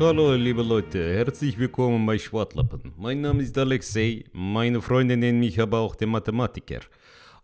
Hallo 0.00 0.34
liebe 0.34 0.62
Leute, 0.62 1.12
herzlich 1.14 1.58
willkommen 1.58 2.06
bei 2.06 2.18
Schwartlappen. 2.18 2.80
Mein 2.96 3.20
Name 3.20 3.42
ist 3.42 3.58
Alexei, 3.58 4.24
meine 4.32 4.80
Freunde 4.80 5.14
nennen 5.14 5.40
mich 5.40 5.60
aber 5.60 5.80
auch 5.80 5.94
den 5.94 6.08
Mathematiker. 6.08 6.80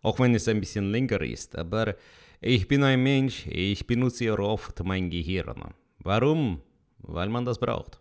Auch 0.00 0.18
wenn 0.20 0.34
es 0.34 0.48
ein 0.48 0.58
bisschen 0.58 0.90
länger 0.90 1.20
ist, 1.20 1.54
aber 1.54 1.96
ich 2.40 2.66
bin 2.66 2.82
ein 2.82 3.02
Mensch, 3.02 3.46
ich 3.46 3.86
benutze 3.86 4.32
oft 4.38 4.82
mein 4.82 5.10
Gehirn. 5.10 5.64
Warum? 5.98 6.62
Weil 7.00 7.28
man 7.28 7.45
das 7.45 7.58
braucht. 7.58 8.00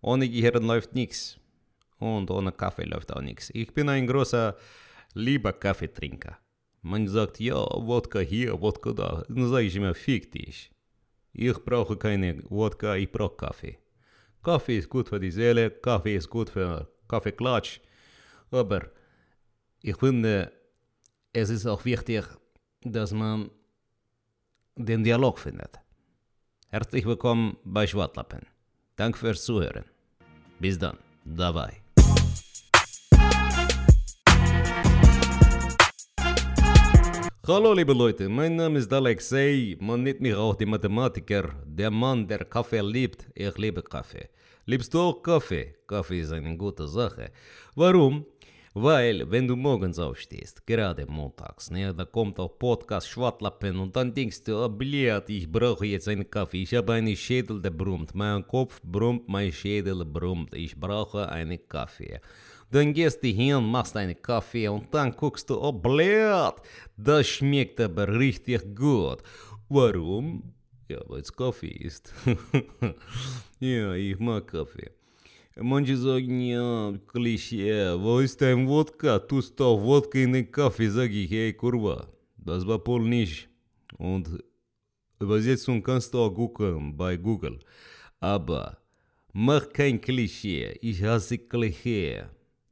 Ohne 0.00 0.26
Gehirn 0.26 0.64
läuft 0.64 0.94
nichts. 0.94 1.38
Und 1.98 2.30
ohne 2.30 2.52
Kaffee 2.52 2.84
läuft 2.84 3.12
auch 3.12 3.20
nichts. 3.20 3.50
Ich 3.52 3.74
bin 3.74 3.90
ein 3.90 4.06
großer, 4.06 4.56
lieber 5.12 5.52
Kaffeetrinker. 5.52 6.38
Man 6.80 7.06
sagt, 7.08 7.40
ja, 7.40 7.56
Wodka 7.56 8.20
hier, 8.20 8.58
Wodka 8.58 8.92
da. 8.94 9.22
Dann 9.28 9.50
sage 9.50 9.66
ich 9.66 9.76
immer, 9.76 9.94
fick 9.94 10.32
dich. 10.32 10.70
Ich 11.38 11.58
brauche 11.62 11.98
keine 11.98 12.42
Wodka, 12.48 12.94
ich 12.96 13.12
brauche 13.12 13.36
Kaffee. 13.36 13.78
Kaffee 14.42 14.78
ist 14.78 14.88
gut 14.88 15.10
für 15.10 15.20
die 15.20 15.30
Seele, 15.30 15.70
Kaffee 15.70 16.16
ist 16.16 16.30
gut 16.30 16.48
für 16.48 16.88
Kaffeeklatsch. 17.06 17.80
Aber 18.50 18.88
ich 19.82 19.96
finde, 19.96 20.50
es 21.34 21.50
ist 21.50 21.66
auch 21.66 21.84
wichtig, 21.84 22.24
dass 22.80 23.12
man 23.12 23.50
den 24.76 25.04
Dialog 25.04 25.38
findet. 25.38 25.78
Herzlich 26.70 27.04
willkommen 27.04 27.58
bei 27.64 27.86
Schwartlappen. 27.86 28.46
Danke 28.96 29.18
fürs 29.18 29.44
Zuhören. 29.44 29.84
Bis 30.58 30.78
dann. 30.78 30.96
Dabei. 31.22 31.85
Hallo 37.48 37.72
liebe 37.74 37.92
Leute, 37.92 38.28
mein 38.28 38.56
Name 38.56 38.80
ist 38.80 38.92
Alexei, 38.92 39.76
man 39.78 40.02
nennt 40.02 40.20
mich 40.20 40.34
auch 40.34 40.56
den 40.56 40.68
Mathematiker, 40.68 41.54
der 41.64 41.92
Mann, 41.92 42.26
der 42.26 42.44
Kaffee 42.44 42.80
liebt. 42.80 43.24
Ich 43.36 43.56
liebe 43.56 43.84
Kaffee. 43.84 44.28
Liebst 44.64 44.92
du 44.92 44.98
auch 44.98 45.22
Kaffee? 45.22 45.76
Kaffee 45.86 46.22
ist 46.22 46.32
eine 46.32 46.56
gute 46.56 46.88
Sache. 46.88 47.30
Warum? 47.76 48.26
Weil, 48.74 49.30
wenn 49.30 49.46
du 49.46 49.54
morgens 49.54 50.00
aufstehst, 50.00 50.66
gerade 50.66 51.06
montags, 51.06 51.70
ne, 51.70 51.94
da 51.94 52.04
kommt 52.04 52.36
auch 52.40 52.58
Podcast 52.58 53.08
Schwartlappen 53.08 53.78
und 53.78 53.94
dann 53.94 54.12
denkst 54.12 54.42
du, 54.42 54.64
oh, 54.64 54.68
blöd, 54.68 55.22
ich 55.28 55.50
brauche 55.50 55.86
jetzt 55.86 56.08
einen 56.08 56.28
Kaffee. 56.28 56.64
Ich 56.64 56.74
habe 56.74 56.94
einen 56.94 57.14
Schädel, 57.14 57.62
der 57.62 57.70
brummt. 57.70 58.12
Mein 58.12 58.44
Kopf 58.44 58.80
brummt, 58.82 59.28
mein 59.28 59.52
Schädel 59.52 60.04
brummt. 60.04 60.52
Ich 60.52 60.74
brauche 60.74 61.28
einen 61.28 61.60
Kaffee. 61.68 62.20
Dann 62.70 62.92
gehst 62.92 63.22
du 63.22 63.28
hin, 63.28 63.64
machst 63.64 63.96
einen 63.96 64.20
Kaffee 64.20 64.68
und 64.68 64.92
dann 64.92 65.12
guckst 65.12 65.48
du, 65.48 65.60
oh 65.60 65.72
blöd, 65.72 66.54
das 66.96 67.26
schmeckt 67.26 67.80
aber 67.80 68.08
richtig 68.18 68.74
gut. 68.74 69.22
Warum? 69.68 70.54
Ja, 70.88 71.00
weil 71.08 71.20
es 71.20 71.32
Kaffee 71.32 71.68
ist. 71.68 72.12
ja, 73.60 73.94
ich 73.94 74.18
mag 74.18 74.46
Kaffee. 74.46 74.90
Manche 75.56 75.96
sagen, 75.96 76.40
ja, 76.40 76.92
Klischee, 77.06 77.94
wo 77.98 78.18
ist 78.18 78.40
dein 78.42 78.68
Wodka? 78.68 79.18
Tust 79.20 79.58
doch 79.58 79.80
Wodka 79.80 80.18
in 80.18 80.34
den 80.34 80.50
Kaffee, 80.50 80.88
sag 80.88 81.10
ich, 81.10 81.30
hey, 81.30 81.52
Kurva. 81.54 82.08
Das 82.36 82.66
war 82.66 82.78
polnisch. 82.78 83.48
Und 83.96 84.28
Übersetzung 85.18 85.82
kannst 85.82 86.12
du 86.12 86.18
auch 86.18 86.30
gucken 86.30 86.96
bei 86.96 87.16
Google. 87.16 87.58
Aber 88.20 88.76
mach 89.32 89.68
kein 89.72 90.00
Klischee. 90.00 90.76
Ich 90.82 91.02
hasse 91.02 91.38
Klischee. 91.38 92.24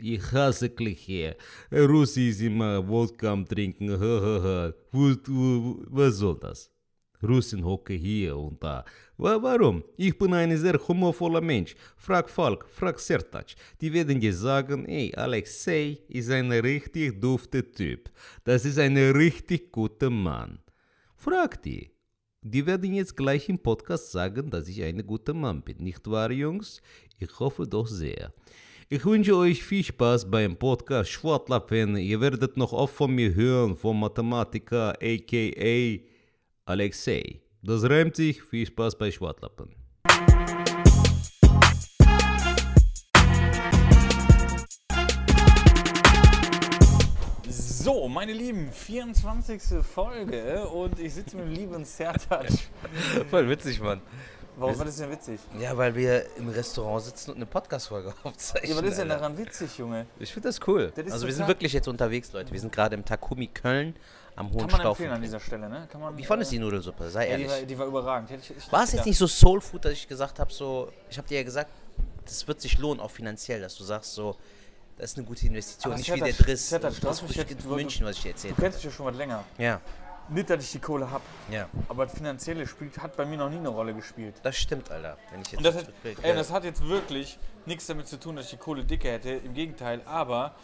Ich 0.06 0.32
hasse 0.32 0.68
Klischee. 0.68 1.34
Russi 1.72 2.28
ist 2.28 2.42
immer 2.42 2.86
Wodka 2.86 3.32
am 3.32 3.46
Trinken. 3.46 3.88
Was 5.90 6.16
soll 6.16 6.38
das? 6.38 6.70
Russen 7.22 7.64
hocke 7.64 7.94
hier 7.94 8.36
und 8.36 8.62
da. 8.62 8.84
Warum? 9.16 9.82
Ich 9.96 10.18
bin 10.18 10.34
ein 10.34 10.54
sehr 10.58 10.78
humorvoller 10.86 11.40
Mensch. 11.40 11.74
Frag 11.96 12.28
Falk, 12.28 12.66
frag 12.68 13.00
Sertac. 13.00 13.54
Die 13.80 13.90
werden 13.94 14.20
dir 14.20 14.34
sagen, 14.34 14.84
ey, 14.84 15.14
Alexei 15.14 15.98
ist 16.08 16.30
ein 16.30 16.52
richtig 16.52 17.18
dufter 17.18 17.72
Typ. 17.72 18.10
Das 18.44 18.66
ist 18.66 18.78
ein 18.78 18.98
richtig 18.98 19.72
guter 19.72 20.10
Mann. 20.10 20.58
Frag 21.16 21.62
die. 21.62 21.90
Die 22.42 22.66
werden 22.66 22.92
jetzt 22.92 23.16
gleich 23.16 23.48
im 23.48 23.58
Podcast 23.58 24.12
sagen, 24.12 24.50
dass 24.50 24.68
ich 24.68 24.82
ein 24.82 25.06
guter 25.06 25.32
Mann 25.32 25.62
bin. 25.62 25.78
Nicht 25.78 26.06
wahr, 26.06 26.30
Jungs? 26.30 26.82
Ich 27.18 27.40
hoffe 27.40 27.66
doch 27.66 27.86
sehr. 27.86 28.34
Ich 28.94 29.04
wünsche 29.04 29.36
euch 29.36 29.64
viel 29.64 29.82
Spaß 29.82 30.30
beim 30.30 30.56
Podcast 30.56 31.10
Schwartlappen. 31.10 31.96
Ihr 31.96 32.20
werdet 32.20 32.56
noch 32.56 32.72
oft 32.72 32.94
von 32.94 33.12
mir 33.12 33.34
hören, 33.34 33.74
vom 33.74 33.98
Mathematiker 33.98 34.90
aka 35.02 35.98
Alexei. 36.64 37.40
Das 37.60 37.82
reimt 37.90 38.14
sich. 38.14 38.40
Viel 38.40 38.64
Spaß 38.64 38.96
bei 38.96 39.10
Schwartlappen. 39.10 39.74
So, 47.48 48.08
meine 48.08 48.32
Lieben, 48.32 48.70
24. 48.70 49.60
Folge 49.82 50.68
und 50.68 51.00
ich 51.00 51.14
sitze 51.14 51.36
mit 51.36 51.46
dem 51.46 51.52
lieben 51.52 51.84
Sertac. 51.84 52.46
Voll 53.28 53.50
witzig, 53.50 53.80
Mann. 53.80 54.00
Warum 54.56 54.78
war 54.78 54.84
das 54.84 54.96
denn 54.96 55.10
witzig? 55.10 55.40
Ja, 55.58 55.76
weil 55.76 55.94
wir 55.94 56.24
im 56.36 56.48
Restaurant 56.48 57.02
sitzen 57.04 57.30
und 57.30 57.36
eine 57.36 57.46
Podcast-Folge 57.46 58.14
aufzeichnen. 58.22 58.70
Ja, 58.70 58.76
was 58.82 58.90
ist 58.90 58.98
denn 58.98 59.10
Alter. 59.10 59.22
daran 59.22 59.38
witzig, 59.38 59.76
Junge? 59.78 60.06
Ich 60.18 60.32
finde 60.32 60.48
das 60.48 60.60
cool. 60.66 60.92
Das 60.94 61.06
ist 61.06 61.12
also 61.12 61.26
wir 61.26 61.34
sind 61.34 61.48
wirklich 61.48 61.72
jetzt 61.72 61.88
unterwegs, 61.88 62.32
Leute. 62.32 62.52
Wir 62.52 62.60
sind 62.60 62.72
gerade 62.72 62.94
im 62.94 63.04
Takumi 63.04 63.48
Köln 63.48 63.96
am 64.36 64.50
Kann 64.56 64.68
man 64.70 64.80
empfehlen 64.80 65.12
an 65.12 65.22
dieser 65.22 65.38
Stelle, 65.40 65.68
ne? 65.68 65.86
Kann 65.90 66.00
man, 66.00 66.16
Wie 66.16 66.24
fandest 66.24 66.50
du 66.50 66.56
äh, 66.56 66.58
die 66.58 66.64
Nudelsuppe? 66.64 67.08
Sei 67.08 67.30
Ja, 67.30 67.36
die, 67.36 67.42
ehrlich. 67.44 67.60
war, 67.60 67.66
die 67.66 67.78
war 67.78 67.86
überragend. 67.86 68.30
Ich, 68.32 68.56
ich 68.56 68.72
War 68.72 68.82
es 68.82 68.92
jetzt 68.92 69.06
nicht 69.06 69.18
so 69.18 69.26
Soul 69.28 69.60
Food, 69.60 69.84
dass 69.84 69.92
ich 69.92 70.08
gesagt 70.08 70.38
habe, 70.40 70.52
so, 70.52 70.90
ich 71.08 71.16
habe 71.18 71.28
dir 71.28 71.38
ja 71.38 71.44
gesagt, 71.44 71.70
das 72.24 72.46
wird 72.48 72.60
sich 72.60 72.78
lohnen, 72.78 73.00
auch 73.00 73.10
finanziell, 73.10 73.60
dass 73.60 73.76
du 73.76 73.84
sagst, 73.84 74.14
so, 74.14 74.36
das 74.96 75.12
ist 75.12 75.18
eine 75.18 75.26
gute 75.26 75.46
Investition, 75.46 75.92
Aber 75.92 75.98
nicht 75.98 76.12
wie 76.14 76.20
der 76.20 76.32
Driss. 76.32 76.70
Das 76.70 76.94
ist 76.94 77.02
wirklich- 77.36 77.64
München, 77.64 78.06
was 78.06 78.16
ich 78.16 78.22
dir 78.22 78.28
erzählt 78.30 78.56
Du 78.56 78.62
kennst 78.62 78.78
mich 78.78 78.84
ja 78.86 78.90
schon 78.90 79.06
was 79.06 79.16
länger. 79.16 79.44
Ja, 79.58 79.80
Nicht, 80.28 80.48
dass 80.48 80.64
ich 80.64 80.72
die 80.72 80.78
Kohle 80.78 81.10
hab, 81.10 81.22
ja. 81.50 81.68
aber 81.88 82.06
das 82.06 82.14
Finanzielle 82.14 82.66
spielt, 82.66 82.98
hat 82.98 83.16
bei 83.16 83.26
mir 83.26 83.36
noch 83.36 83.50
nie 83.50 83.58
eine 83.58 83.68
Rolle 83.68 83.92
gespielt. 83.92 84.34
Das 84.42 84.56
stimmt, 84.56 84.90
Alter. 84.90 85.18
Wenn 85.30 85.42
ich 85.42 85.48
jetzt 85.48 85.58
Und 85.58 85.64
das 85.64 85.76
hat, 85.76 85.86
ey, 86.22 86.34
das 86.34 86.50
hat 86.50 86.64
jetzt 86.64 86.86
wirklich 86.86 87.38
nichts 87.66 87.86
damit 87.86 88.08
zu 88.08 88.18
tun, 88.18 88.36
dass 88.36 88.46
ich 88.46 88.52
die 88.52 88.56
Kohle 88.56 88.84
dicke 88.84 89.10
hätte. 89.10 89.30
Im 89.30 89.52
Gegenteil, 89.52 90.00
aber 90.06 90.54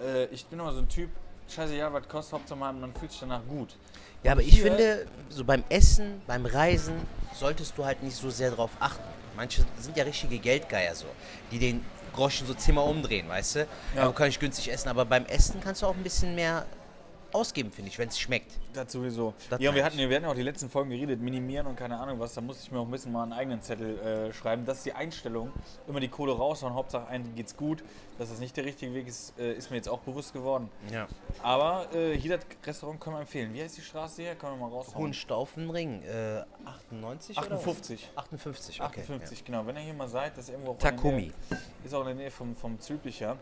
äh, 0.00 0.26
ich 0.26 0.46
bin 0.46 0.60
immer 0.60 0.72
so 0.72 0.78
ein 0.78 0.88
Typ, 0.88 1.10
scheiße, 1.48 1.74
ja, 1.74 1.92
was 1.92 2.08
kostet, 2.08 2.34
Hauptsache 2.34 2.58
man 2.58 2.80
man 2.80 2.94
fühlt 2.94 3.10
sich 3.10 3.20
danach 3.20 3.44
gut. 3.48 3.76
Ja, 4.22 4.32
aber 4.32 4.42
ich 4.42 4.60
finde, 4.60 5.06
so 5.28 5.44
beim 5.44 5.64
Essen, 5.68 6.20
beim 6.26 6.44
Reisen, 6.44 6.94
solltest 7.34 7.76
du 7.78 7.84
halt 7.84 8.02
nicht 8.02 8.16
so 8.16 8.30
sehr 8.30 8.50
drauf 8.50 8.70
achten. 8.80 9.02
Manche 9.36 9.64
sind 9.78 9.96
ja 9.96 10.02
richtige 10.04 10.38
Geldgeier 10.38 10.94
so, 10.94 11.06
die 11.52 11.58
den 11.60 11.84
Groschen 12.12 12.46
so 12.46 12.54
Zimmer 12.54 12.84
umdrehen, 12.84 13.28
weißt 13.28 13.56
du? 13.56 13.58
Ja. 13.94 14.06
Ja. 14.06 14.12
kann 14.12 14.28
ich 14.28 14.40
günstig 14.40 14.72
essen, 14.72 14.88
aber 14.88 15.04
beim 15.04 15.24
Essen 15.26 15.60
kannst 15.60 15.82
du 15.82 15.86
auch 15.86 15.94
ein 15.94 16.02
bisschen 16.02 16.34
mehr 16.34 16.66
ausgeben, 17.32 17.70
finde 17.70 17.90
ich, 17.90 17.98
wenn 17.98 18.08
es 18.08 18.18
schmeckt. 18.18 18.52
Das 18.72 18.92
sowieso. 18.92 19.34
Das 19.50 19.60
ja, 19.60 19.74
wir 19.74 19.84
hatten, 19.84 19.98
ja- 19.98 20.08
wir 20.08 20.16
hatten 20.16 20.24
ja 20.26 20.30
auch 20.30 20.36
die 20.36 20.42
letzten 20.42 20.68
Folgen 20.70 20.90
geredet, 20.90 21.20
minimieren 21.20 21.66
und 21.66 21.76
keine 21.76 21.98
Ahnung 21.98 22.18
was. 22.20 22.34
Da 22.34 22.40
musste 22.40 22.64
ich 22.64 22.72
mir 22.72 22.78
auch 22.78 22.84
ein 22.86 22.90
bisschen 22.90 23.12
mal 23.12 23.22
einen 23.24 23.32
eigenen 23.32 23.62
Zettel 23.62 23.98
äh, 23.98 24.32
schreiben. 24.32 24.64
Das 24.64 24.78
ist 24.78 24.86
die 24.86 24.92
Einstellung. 24.92 25.50
Immer 25.86 26.00
die 26.00 26.08
Kohle 26.08 26.32
raushauen, 26.32 26.74
Hauptsache 26.74 27.06
einen 27.08 27.34
geht's 27.34 27.56
gut. 27.56 27.82
Dass 28.18 28.30
das 28.30 28.40
nicht 28.40 28.56
der 28.56 28.64
richtige 28.64 28.92
Weg 28.94 29.06
ist, 29.06 29.38
äh, 29.38 29.52
ist 29.52 29.70
mir 29.70 29.76
jetzt 29.76 29.88
auch 29.88 30.00
bewusst 30.00 30.32
geworden. 30.32 30.68
Ja. 30.92 31.06
Aber 31.42 31.86
äh, 31.94 32.16
hier 32.18 32.36
das 32.36 32.46
Restaurant 32.66 33.00
können 33.00 33.16
wir 33.16 33.20
empfehlen. 33.20 33.54
Wie 33.54 33.62
heißt 33.62 33.76
die 33.76 33.82
Straße 33.82 34.22
hier? 34.22 34.34
Können 34.34 34.58
wir 34.58 34.66
mal 34.66 34.74
raushauen? 34.74 34.96
Hohenstaufenring, 34.98 36.02
äh, 36.02 36.42
98 36.64 37.38
oder 37.38 37.50
was? 37.50 37.58
58. 37.60 38.10
58, 38.16 38.80
okay. 38.80 39.00
58, 39.00 39.44
genau. 39.44 39.64
Wenn 39.66 39.76
ihr 39.76 39.82
hier 39.82 39.94
mal 39.94 40.08
seid, 40.08 40.32
das 40.36 40.44
ist 40.46 40.50
irgendwo 40.50 40.72
auch 40.72 40.78
Takumi. 40.78 41.32
Nähe, 41.50 41.60
ist 41.84 41.94
auch 41.94 42.00
in 42.00 42.06
der 42.06 42.14
Nähe 42.16 42.30
vom, 42.32 42.56
vom 42.56 42.80
Zülpicher. 42.80 43.36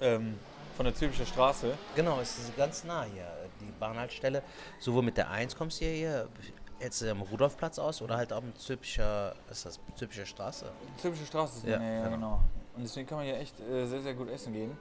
Ähm, 0.00 0.38
von 0.82 0.86
der 0.86 0.94
Zülpicher 0.96 1.26
Straße. 1.26 1.68
Ja. 1.68 1.74
Genau, 1.94 2.18
es 2.20 2.36
ist 2.40 2.56
ganz 2.56 2.82
nah 2.82 3.04
hier, 3.04 3.24
die 3.60 3.70
Bahnhaltestelle. 3.78 4.42
Sowohl 4.80 5.04
mit 5.04 5.16
der 5.16 5.30
1 5.30 5.54
kommst 5.54 5.80
du 5.80 5.84
hier, 5.84 6.28
jetzt 6.80 7.04
am 7.04 7.22
Rudolfplatz 7.22 7.78
aus 7.78 8.02
oder 8.02 8.16
halt 8.16 8.34
Zülpicher, 8.58 9.36
was 9.46 9.58
ist 9.58 9.66
das, 9.66 9.80
Zülpicher 9.94 10.26
Straße. 10.26 10.66
Zülpicher 10.96 11.26
Straße 11.26 11.58
ist 11.58 11.66
Ja, 11.68 11.78
Nähe, 11.78 11.98
ja, 11.98 12.04
genau. 12.08 12.16
genau. 12.16 12.40
Und 12.74 12.82
deswegen 12.82 13.06
kann 13.06 13.18
man 13.18 13.26
hier 13.26 13.36
echt 13.36 13.60
äh, 13.60 13.86
sehr, 13.86 14.02
sehr 14.02 14.14
gut 14.14 14.28
essen 14.28 14.54
gehen. 14.54 14.76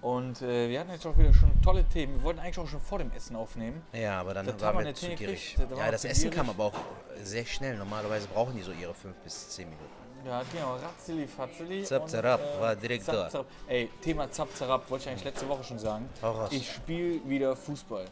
Und 0.00 0.40
äh, 0.40 0.70
wir 0.70 0.80
hatten 0.80 0.90
jetzt 0.90 1.06
auch 1.06 1.18
wieder 1.18 1.34
schon 1.34 1.50
tolle 1.60 1.84
Themen. 1.84 2.14
Wir 2.14 2.22
wollten 2.22 2.40
eigentlich 2.40 2.58
auch 2.58 2.68
schon 2.68 2.80
vor 2.80 2.98
dem 2.98 3.12
Essen 3.12 3.36
aufnehmen. 3.36 3.82
Ja, 3.92 4.18
aber 4.18 4.32
dann 4.32 4.46
Das 4.46 4.58
waren 4.62 4.82
wir 4.82 4.94
zu 4.94 5.08
gierig. 5.10 5.58
Da 5.68 5.76
Ja, 5.76 5.90
das 5.90 6.06
Essen 6.06 6.30
kam 6.30 6.48
aber 6.48 6.64
auch 6.64 6.74
sehr 7.22 7.44
schnell. 7.44 7.76
Normalerweise 7.76 8.26
brauchen 8.28 8.56
die 8.56 8.62
so 8.62 8.72
ihre 8.72 8.94
fünf 8.94 9.16
bis 9.18 9.50
zehn 9.50 9.68
Minuten. 9.68 10.05
Ja, 10.26 10.42
genau, 10.52 10.74
Ratzeli, 10.76 11.28
Fatzeli. 11.28 11.84
Zap, 11.84 12.02
und, 12.02 12.08
zarab, 12.08 12.40
war 12.58 12.74
direkt 12.74 13.04
zap, 13.04 13.14
da. 13.14 13.28
zarab. 13.30 13.46
Ey, 13.68 13.88
Thema 14.02 14.28
Zap, 14.30 14.48
Zarab 14.56 14.90
wollte 14.90 15.04
ich 15.04 15.10
eigentlich 15.10 15.24
letzte 15.24 15.48
Woche 15.48 15.62
schon 15.62 15.78
sagen. 15.78 16.08
Hau 16.20 16.32
raus. 16.32 16.50
Ich 16.52 16.72
spiele 16.72 17.20
wieder 17.28 17.54
Fußball. 17.54 18.06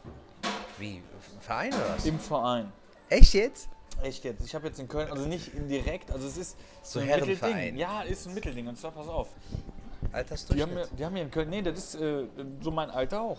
Wie? 0.78 1.02
Verein 1.40 1.74
oder 1.74 1.96
was? 1.96 2.06
Im 2.06 2.20
Verein. 2.20 2.72
Echt 3.08 3.34
jetzt? 3.34 3.68
Echt 4.02 4.22
jetzt? 4.22 4.46
Ich 4.46 4.54
habe 4.54 4.68
jetzt 4.68 4.78
in 4.78 4.86
Köln, 4.86 5.10
also 5.10 5.26
nicht 5.26 5.50
direkt, 5.54 6.12
also 6.12 6.28
es 6.28 6.36
ist 6.36 6.56
So 6.82 7.00
ein. 7.00 7.06
Mittelding. 7.06 7.76
Ja, 7.76 8.02
ist 8.02 8.26
ein 8.26 8.34
Mittelding. 8.34 8.68
Und 8.68 8.78
zwar, 8.78 8.92
pass 8.92 9.08
auf. 9.08 9.28
Die 9.30 10.06
haben, 10.06 10.12
mir, 10.12 10.16
Altersdurchschnitt? 10.16 10.88
die 10.98 11.04
haben 11.04 11.14
hier 11.14 11.24
in 11.24 11.30
Köln, 11.32 11.50
nee, 11.50 11.62
das 11.62 11.78
ist 11.78 11.94
äh, 11.96 12.26
so 12.60 12.70
mein 12.70 12.90
Alter 12.90 13.22
auch. 13.22 13.38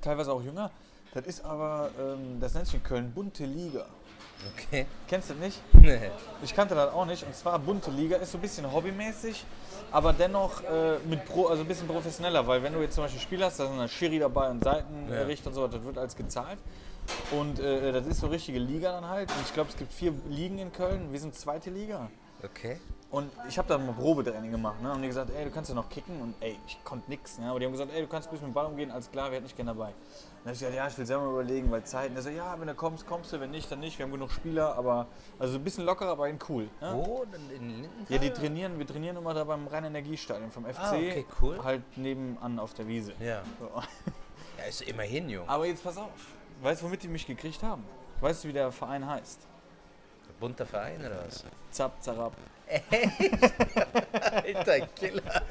Teilweise 0.00 0.32
auch 0.32 0.42
jünger. 0.42 0.70
Das 1.12 1.26
ist 1.26 1.44
aber, 1.44 1.90
ähm, 2.00 2.40
das 2.40 2.54
nennt 2.54 2.66
sich 2.66 2.76
in 2.76 2.82
Köln 2.82 3.12
bunte 3.12 3.44
Liga. 3.44 3.84
Okay. 4.50 4.86
Kennst 5.08 5.30
du 5.30 5.34
das 5.34 5.42
nicht? 5.42 5.60
Nee. 5.72 6.10
Ich 6.42 6.54
kannte 6.54 6.74
das 6.74 6.92
auch 6.92 7.06
nicht. 7.06 7.24
Und 7.24 7.34
zwar 7.34 7.58
bunte 7.58 7.90
Liga 7.90 8.16
ist 8.16 8.32
so 8.32 8.38
ein 8.38 8.40
bisschen 8.40 8.70
hobbymäßig, 8.70 9.44
aber 9.90 10.12
dennoch 10.12 10.62
äh, 10.62 10.98
mit 11.08 11.24
Pro, 11.24 11.46
also 11.46 11.62
ein 11.62 11.68
bisschen 11.68 11.86
professioneller, 11.86 12.46
weil 12.46 12.62
wenn 12.62 12.72
du 12.72 12.80
jetzt 12.80 12.94
zum 12.94 13.04
Beispiel 13.04 13.20
Spiel 13.20 13.44
hast, 13.44 13.60
da 13.60 13.66
sind 13.66 13.78
dann 13.78 13.88
Schiri 13.88 14.18
dabei 14.18 14.50
und 14.50 14.64
Seitenrichter 14.64 15.48
und 15.48 15.54
so, 15.54 15.68
das 15.68 15.82
wird 15.84 15.98
alles 15.98 16.16
gezahlt. 16.16 16.58
Und 17.30 17.58
äh, 17.58 17.92
das 17.92 18.06
ist 18.06 18.20
so 18.20 18.28
richtige 18.28 18.58
Liga 18.58 18.92
dann 18.92 19.08
halt. 19.08 19.30
Und 19.30 19.42
ich 19.44 19.52
glaube, 19.52 19.70
es 19.70 19.76
gibt 19.76 19.92
vier 19.92 20.12
Ligen 20.28 20.58
in 20.58 20.72
Köln. 20.72 21.12
Wir 21.12 21.20
sind 21.20 21.34
zweite 21.34 21.70
Liga. 21.70 22.10
Okay. 22.44 22.78
Und 23.10 23.30
ich 23.46 23.58
habe 23.58 23.68
dann 23.68 23.86
mal 23.86 23.92
Probetraining 23.92 24.50
gemacht. 24.50 24.80
Ne? 24.80 24.90
Und 24.90 25.02
die 25.02 25.08
gesagt, 25.08 25.30
ey, 25.36 25.44
du 25.44 25.50
kannst 25.50 25.68
ja 25.68 25.76
noch 25.76 25.88
kicken. 25.90 26.18
Und 26.20 26.34
ey, 26.40 26.58
ich 26.66 26.82
konnte 26.82 27.10
nix. 27.10 27.38
Ne? 27.38 27.48
Aber 27.50 27.58
die 27.60 27.66
haben 27.66 27.72
gesagt, 27.72 27.92
ey, 27.94 28.00
du 28.00 28.08
kannst 28.08 28.28
ein 28.28 28.30
bisschen 28.30 28.48
mit 28.48 28.52
dem 28.52 28.54
Ball 28.54 28.66
umgehen. 28.66 28.90
Alles 28.90 29.10
klar, 29.10 29.30
wir 29.30 29.36
hätten 29.36 29.46
dich 29.46 29.54
gerne 29.54 29.72
dabei. 29.72 29.88
Und 29.88 29.94
dann 30.44 30.46
hab 30.46 30.52
ich 30.54 30.58
gesagt, 30.60 30.74
ja, 30.74 30.86
ich 30.88 30.96
will 30.96 31.06
selber 31.06 31.26
überlegen, 31.26 31.70
weil 31.70 31.84
Zeit. 31.84 32.10
Und 32.10 32.16
er 32.16 32.22
so, 32.22 32.30
ja, 32.30 32.58
wenn 32.58 32.68
du 32.68 32.74
kommst, 32.74 33.06
kommst 33.06 33.30
du. 33.32 33.38
Wenn 33.38 33.50
nicht, 33.50 33.70
dann 33.70 33.80
nicht. 33.80 33.98
Wir 33.98 34.06
haben 34.06 34.12
genug 34.12 34.30
Spieler. 34.30 34.76
Aber 34.76 35.08
also 35.38 35.58
ein 35.58 35.64
bisschen 35.64 35.84
lockerer, 35.84 36.12
aber 36.12 36.26
cool. 36.48 36.70
Ne? 36.80 36.92
Wo? 36.94 37.26
denn 37.30 37.50
In 37.50 37.82
Lindenthal? 37.82 38.06
Ja, 38.08 38.18
die 38.18 38.30
trainieren, 38.30 38.78
wir 38.78 38.86
trainieren 38.86 39.16
immer 39.16 39.34
da 39.34 39.44
beim 39.44 39.66
Rhein-Energiestadion 39.66 40.50
vom 40.50 40.64
FC. 40.64 40.78
Ah, 40.78 40.92
okay, 40.92 41.26
cool. 41.42 41.62
Halt 41.62 41.82
nebenan 41.98 42.58
auf 42.58 42.72
der 42.72 42.88
Wiese. 42.88 43.12
Ja. 43.20 43.42
So. 43.58 43.68
Ja, 44.58 44.64
ist 44.64 44.82
immerhin, 44.82 45.30
Jung. 45.30 45.48
Aber 45.48 45.64
jetzt 45.66 45.82
pass 45.82 45.96
auf. 45.96 46.10
Weißt 46.60 46.82
du, 46.82 46.86
womit 46.86 47.02
die 47.02 47.08
mich 47.08 47.26
gekriegt 47.26 47.62
haben? 47.62 47.84
Weißt 48.20 48.44
du, 48.44 48.48
wie 48.48 48.52
der 48.52 48.70
Verein 48.70 49.06
heißt? 49.06 49.48
Bunter 50.38 50.66
Verein 50.66 51.00
oder 51.00 51.24
was? 51.24 51.44
Zap, 51.72 52.02
Zarab. 52.02 52.32
Alter 54.44 54.86
Killer. 54.94 55.42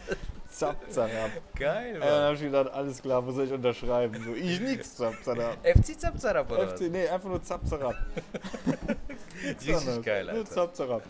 Zap, 0.50 0.78
Zarab. 0.90 1.32
Geil, 1.56 1.96
Ja, 1.96 2.00
dann 2.00 2.24
hab 2.26 2.34
ich 2.36 2.42
gedacht, 2.42 2.72
alles 2.74 3.02
klar, 3.02 3.24
soll 3.32 3.46
ich 3.46 3.52
unterschreiben? 3.54 4.24
So, 4.24 4.34
ich 4.34 4.60
nix, 4.62 4.96
Zap, 4.96 5.16
Zarab. 5.24 5.58
FC 5.66 6.00
Zapzarab 6.00 6.52
oder 6.52 6.70
FC, 6.70 6.82
nee, 6.92 7.08
einfach 7.08 7.30
nur 7.30 7.42
Zap, 7.42 7.68
Zarab. 7.68 7.96
Richtig 9.44 10.04
geil, 10.04 10.26
Nur 10.26 10.34
Alter. 10.36 10.52
Zap, 10.52 10.76
Zarab. 10.76 11.04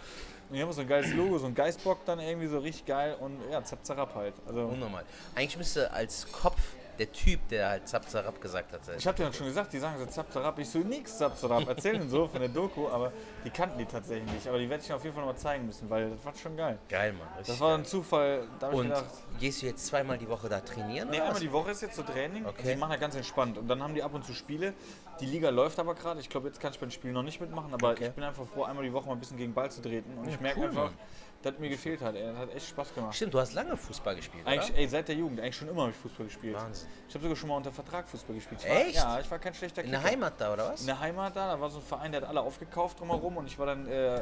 Und 0.50 0.56
hier 0.56 0.64
haben 0.64 0.70
wir 0.70 0.74
so 0.74 0.82
ein 0.82 0.88
geiles 0.88 1.14
Logo, 1.14 1.38
so 1.38 1.48
ein 1.48 1.56
Geistbock 1.56 2.06
dann 2.06 2.20
irgendwie 2.20 2.48
so 2.48 2.60
richtig 2.60 2.86
geil 2.86 3.16
und 3.20 3.38
ja, 3.52 3.64
Zap, 3.64 3.86
Zarab 3.86 4.16
halt. 4.16 4.34
Also, 4.48 4.62
Unnormal. 4.62 5.04
Eigentlich 5.36 5.58
müsste 5.58 5.92
als 5.92 6.30
Kopf 6.32 6.60
der 7.02 7.12
Typ, 7.12 7.48
der 7.50 7.68
halt 7.70 7.88
Zapzarab 7.88 8.40
gesagt 8.40 8.72
hat, 8.74 8.82
ich 8.96 9.08
hab 9.08 9.16
dir 9.16 9.34
schon 9.34 9.48
gesagt, 9.48 9.74
die 9.74 9.80
sagen 9.80 9.98
so 9.98 10.06
Zap, 10.06 10.32
Zarab. 10.32 10.60
Ich 10.60 10.70
so, 10.70 10.78
nix, 10.80 11.18
Zap, 11.18 11.36
Zarab. 11.36 11.68
Erzählen 11.68 12.08
so 12.08 12.28
von 12.28 12.40
der 12.40 12.50
Doku, 12.50 12.88
aber 12.90 13.12
die 13.44 13.50
kannten 13.50 13.80
die 13.80 13.86
tatsächlich 13.86 14.32
nicht. 14.32 14.48
Aber 14.48 14.60
die 14.60 14.70
werde 14.70 14.84
ich 14.84 14.94
auf 14.94 15.04
jeden 15.04 15.16
Fall 15.16 15.26
noch 15.26 15.34
mal 15.34 15.38
zeigen 15.40 15.66
müssen, 15.66 15.90
weil 15.90 16.12
das 16.12 16.24
war 16.24 16.36
schon 16.36 16.56
geil. 16.56 16.78
Geil, 16.90 17.14
Mann. 17.14 17.28
Das 17.44 17.60
war 17.60 17.76
ein 17.76 17.86
Zufall, 17.86 18.48
da 18.60 18.68
habe 18.68 18.76
ich 18.76 18.82
Und 18.82 18.88
gedacht, 18.90 19.06
gehst 19.40 19.62
du 19.64 19.66
jetzt 19.66 19.88
zweimal 19.88 20.20
die 20.20 20.30
Woche 20.30 20.48
da 20.48 20.60
trainieren? 20.60 21.10
Nee, 21.10 21.20
einmal 21.22 21.40
die 21.40 21.52
Woche 21.52 21.72
ist 21.72 21.82
jetzt 21.82 21.96
so 21.96 22.04
Training. 22.04 22.46
Okay. 22.46 22.74
Die 22.74 22.76
machen 22.76 22.92
ja 22.92 22.98
ganz 22.98 23.16
entspannt. 23.16 23.58
Und 23.58 23.68
dann 23.68 23.82
haben 23.82 23.96
die 23.96 24.04
ab 24.04 24.14
und 24.14 24.24
zu 24.24 24.36
Spiele. 24.36 24.76
Die 25.20 25.26
Liga 25.26 25.50
läuft 25.50 25.80
aber 25.80 25.96
gerade. 25.96 26.20
Ich 26.20 26.30
glaube, 26.30 26.50
jetzt 26.50 26.60
kann 26.60 26.72
ich 26.72 26.80
beim 26.80 26.92
Spiel 26.92 27.12
noch 27.14 27.24
nicht 27.24 27.42
mitmachen. 27.42 27.74
Aber 27.74 27.92
Okay. 27.94 28.10
ich 28.10 28.14
bin 28.14 28.24
einfach 28.24 28.46
froh, 28.46 28.64
einmal 28.64 28.84
die 28.84 28.94
Woche 28.94 29.08
mal 29.08 29.14
ein 29.14 29.20
bisschen 29.20 29.38
gegen 29.38 29.54
Ball 29.56 29.72
zu 29.72 29.82
treten. 29.82 30.18
Und 30.20 30.26
Ja, 30.28 30.34
ich 30.36 30.40
merke 30.40 30.60
cool, 30.60 30.68
einfach, 30.68 30.84
Mann. 30.86 30.94
Dass 31.42 31.58
mir 31.60 31.70
gefehlt 31.70 32.02
hat. 32.02 32.16
Ey. 32.16 32.24
Das 32.24 32.38
hat 32.38 32.56
echt 32.56 32.68
Spaß 32.70 32.94
gemacht. 32.94 33.16
Stimmt, 33.16 33.34
du 33.34 33.40
hast 33.40 33.54
lange 33.54 33.76
Fußball 33.76 34.16
gespielt, 34.16 34.46
Eigentlich, 34.46 34.70
oder? 34.72 34.80
ey, 34.80 34.88
seit 34.88 35.08
der 35.08 35.16
Jugend, 35.16 35.40
eigentlich 35.40 35.56
schon 35.56 35.68
immer 35.70 35.82
habe 35.84 35.92
ich 35.92 35.98
Fußball 35.98 36.26
gespielt. 36.28 36.56
Wahnsinn. 36.56 36.88
Ich 37.08 37.14
habe 37.16 37.24
sogar 37.24 37.36
schon 37.36 37.50
mal 37.50 37.58
unter 37.58 37.72
Vertrag 37.72 38.08
Fußball 38.08 38.36
gespielt. 38.36 38.62
Ich 38.64 38.70
war, 38.70 38.78
Echt? 38.78 38.96
Ja, 38.96 39.20
ich 39.20 39.32
war 39.32 39.40
kein 39.40 39.54
schlechter 39.54 39.84
In 39.84 39.92
der 39.92 40.00
Kicker. 40.00 40.12
Heimat 40.12 40.34
da, 40.38 40.54
oder 40.54 40.70
was? 40.72 40.82
In 40.82 40.88
der 40.88 41.00
Heimat 41.00 41.36
da, 41.36 41.54
da 41.54 41.60
war 41.60 41.70
so 41.70 41.80
ein 41.80 41.84
Verein, 41.84 42.12
der 42.12 42.22
hat 42.22 42.30
alle 42.30 42.42
aufgekauft 42.42 43.00
drumherum 43.00 43.38
und 43.38 43.48
ich 43.48 43.58
war 43.58 43.66
dann, 43.66 43.88
äh, 43.88 44.22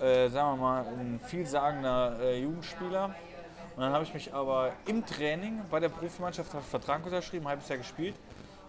äh, 0.00 0.28
sagen 0.28 0.56
wir 0.58 0.62
mal, 0.62 0.86
ein 0.86 1.20
vielsagender 1.24 2.18
äh, 2.20 2.40
Jugendspieler. 2.40 3.14
Und 3.76 3.82
dann 3.82 3.92
habe 3.92 4.04
ich 4.04 4.14
mich 4.14 4.32
aber 4.32 4.72
im 4.86 5.04
Training 5.04 5.60
bei 5.70 5.80
der 5.80 5.90
Profimannschaft 5.90 6.50
Vertrag 6.50 7.04
unterschrieben, 7.04 7.44
ein 7.46 7.50
halbes 7.50 7.68
Jahr 7.68 7.78
gespielt. 7.78 8.14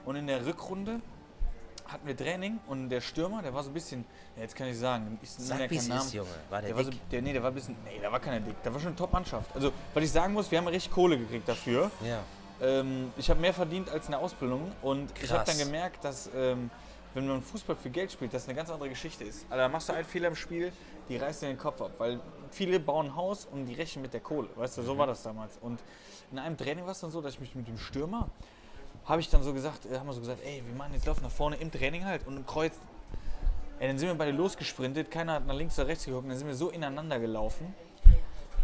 Und 0.03 0.17
in 0.17 0.27
der 0.27 0.45
Rückrunde 0.45 1.01
hatten 1.87 2.05
wir 2.07 2.15
Training 2.15 2.59
und 2.67 2.89
der 2.89 3.01
Stürmer, 3.01 3.41
der 3.41 3.53
war 3.53 3.63
so 3.63 3.69
ein 3.69 3.73
bisschen, 3.73 4.05
ja, 4.35 4.43
jetzt 4.43 4.55
kann 4.55 4.67
ich 4.67 4.77
sagen, 4.77 5.17
ich 5.21 5.29
ja 5.37 5.43
Sag, 5.45 5.69
wie 5.69 5.77
keinen 5.77 5.87
Namen. 5.87 6.01
ist, 6.01 6.13
Junge. 6.13 6.29
War 6.49 6.61
der, 6.61 6.69
Der 6.69 6.77
war 6.77 6.83
so, 6.83 6.89
dick? 6.91 7.09
der, 7.09 7.21
nee, 7.21 7.33
der 7.33 7.41
war 7.43 7.51
ein 7.51 7.55
bisschen, 7.55 7.75
nee, 7.85 7.99
der 7.99 8.11
war 8.11 8.19
keiner 8.19 8.39
dick, 8.39 8.61
der 8.63 8.73
war 8.73 8.79
schon 8.79 8.89
eine 8.89 8.95
Top-Mannschaft. 8.97 9.55
Also, 9.55 9.71
was 9.93 10.03
ich 10.03 10.11
sagen 10.11 10.33
muss, 10.33 10.49
wir 10.51 10.57
haben 10.57 10.67
richtig 10.67 10.91
Kohle 10.91 11.17
gekriegt 11.17 11.47
dafür. 11.47 11.89
ja. 12.03 12.19
Ähm, 12.59 13.11
ich 13.17 13.29
habe 13.29 13.39
mehr 13.39 13.53
verdient 13.53 13.87
als 13.91 14.05
in 14.05 14.11
der 14.13 14.19
Ausbildung 14.19 14.71
und 14.81 15.11
ich 15.21 15.29
habe 15.31 15.43
Krass. 15.43 15.55
dann 15.57 15.63
gemerkt, 15.63 16.03
dass 16.03 16.27
ähm, 16.35 16.71
wenn 17.13 17.27
man 17.27 17.41
Fußball 17.43 17.75
für 17.75 17.91
Geld 17.91 18.11
spielt, 18.11 18.33
das 18.33 18.45
eine 18.47 18.55
ganz 18.55 18.71
andere 18.71 18.89
Geschichte 18.89 19.23
ist. 19.23 19.45
Also 19.49 19.57
da 19.61 19.69
machst 19.69 19.89
du 19.89 19.93
einen 19.93 20.05
Fehler 20.05 20.29
im 20.29 20.35
Spiel, 20.35 20.71
die 21.07 21.17
reißt 21.17 21.43
dir 21.43 21.47
den 21.49 21.59
Kopf 21.59 21.79
ab, 21.81 21.91
weil 21.99 22.19
viele 22.49 22.79
bauen 22.79 23.07
ein 23.07 23.15
Haus 23.15 23.45
und 23.45 23.67
die 23.67 23.75
rechnen 23.75 24.01
mit 24.01 24.11
der 24.13 24.21
Kohle. 24.21 24.49
Weißt 24.55 24.75
du, 24.75 24.81
so 24.81 24.97
war 24.97 25.05
das 25.05 25.21
damals. 25.21 25.57
Und 25.61 25.83
in 26.31 26.39
einem 26.39 26.57
Training 26.57 26.83
war 26.85 26.93
es 26.93 26.99
dann 26.99 27.11
so, 27.11 27.21
dass 27.21 27.33
ich 27.35 27.39
mich 27.39 27.53
mit 27.53 27.67
dem 27.67 27.77
Stürmer 27.77 28.27
habe 29.07 29.21
ich 29.21 29.29
dann 29.29 29.43
so 29.43 29.53
gesagt, 29.53 29.85
äh, 29.85 29.97
haben 29.97 30.07
wir 30.07 30.13
so 30.13 30.19
gesagt, 30.19 30.39
ey, 30.45 30.61
wir 30.65 30.75
machen 30.75 30.93
jetzt 30.93 31.05
Lauf 31.05 31.21
nach 31.21 31.31
vorne 31.31 31.55
im 31.57 31.71
Training 31.71 32.05
halt 32.05 32.27
und 32.27 32.37
im 32.37 32.45
Kreuz. 32.45 32.73
Ey, 33.79 33.87
dann 33.87 33.97
sind 33.99 34.07
wir 34.07 34.15
beide 34.15 34.31
losgesprintet, 34.31 35.11
keiner 35.11 35.33
hat 35.33 35.45
nach 35.45 35.53
links 35.55 35.77
oder 35.77 35.87
rechts 35.87 36.05
geguckt, 36.05 36.29
dann 36.29 36.37
sind 36.37 36.47
wir 36.47 36.55
so 36.55 36.69
ineinander 36.69 37.19
gelaufen. 37.19 37.73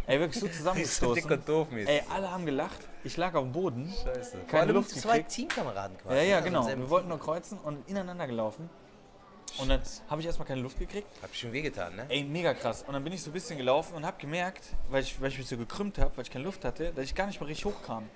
Ey, 0.05 0.19
wirklich 0.19 0.41
so 0.41 0.47
zusammengestoßen. 0.57 1.31
und 1.31 1.47
doof 1.47 1.69
mäßig. 1.71 1.89
Ey, 1.89 2.01
alle 2.09 2.29
haben 2.29 2.45
gelacht. 2.45 2.79
Ich 3.03 3.15
lag 3.15 3.33
auf 3.35 3.43
dem 3.43 3.51
Boden. 3.53 3.93
Scheiße. 4.03 4.37
Vor 4.37 4.47
Keine 4.47 4.61
allem 4.63 4.75
Luft 4.75 4.89
zwei. 4.89 5.19
Teamkameraden 5.21 5.97
quasi. 5.97 6.15
Ja, 6.15 6.21
ja, 6.23 6.35
Also 6.37 6.49
genau. 6.49 6.67
Wir 6.67 6.89
wollten 6.89 7.07
nur 7.07 7.19
kreuzen 7.19 7.57
und 7.59 7.87
ineinander 7.87 8.27
gelaufen. 8.27 8.69
Und 9.59 9.69
dann 9.69 9.81
habe 10.09 10.19
ich 10.19 10.25
erstmal 10.27 10.47
keine 10.47 10.61
Luft 10.61 10.79
gekriegt. 10.79 11.07
Hab 11.21 11.31
ich 11.31 11.39
schon 11.39 11.53
wehgetan, 11.53 11.95
ne? 11.95 12.05
Ey, 12.09 12.23
mega 12.23 12.53
krass. 12.55 12.83
Und 12.87 12.93
dann 12.93 13.03
bin 13.03 13.13
ich 13.13 13.21
so 13.21 13.29
ein 13.29 13.33
bisschen 13.33 13.57
gelaufen 13.57 13.93
und 13.93 14.03
habe 14.05 14.17
gemerkt, 14.19 14.65
weil 14.89 15.03
ich, 15.03 15.21
weil 15.21 15.29
ich 15.29 15.37
mich 15.37 15.47
so 15.47 15.57
gekrümmt 15.57 15.99
habe, 15.99 16.11
weil 16.17 16.23
ich 16.23 16.31
keine 16.31 16.43
Luft 16.43 16.65
hatte, 16.65 16.91
dass 16.91 17.05
ich 17.05 17.13
gar 17.13 17.27
nicht 17.27 17.39
mehr 17.39 17.47
richtig 17.47 17.65
hochkam. 17.65 18.09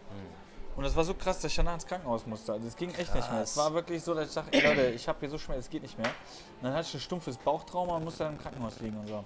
Und 0.77 0.83
das 0.83 0.95
war 0.95 1.03
so 1.03 1.13
krass, 1.15 1.39
dass 1.41 1.51
ich 1.51 1.55
danach 1.57 1.73
ins 1.73 1.85
Krankenhaus 1.87 2.25
musste. 2.27 2.53
Also 2.53 2.67
es 2.67 2.75
ging 2.75 2.91
echt 2.93 3.13
nicht 3.13 3.31
mehr. 3.31 3.41
Es 3.41 3.57
war 3.57 3.73
wirklich 3.73 4.01
so, 4.03 4.13
dass 4.13 4.29
ich 4.29 4.33
dachte, 4.35 4.53
ey 4.53 4.61
Leute, 4.61 4.89
ich 4.91 5.07
habe 5.07 5.19
hier 5.19 5.29
so 5.29 5.37
Schmerz, 5.37 5.61
es 5.65 5.69
geht 5.69 5.81
nicht 5.81 5.97
mehr. 5.97 6.07
Und 6.07 6.63
dann 6.63 6.73
hatte 6.73 6.87
ich 6.87 6.93
ein 6.93 6.99
stumpfes 6.99 7.35
Bauchtrauma 7.37 7.97
und 7.97 8.03
musste 8.05 8.23
dann 8.25 8.33
im 8.33 8.39
Krankenhaus 8.39 8.79
liegen 8.79 8.97
und 8.97 9.07
so. 9.07 9.25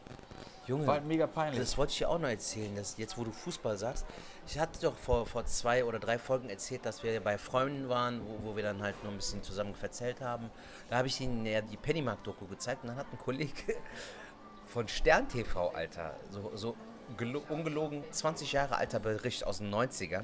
Junge, 0.67 0.87
War 0.87 0.93
halt 0.95 1.05
mega 1.05 1.27
peinlich. 1.27 1.59
das 1.59 1.75
wollte 1.77 1.91
ich 1.91 1.97
dir 1.97 2.07
auch 2.09 2.19
noch 2.19 2.29
erzählen, 2.29 2.73
dass 2.75 2.95
jetzt, 2.97 3.17
wo 3.17 3.23
du 3.25 3.31
Fußball 3.31 3.77
sagst. 3.77 4.05
Ich 4.47 4.57
hatte 4.59 4.79
doch 4.79 4.95
vor, 4.95 5.25
vor 5.25 5.43
zwei 5.45 5.83
oder 5.83 5.99
drei 5.99 6.17
Folgen 6.19 6.49
erzählt, 6.49 6.85
dass 6.85 7.03
wir 7.03 7.19
bei 7.19 7.37
Freunden 7.37 7.89
waren, 7.89 8.21
wo, 8.25 8.51
wo 8.51 8.55
wir 8.55 8.63
dann 8.63 8.81
halt 8.81 8.95
nur 9.03 9.11
ein 9.11 9.17
bisschen 9.17 9.43
zusammen 9.43 9.73
verzählt 9.75 10.21
haben. 10.21 10.49
Da 10.89 10.97
habe 10.97 11.07
ich 11.07 11.19
ihnen 11.19 11.45
ja 11.45 11.61
die 11.61 11.77
Pennymark-Doku 11.77 12.45
gezeigt 12.45 12.83
und 12.83 12.89
dann 12.89 12.97
hat 12.97 13.07
ein 13.11 13.17
Kollege 13.17 13.75
von 14.67 14.87
Stern 14.87 15.27
TV, 15.27 15.69
Alter, 15.71 16.15
so, 16.29 16.51
so 16.55 16.75
gelo- 17.17 17.45
ungelogen 17.49 18.03
20 18.11 18.53
Jahre 18.53 18.75
alter 18.77 18.99
Bericht 18.99 19.45
aus 19.45 19.57
den 19.57 19.73
90ern. 19.73 20.23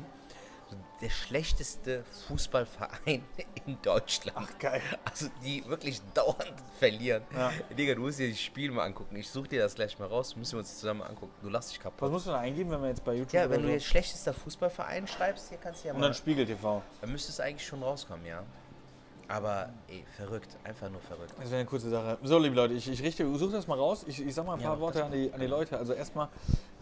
Der 1.01 1.09
schlechteste 1.09 2.03
Fußballverein 2.27 3.23
in 3.65 3.81
Deutschland. 3.81 4.37
Ach, 4.39 4.57
geil. 4.59 4.81
Also 5.05 5.27
die 5.43 5.63
wirklich 5.67 6.01
dauernd 6.13 6.53
verlieren. 6.79 7.23
Ja. 7.33 7.51
Digga, 7.77 7.93
du 7.95 8.01
musst 8.01 8.17
dir 8.19 8.29
das 8.29 8.39
Spiel 8.39 8.71
mal 8.71 8.83
angucken. 8.85 9.15
Ich 9.15 9.29
suche 9.29 9.47
dir 9.47 9.61
das 9.61 9.75
gleich 9.75 9.97
mal 9.99 10.07
raus. 10.07 10.35
Müssen 10.35 10.53
wir 10.53 10.59
uns 10.59 10.77
zusammen 10.79 11.03
angucken. 11.03 11.33
Du 11.41 11.49
lachst 11.49 11.69
dich 11.71 11.77
Was 11.79 11.83
kaputt. 11.83 12.11
musst 12.11 12.25
du 12.27 12.31
da 12.31 12.39
eingeben, 12.39 12.71
wenn 12.71 12.81
wir 12.81 12.89
jetzt 12.89 13.03
bei 13.05 13.13
YouTube 13.13 13.33
Ja, 13.33 13.49
wenn 13.49 13.61
du 13.61 13.69
jetzt 13.71 13.85
schlechtester 13.85 14.33
Fußballverein 14.33 15.07
schreibst, 15.07 15.49
hier 15.49 15.57
kannst 15.59 15.83
du 15.83 15.89
ja 15.89 15.93
Und 15.93 15.99
mal. 15.99 16.07
dann 16.07 16.15
Spiegel 16.15 16.45
TV. 16.45 16.81
Dann 17.01 17.11
müsste 17.11 17.31
es 17.31 17.39
eigentlich 17.39 17.65
schon 17.67 17.83
rauskommen, 17.83 18.25
ja. 18.25 18.43
Aber 19.27 19.69
ey, 19.89 20.05
verrückt. 20.15 20.55
Einfach 20.63 20.89
nur 20.89 21.01
verrückt. 21.01 21.33
Das 21.37 21.49
wäre 21.49 21.59
eine 21.59 21.65
kurze 21.65 21.89
Sache. 21.89 22.17
So, 22.23 22.39
liebe 22.39 22.55
Leute, 22.55 22.73
ich, 22.73 22.89
ich 22.89 23.03
richte, 23.03 23.25
suche 23.35 23.51
das 23.51 23.67
mal 23.67 23.77
raus. 23.77 24.05
Ich, 24.07 24.25
ich 24.25 24.33
sag 24.33 24.45
mal 24.45 24.53
ein 24.53 24.59
Ja, 24.61 24.67
paar 24.67 24.75
mach 24.75 24.81
Worte 24.83 25.03
an 25.03 25.11
die, 25.11 25.31
an 25.33 25.39
die 25.39 25.47
Leute. 25.47 25.77
Also 25.77 25.93
erstmal, 25.93 26.29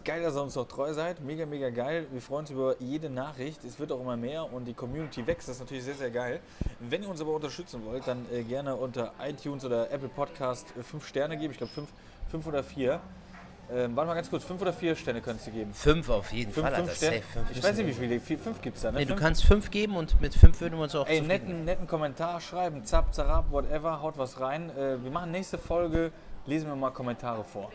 geil, 0.04 0.22
dass 0.22 0.36
ihr 0.36 0.42
uns 0.42 0.54
noch 0.54 0.68
treu 0.68 0.92
seid. 0.94 1.20
Mega, 1.20 1.44
mega 1.44 1.70
geil. 1.70 2.06
Wir 2.12 2.20
freuen 2.22 2.40
uns 2.40 2.50
über 2.50 2.76
jede 2.80 3.10
Nachricht. 3.10 3.64
Es 3.64 3.78
wird 3.80 3.90
auch 3.90 4.00
immer 4.00 4.16
mehr 4.16 4.52
und 4.52 4.64
die 4.64 4.74
Community 4.74 5.26
wächst. 5.26 5.48
Das 5.48 5.56
ist 5.56 5.60
natürlich 5.60 5.84
sehr, 5.84 5.96
sehr 5.96 6.10
geil. 6.10 6.40
Wenn 6.78 7.02
ihr 7.02 7.08
uns 7.08 7.20
aber 7.20 7.34
unterstützen 7.34 7.84
wollt, 7.84 8.06
dann 8.06 8.24
äh, 8.32 8.44
gerne 8.44 8.76
unter 8.76 9.12
iTunes 9.20 9.64
oder 9.64 9.90
Apple 9.90 10.08
Podcast 10.08 10.68
5 10.80 11.04
Sterne 11.06 11.36
geben. 11.36 11.50
Ich 11.52 11.58
glaube 11.58 11.72
5 11.72 11.88
fünf 12.28 12.46
oder 12.46 12.62
4. 12.62 13.00
Ähm, 13.68 13.96
warte 13.96 14.08
mal 14.08 14.14
ganz 14.14 14.30
kurz, 14.30 14.44
5 14.44 14.62
oder 14.62 14.72
4 14.72 14.94
Sterne 14.94 15.20
könntest 15.20 15.48
du 15.48 15.50
geben. 15.50 15.72
Fünf 15.74 16.08
auf 16.08 16.32
jeden 16.32 16.52
Fünf, 16.52 16.66
Fall, 16.66 16.76
fünf 16.76 16.88
Alter. 16.88 16.96
Sterne. 16.96 17.16
Safe. 17.16 17.26
Fünf 17.32 17.50
ich 17.50 17.62
weiß 17.64 17.76
nicht, 17.78 18.00
wie 18.00 18.18
viele. 18.20 18.38
5 18.38 18.62
gibt 18.62 18.76
es 18.76 18.82
da, 18.82 18.92
ne? 18.92 18.98
Nee, 18.98 19.04
du 19.04 19.10
Fünf? 19.14 19.20
kannst 19.20 19.44
fünf 19.44 19.70
geben 19.70 19.96
und 19.96 20.20
mit 20.20 20.34
fünf 20.34 20.60
würden 20.60 20.76
wir 20.76 20.84
uns 20.84 20.94
auch 20.94 21.06
Ey, 21.08 21.20
netten, 21.20 21.64
netten 21.64 21.86
Kommentar 21.88 22.40
schreiben, 22.40 22.84
zap, 22.84 23.12
zarab, 23.12 23.50
whatever, 23.50 24.00
haut 24.02 24.18
was 24.18 24.40
rein. 24.40 24.70
Äh, 24.70 25.02
wir 25.02 25.10
machen 25.10 25.32
nächste 25.32 25.58
Folge, 25.58 26.12
lesen 26.46 26.68
wir 26.68 26.76
mal 26.76 26.90
Kommentare 26.90 27.42
vor. 27.42 27.70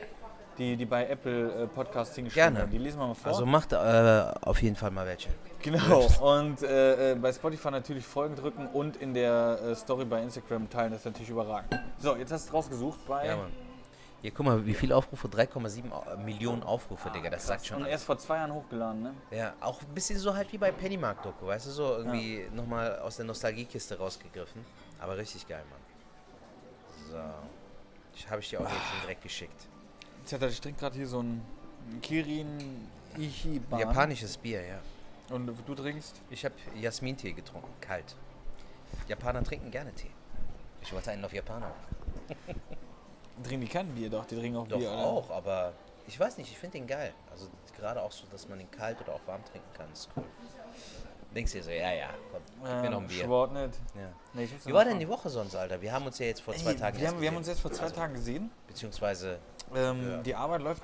Die, 0.58 0.76
die 0.76 0.86
bei 0.86 1.08
Apple 1.08 1.64
äh, 1.64 1.68
Podcast 1.68 2.14
hingeschrieben 2.14 2.54
Gerne. 2.56 2.70
Die 2.70 2.78
lesen 2.78 3.00
wir 3.00 3.08
mal 3.08 3.14
vor. 3.14 3.32
Also 3.32 3.46
macht 3.46 3.72
äh, 3.74 3.78
auf 4.42 4.62
jeden 4.62 4.76
Fall 4.76 4.92
mal 4.92 5.06
welche. 5.06 5.30
genau. 5.62 6.08
Und 6.22 6.62
äh, 6.62 7.14
äh, 7.14 7.16
bei 7.16 7.32
Spotify 7.32 7.72
natürlich 7.72 8.06
Folgen 8.06 8.36
drücken 8.36 8.68
und 8.68 8.98
in 8.98 9.14
der 9.14 9.60
äh, 9.64 9.76
Story 9.76 10.04
bei 10.06 10.22
Instagram 10.22 10.70
teilen. 10.70 10.92
Das 10.92 11.02
ist 11.02 11.06
natürlich 11.06 11.30
überragend. 11.30 11.74
So, 12.00 12.16
jetzt 12.18 12.32
hast 12.32 12.50
du 12.50 12.54
rausgesucht 12.54 13.00
bei. 13.08 13.28
Ja, 13.28 13.38
Mann. 13.38 13.52
Hier, 14.22 14.32
guck 14.32 14.46
mal, 14.46 14.64
wie 14.66 14.74
viele 14.76 14.96
Aufrufe? 14.96 15.28
3,7 15.28 15.92
Au- 15.92 16.18
Millionen 16.18 16.62
Aufrufe, 16.62 17.10
Digga. 17.10 17.30
Das 17.32 17.48
sagt 17.48 17.66
schon 17.66 17.78
und 17.78 17.84
alles. 17.84 17.94
erst 17.94 18.06
vor 18.06 18.18
zwei 18.20 18.38
Jahren 18.38 18.54
hochgeladen, 18.54 19.02
ne? 19.02 19.14
Ja, 19.32 19.54
auch 19.62 19.82
ein 19.82 19.94
bisschen 19.96 20.20
so 20.20 20.36
halt 20.36 20.52
wie 20.54 20.60
bei 20.60 20.72
Pennymark-Doku, 20.72 21.48
weißt 21.48 21.66
du, 21.66 21.72
so 21.72 21.98
irgendwie 21.98 22.46
nochmal 22.54 23.00
aus 23.00 23.16
der 23.16 23.26
Nostalgiekiste 23.26 23.98
rausgegriffen. 23.98 24.64
Aber 25.00 25.18
richtig 25.18 25.48
geil, 25.48 25.64
Mann. 25.72 25.80
So. 27.10 27.18
Ich 28.16 28.30
habe 28.30 28.42
ich 28.42 28.50
dir 28.50 28.60
auch 28.62 28.70
jetzt 28.70 28.74
schon 28.92 29.02
direkt 29.02 29.24
geschickt. 29.24 29.68
Ich 30.50 30.62
trinke 30.62 30.80
gerade 30.80 30.96
hier 30.96 31.08
so 31.08 31.22
ein 31.24 31.42
Kirin 32.04 32.88
Ichiban. 33.18 33.80
Japanisches 33.80 34.38
Bier, 34.38 34.62
ja. 34.64 34.80
Und 35.34 35.48
du 35.48 35.74
trinkst? 35.76 36.22
Ich 36.30 36.46
habe 36.46 36.54
Jasmintee 36.76 37.32
getrunken, 37.34 37.72
kalt. 37.82 38.16
Japaner 39.08 39.44
trinken 39.44 39.72
gerne 39.72 39.92
Tee. 39.94 40.12
Ich 40.82 40.94
wollte 40.94 41.10
einen 41.12 41.26
auf 41.26 41.34
Japaner. 41.34 41.72
Trinken 43.44 43.62
die 43.66 43.72
kein 43.72 43.88
Bier? 43.96 44.10
Doch, 44.10 44.26
die 44.26 44.36
trinken 44.38 44.58
auch 44.58 44.68
Doch 44.68 44.78
Bier, 44.78 44.92
oder? 44.92 45.04
auch, 45.04 45.30
aber 45.32 45.74
ich 46.08 46.20
weiß 46.20 46.38
nicht, 46.38 46.52
ich 46.52 46.58
finde 46.58 46.78
den 46.80 46.88
geil. 46.88 47.14
Also 47.32 47.48
gerade 47.76 48.02
auch 48.02 48.12
so, 48.12 48.26
dass 48.32 48.48
man 48.48 48.60
ihn 48.60 48.70
kalt 48.72 49.00
oder 49.02 49.14
auch 49.16 49.22
warm 49.26 49.44
trinken 49.46 49.68
kann, 49.74 49.92
ist 49.92 50.10
cool. 50.16 50.24
Denkst 51.34 51.54
du 51.54 51.58
dir 51.60 51.64
so, 51.64 51.72
ja, 51.72 51.94
ja, 51.94 52.10
komm, 52.32 52.42
gib 52.62 52.82
mir 52.82 52.90
noch 52.90 53.02
ein 53.02 53.08
Bier. 53.08 53.24
Sport 53.24 53.54
nicht. 53.54 53.80
Ja. 53.96 54.12
Nee, 54.34 54.44
ich 54.44 54.68
Wie 54.68 54.74
war 54.74 54.84
denn 54.84 55.00
die 55.00 55.08
Woche 55.08 55.30
sonst, 55.30 55.56
Alter? 55.56 55.82
Wir 55.82 55.94
haben 55.94 56.06
uns 56.06 56.20
ja 56.20 56.26
jetzt 56.26 56.42
vor 56.42 56.54
zwei 56.54 56.72
Ey, 56.72 56.76
Tagen 56.78 57.00
wir, 57.00 57.08
haben, 57.08 57.22
wir 57.22 57.28
haben 57.30 57.38
gesehen. 57.38 57.38
uns 57.38 57.48
jetzt 57.48 57.62
vor 57.62 57.72
zwei 57.72 57.84
Also, 57.84 57.96
Tagen 57.96 58.14
gesehen. 58.16 58.52
Beziehungsweise, 58.68 59.40
Ähm, 59.74 60.12
Ja. 60.12 60.18
Die 60.18 60.36
Arbeit 60.36 60.62
läuft 60.62 60.84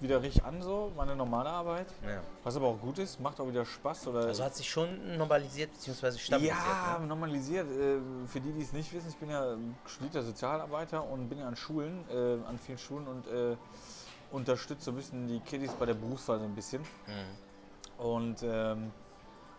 wieder 0.00 0.22
richtig 0.22 0.44
an, 0.44 0.62
so 0.62 0.90
meine 0.96 1.14
normale 1.14 1.48
Arbeit. 1.50 1.86
ja. 2.04 2.20
Was 2.42 2.56
aber 2.56 2.68
auch 2.68 2.80
gut 2.80 2.98
ist, 2.98 3.20
macht 3.20 3.38
auch 3.40 3.46
wieder 3.48 3.64
Spaß. 3.64 4.06
Oder 4.08 4.20
Also 4.26 4.42
hat 4.44 4.54
sich 4.56 4.68
schon 4.68 5.16
normalisiert, 5.18 5.72
beziehungsweise 5.72 6.18
stabilisiert. 6.18 6.58
ja, 6.58 6.98
Ne? 6.98 7.06
normalisiert. 7.06 7.70
Äh, 7.70 7.98
Für 8.26 8.40
die, 8.40 8.52
die 8.52 8.62
es 8.62 8.72
nicht 8.72 8.92
wissen, 8.92 9.08
ich 9.10 9.16
bin 9.16 9.30
ja 9.30 9.56
studierter 9.86 10.22
Sozialarbeiter 10.22 11.02
und 11.08 11.28
bin 11.28 11.38
ja 11.38 11.48
an 11.48 11.56
Schulen, 11.56 12.04
äh, 12.10 12.38
an 12.48 12.58
vielen 12.58 12.78
Schulen 12.78 13.06
und 13.06 13.26
äh, 13.28 13.56
unterstütze 14.32 14.84
so 14.86 14.90
ein 14.92 14.96
bisschen 14.96 15.26
die 15.28 15.40
Kiddies 15.40 15.72
bei 15.72 15.86
der 15.86 15.94
Berufswahl 15.94 16.38
so 16.38 16.44
ein 16.44 16.54
bisschen. 16.54 16.82
Mhm. 16.82 18.02
Und 18.04 18.42
ähm, 18.42 18.92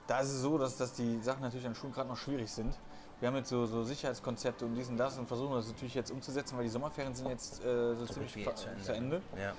da 0.07 0.19
ist 0.21 0.29
es 0.29 0.41
so, 0.41 0.57
dass, 0.57 0.77
dass 0.77 0.93
die 0.93 1.21
Sachen 1.21 1.41
natürlich 1.41 1.65
an 1.67 1.75
Schulen 1.75 1.93
gerade 1.93 2.09
noch 2.09 2.17
schwierig 2.17 2.49
sind. 2.51 2.73
Wir 3.19 3.27
haben 3.27 3.35
jetzt 3.35 3.49
so, 3.49 3.67
so 3.67 3.83
Sicherheitskonzepte 3.83 4.65
und 4.65 4.73
dies 4.73 4.89
und 4.89 4.97
das 4.97 5.17
und 5.19 5.27
versuchen 5.27 5.53
das 5.53 5.67
natürlich 5.67 5.93
jetzt 5.93 6.09
umzusetzen, 6.09 6.57
weil 6.57 6.63
die 6.63 6.71
Sommerferien 6.71 7.13
sind 7.13 7.27
jetzt 7.29 7.63
äh, 7.63 7.93
so 7.95 8.05
So 8.05 8.13
ziemlich 8.15 8.33
zu 8.55 8.67
Ende. 8.67 8.81
zu 8.83 8.93
Ende. 8.93 9.21
Ja. 9.37 9.53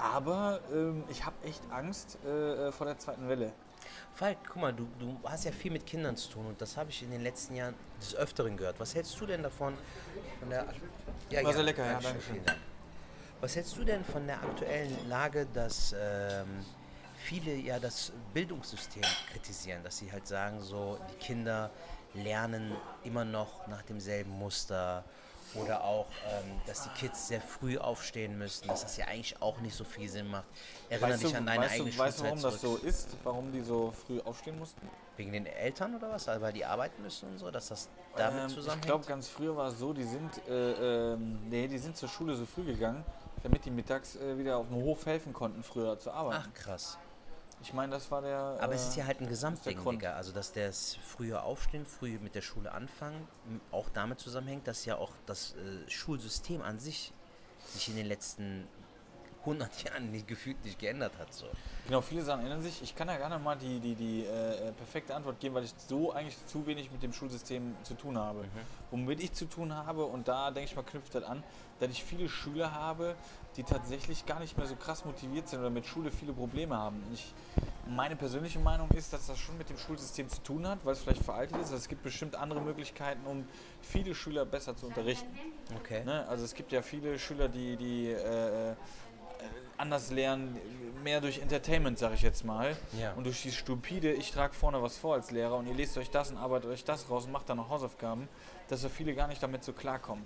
Aber 0.00 0.60
ähm, 0.72 1.04
ich 1.10 1.24
habe 1.24 1.36
echt 1.44 1.62
Angst 1.70 2.18
äh, 2.24 2.72
vor 2.72 2.86
der 2.86 2.98
zweiten 2.98 3.28
Welle. 3.28 3.52
Falk, 4.14 4.38
guck 4.46 4.56
mal, 4.56 4.72
du, 4.72 4.88
du 4.98 5.18
hast 5.24 5.44
ja 5.44 5.52
viel 5.52 5.70
mit 5.70 5.86
Kindern 5.86 6.16
zu 6.16 6.30
tun 6.30 6.46
und 6.46 6.60
das 6.60 6.76
habe 6.76 6.90
ich 6.90 7.02
in 7.02 7.10
den 7.10 7.22
letzten 7.22 7.54
Jahren 7.54 7.74
des 8.00 8.14
Öfteren 8.14 8.56
gehört. 8.56 8.78
Was 8.78 8.94
hältst 8.94 9.18
du 9.20 9.26
denn 9.26 9.42
davon? 9.42 9.74
Von 10.38 10.50
der, 10.50 10.66
ja, 11.30 11.44
War 11.44 11.52
sehr 11.52 11.60
ja, 11.60 11.66
lecker, 11.66 11.84
ja, 11.84 11.92
Dankeschön, 11.92 12.12
Dankeschön. 12.12 12.34
vielen 12.34 12.46
Dank. 12.46 12.58
Was 13.40 13.56
hältst 13.56 13.76
du 13.76 13.84
denn 13.84 14.04
von 14.04 14.26
der 14.26 14.36
aktuellen 14.36 15.08
Lage, 15.08 15.46
dass 15.52 15.94
ähm, 15.98 16.64
viele 17.16 17.54
ja 17.54 17.78
das 17.78 18.12
Bildungssystem 18.34 19.02
kritisieren, 19.32 19.82
dass 19.82 19.98
sie 19.98 20.12
halt 20.12 20.26
sagen, 20.26 20.60
so 20.60 20.98
die 21.10 21.24
Kinder 21.24 21.70
lernen 22.14 22.72
immer 23.04 23.24
noch 23.24 23.66
nach 23.66 23.82
demselben 23.82 24.32
Muster 24.32 25.04
oder 25.54 25.84
auch, 25.84 26.06
ähm, 26.28 26.60
dass 26.66 26.82
die 26.84 26.88
Kids 26.90 27.28
sehr 27.28 27.40
früh 27.40 27.76
aufstehen 27.78 28.38
müssen, 28.38 28.68
dass 28.68 28.82
das 28.82 28.96
ja 28.96 29.06
eigentlich 29.06 29.40
auch 29.42 29.58
nicht 29.60 29.74
so 29.74 29.84
viel 29.84 30.08
Sinn 30.08 30.28
macht. 30.28 30.44
Erinnere 30.88 31.12
Weißt 31.12 31.22
dich 31.24 31.36
an 31.36 31.46
deine 31.46 31.62
weißt, 31.64 31.74
eigene 31.74 31.90
du, 31.90 31.98
weißt 31.98 32.18
du, 32.18 32.24
Schulzeit 32.24 32.24
warum 32.24 32.42
das 32.42 32.60
so 32.60 32.76
zurück. 32.76 32.84
ist? 32.84 33.16
Warum 33.24 33.52
die 33.52 33.60
so 33.62 33.92
früh 33.92 34.20
aufstehen 34.20 34.58
mussten? 34.58 34.88
Wegen 35.16 35.32
den 35.32 35.46
Eltern 35.46 35.94
oder 35.96 36.10
was? 36.10 36.28
Also 36.28 36.40
weil 36.40 36.52
die 36.52 36.64
arbeiten 36.64 37.02
müssen 37.02 37.30
und 37.30 37.38
so, 37.38 37.50
dass 37.50 37.68
das 37.68 37.88
damit 38.16 38.40
Ähm, 38.40 38.46
ich 38.48 38.54
zusammenhängt? 38.54 38.86
glaube, 38.86 39.04
ganz 39.06 39.28
früher 39.28 39.56
war 39.56 39.68
es 39.68 39.78
so, 39.78 39.92
die 39.92 40.04
sind, 40.04 40.46
äh, 40.48 41.12
ähm, 41.14 41.40
nee, 41.48 41.68
die 41.68 41.78
sind 41.78 41.96
zur 41.96 42.08
Schule 42.08 42.34
so 42.36 42.46
früh 42.46 42.64
gegangen, 42.64 43.04
damit 43.42 43.64
die 43.64 43.70
mittags 43.70 44.16
äh, 44.16 44.38
wieder 44.38 44.56
auf 44.56 44.68
dem 44.68 44.76
Hof 44.76 45.04
helfen 45.06 45.32
konnten, 45.32 45.62
früher 45.62 45.98
zu 45.98 46.10
arbeiten. 46.10 46.44
Ach 46.48 46.54
krass. 46.54 46.96
Ich 47.62 47.74
meine, 47.74 47.92
das 47.92 48.10
war 48.10 48.22
der. 48.22 48.56
Aber 48.60 48.74
es 48.74 48.88
ist 48.88 48.96
äh, 48.96 49.00
ja 49.00 49.06
halt 49.06 49.20
ein 49.20 49.28
Gesamtding. 49.28 49.82
Digga. 49.84 50.14
Also 50.14 50.32
dass 50.32 50.52
das 50.52 50.96
früher 51.04 51.44
aufstehen, 51.44 51.84
früh 51.84 52.18
mit 52.18 52.34
der 52.34 52.42
Schule 52.42 52.72
anfangen, 52.72 53.26
auch 53.70 53.88
damit 53.90 54.18
zusammenhängt, 54.18 54.66
dass 54.66 54.84
ja 54.84 54.96
auch 54.96 55.12
das 55.26 55.54
äh, 55.54 55.90
Schulsystem 55.90 56.62
an 56.62 56.78
sich 56.78 57.12
sich 57.66 57.88
in 57.88 57.96
den 57.96 58.06
letzten 58.06 58.66
100 59.40 59.84
Jahren 59.84 60.10
nicht, 60.10 60.28
gefühlt 60.28 60.62
nicht 60.64 60.78
geändert 60.78 61.12
hat. 61.18 61.32
So. 61.32 61.46
Genau, 61.86 62.00
viele 62.00 62.22
Sachen 62.22 62.42
ändern 62.42 62.62
sich. 62.62 62.82
Ich 62.82 62.94
kann 62.94 63.08
ja 63.08 63.16
gerne 63.16 63.38
mal 63.38 63.56
die, 63.56 63.80
die, 63.80 63.94
die 63.94 64.24
äh, 64.24 64.72
perfekte 64.72 65.14
Antwort 65.14 65.40
geben, 65.40 65.54
weil 65.54 65.64
ich 65.64 65.74
so 65.88 66.12
eigentlich 66.12 66.36
zu 66.46 66.66
wenig 66.66 66.90
mit 66.92 67.02
dem 67.02 67.12
Schulsystem 67.12 67.74
zu 67.82 67.94
tun 67.94 68.18
habe. 68.18 68.44
Womit 68.90 69.20
ich 69.22 69.32
zu 69.32 69.46
tun 69.46 69.74
habe, 69.74 70.04
und 70.04 70.28
da 70.28 70.50
denke 70.50 70.70
ich 70.70 70.76
mal, 70.76 70.82
knüpft 70.82 71.14
das 71.14 71.24
an, 71.24 71.42
dass 71.80 71.90
ich 71.90 72.04
viele 72.04 72.28
Schüler 72.28 72.72
habe, 72.74 73.16
die 73.56 73.64
tatsächlich 73.64 74.26
gar 74.26 74.38
nicht 74.38 74.56
mehr 74.56 74.66
so 74.66 74.76
krass 74.76 75.04
motiviert 75.04 75.48
sind 75.48 75.60
oder 75.60 75.70
mit 75.70 75.86
Schule 75.86 76.10
viele 76.10 76.32
Probleme 76.32 76.76
haben. 76.76 77.02
Ich, 77.12 77.34
meine 77.88 78.14
persönliche 78.14 78.58
Meinung 78.60 78.88
ist, 78.90 79.12
dass 79.12 79.26
das 79.26 79.38
schon 79.38 79.58
mit 79.58 79.68
dem 79.68 79.78
Schulsystem 79.78 80.28
zu 80.28 80.42
tun 80.42 80.66
hat, 80.66 80.84
weil 80.84 80.92
es 80.92 81.00
vielleicht 81.00 81.24
veraltet 81.24 81.56
ist. 81.56 81.64
Also 81.64 81.76
es 81.76 81.88
gibt 81.88 82.02
bestimmt 82.02 82.36
andere 82.36 82.60
Möglichkeiten, 82.60 83.26
um 83.26 83.44
viele 83.80 84.14
Schüler 84.14 84.44
besser 84.44 84.76
zu 84.76 84.86
unterrichten. 84.86 85.36
Okay. 85.80 86.04
Ne? 86.04 86.26
Also 86.28 86.44
es 86.44 86.54
gibt 86.54 86.70
ja 86.72 86.82
viele 86.82 87.18
Schüler, 87.18 87.48
die, 87.48 87.76
die 87.76 88.08
äh, 88.08 88.70
äh, 88.70 88.74
anders 89.80 90.10
lernen, 90.10 90.56
mehr 91.02 91.20
durch 91.20 91.40
Entertainment, 91.40 91.98
sage 91.98 92.14
ich 92.14 92.22
jetzt 92.22 92.44
mal. 92.44 92.76
Ja. 92.98 93.12
Und 93.14 93.24
durch 93.24 93.42
die 93.42 93.52
stupide, 93.52 94.12
ich 94.12 94.30
trage 94.30 94.54
vorne 94.54 94.82
was 94.82 94.98
vor 94.98 95.14
als 95.14 95.30
Lehrer 95.30 95.56
und 95.56 95.66
ihr 95.66 95.74
lest 95.74 95.96
euch 95.98 96.10
das 96.10 96.30
und 96.30 96.36
arbeitet 96.36 96.70
euch 96.70 96.84
das 96.84 97.08
raus 97.10 97.24
und 97.26 97.32
macht 97.32 97.48
dann 97.48 97.56
noch 97.56 97.70
Hausaufgaben, 97.70 98.28
dass 98.68 98.82
ja 98.82 98.88
viele 98.88 99.14
gar 99.14 99.26
nicht 99.26 99.42
damit 99.42 99.64
so 99.64 99.72
klarkommen. 99.72 100.24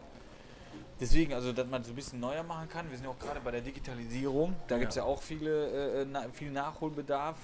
Deswegen, 1.00 1.34
also, 1.34 1.52
dass 1.52 1.66
man 1.66 1.82
so 1.82 1.90
ein 1.92 1.96
bisschen 1.96 2.20
neuer 2.20 2.44
machen 2.44 2.68
kann. 2.68 2.88
Wir 2.88 2.96
sind 2.96 3.06
ja 3.06 3.10
auch 3.10 3.18
gerade 3.18 3.40
bei 3.40 3.50
der 3.50 3.60
Digitalisierung. 3.60 4.54
Da 4.68 4.78
gibt 4.78 4.90
es 4.90 4.96
ja 4.96 5.02
auch 5.02 5.22
viele, 5.22 6.02
äh, 6.02 6.06
na, 6.08 6.28
viel 6.32 6.52
Nachholbedarf. 6.52 7.36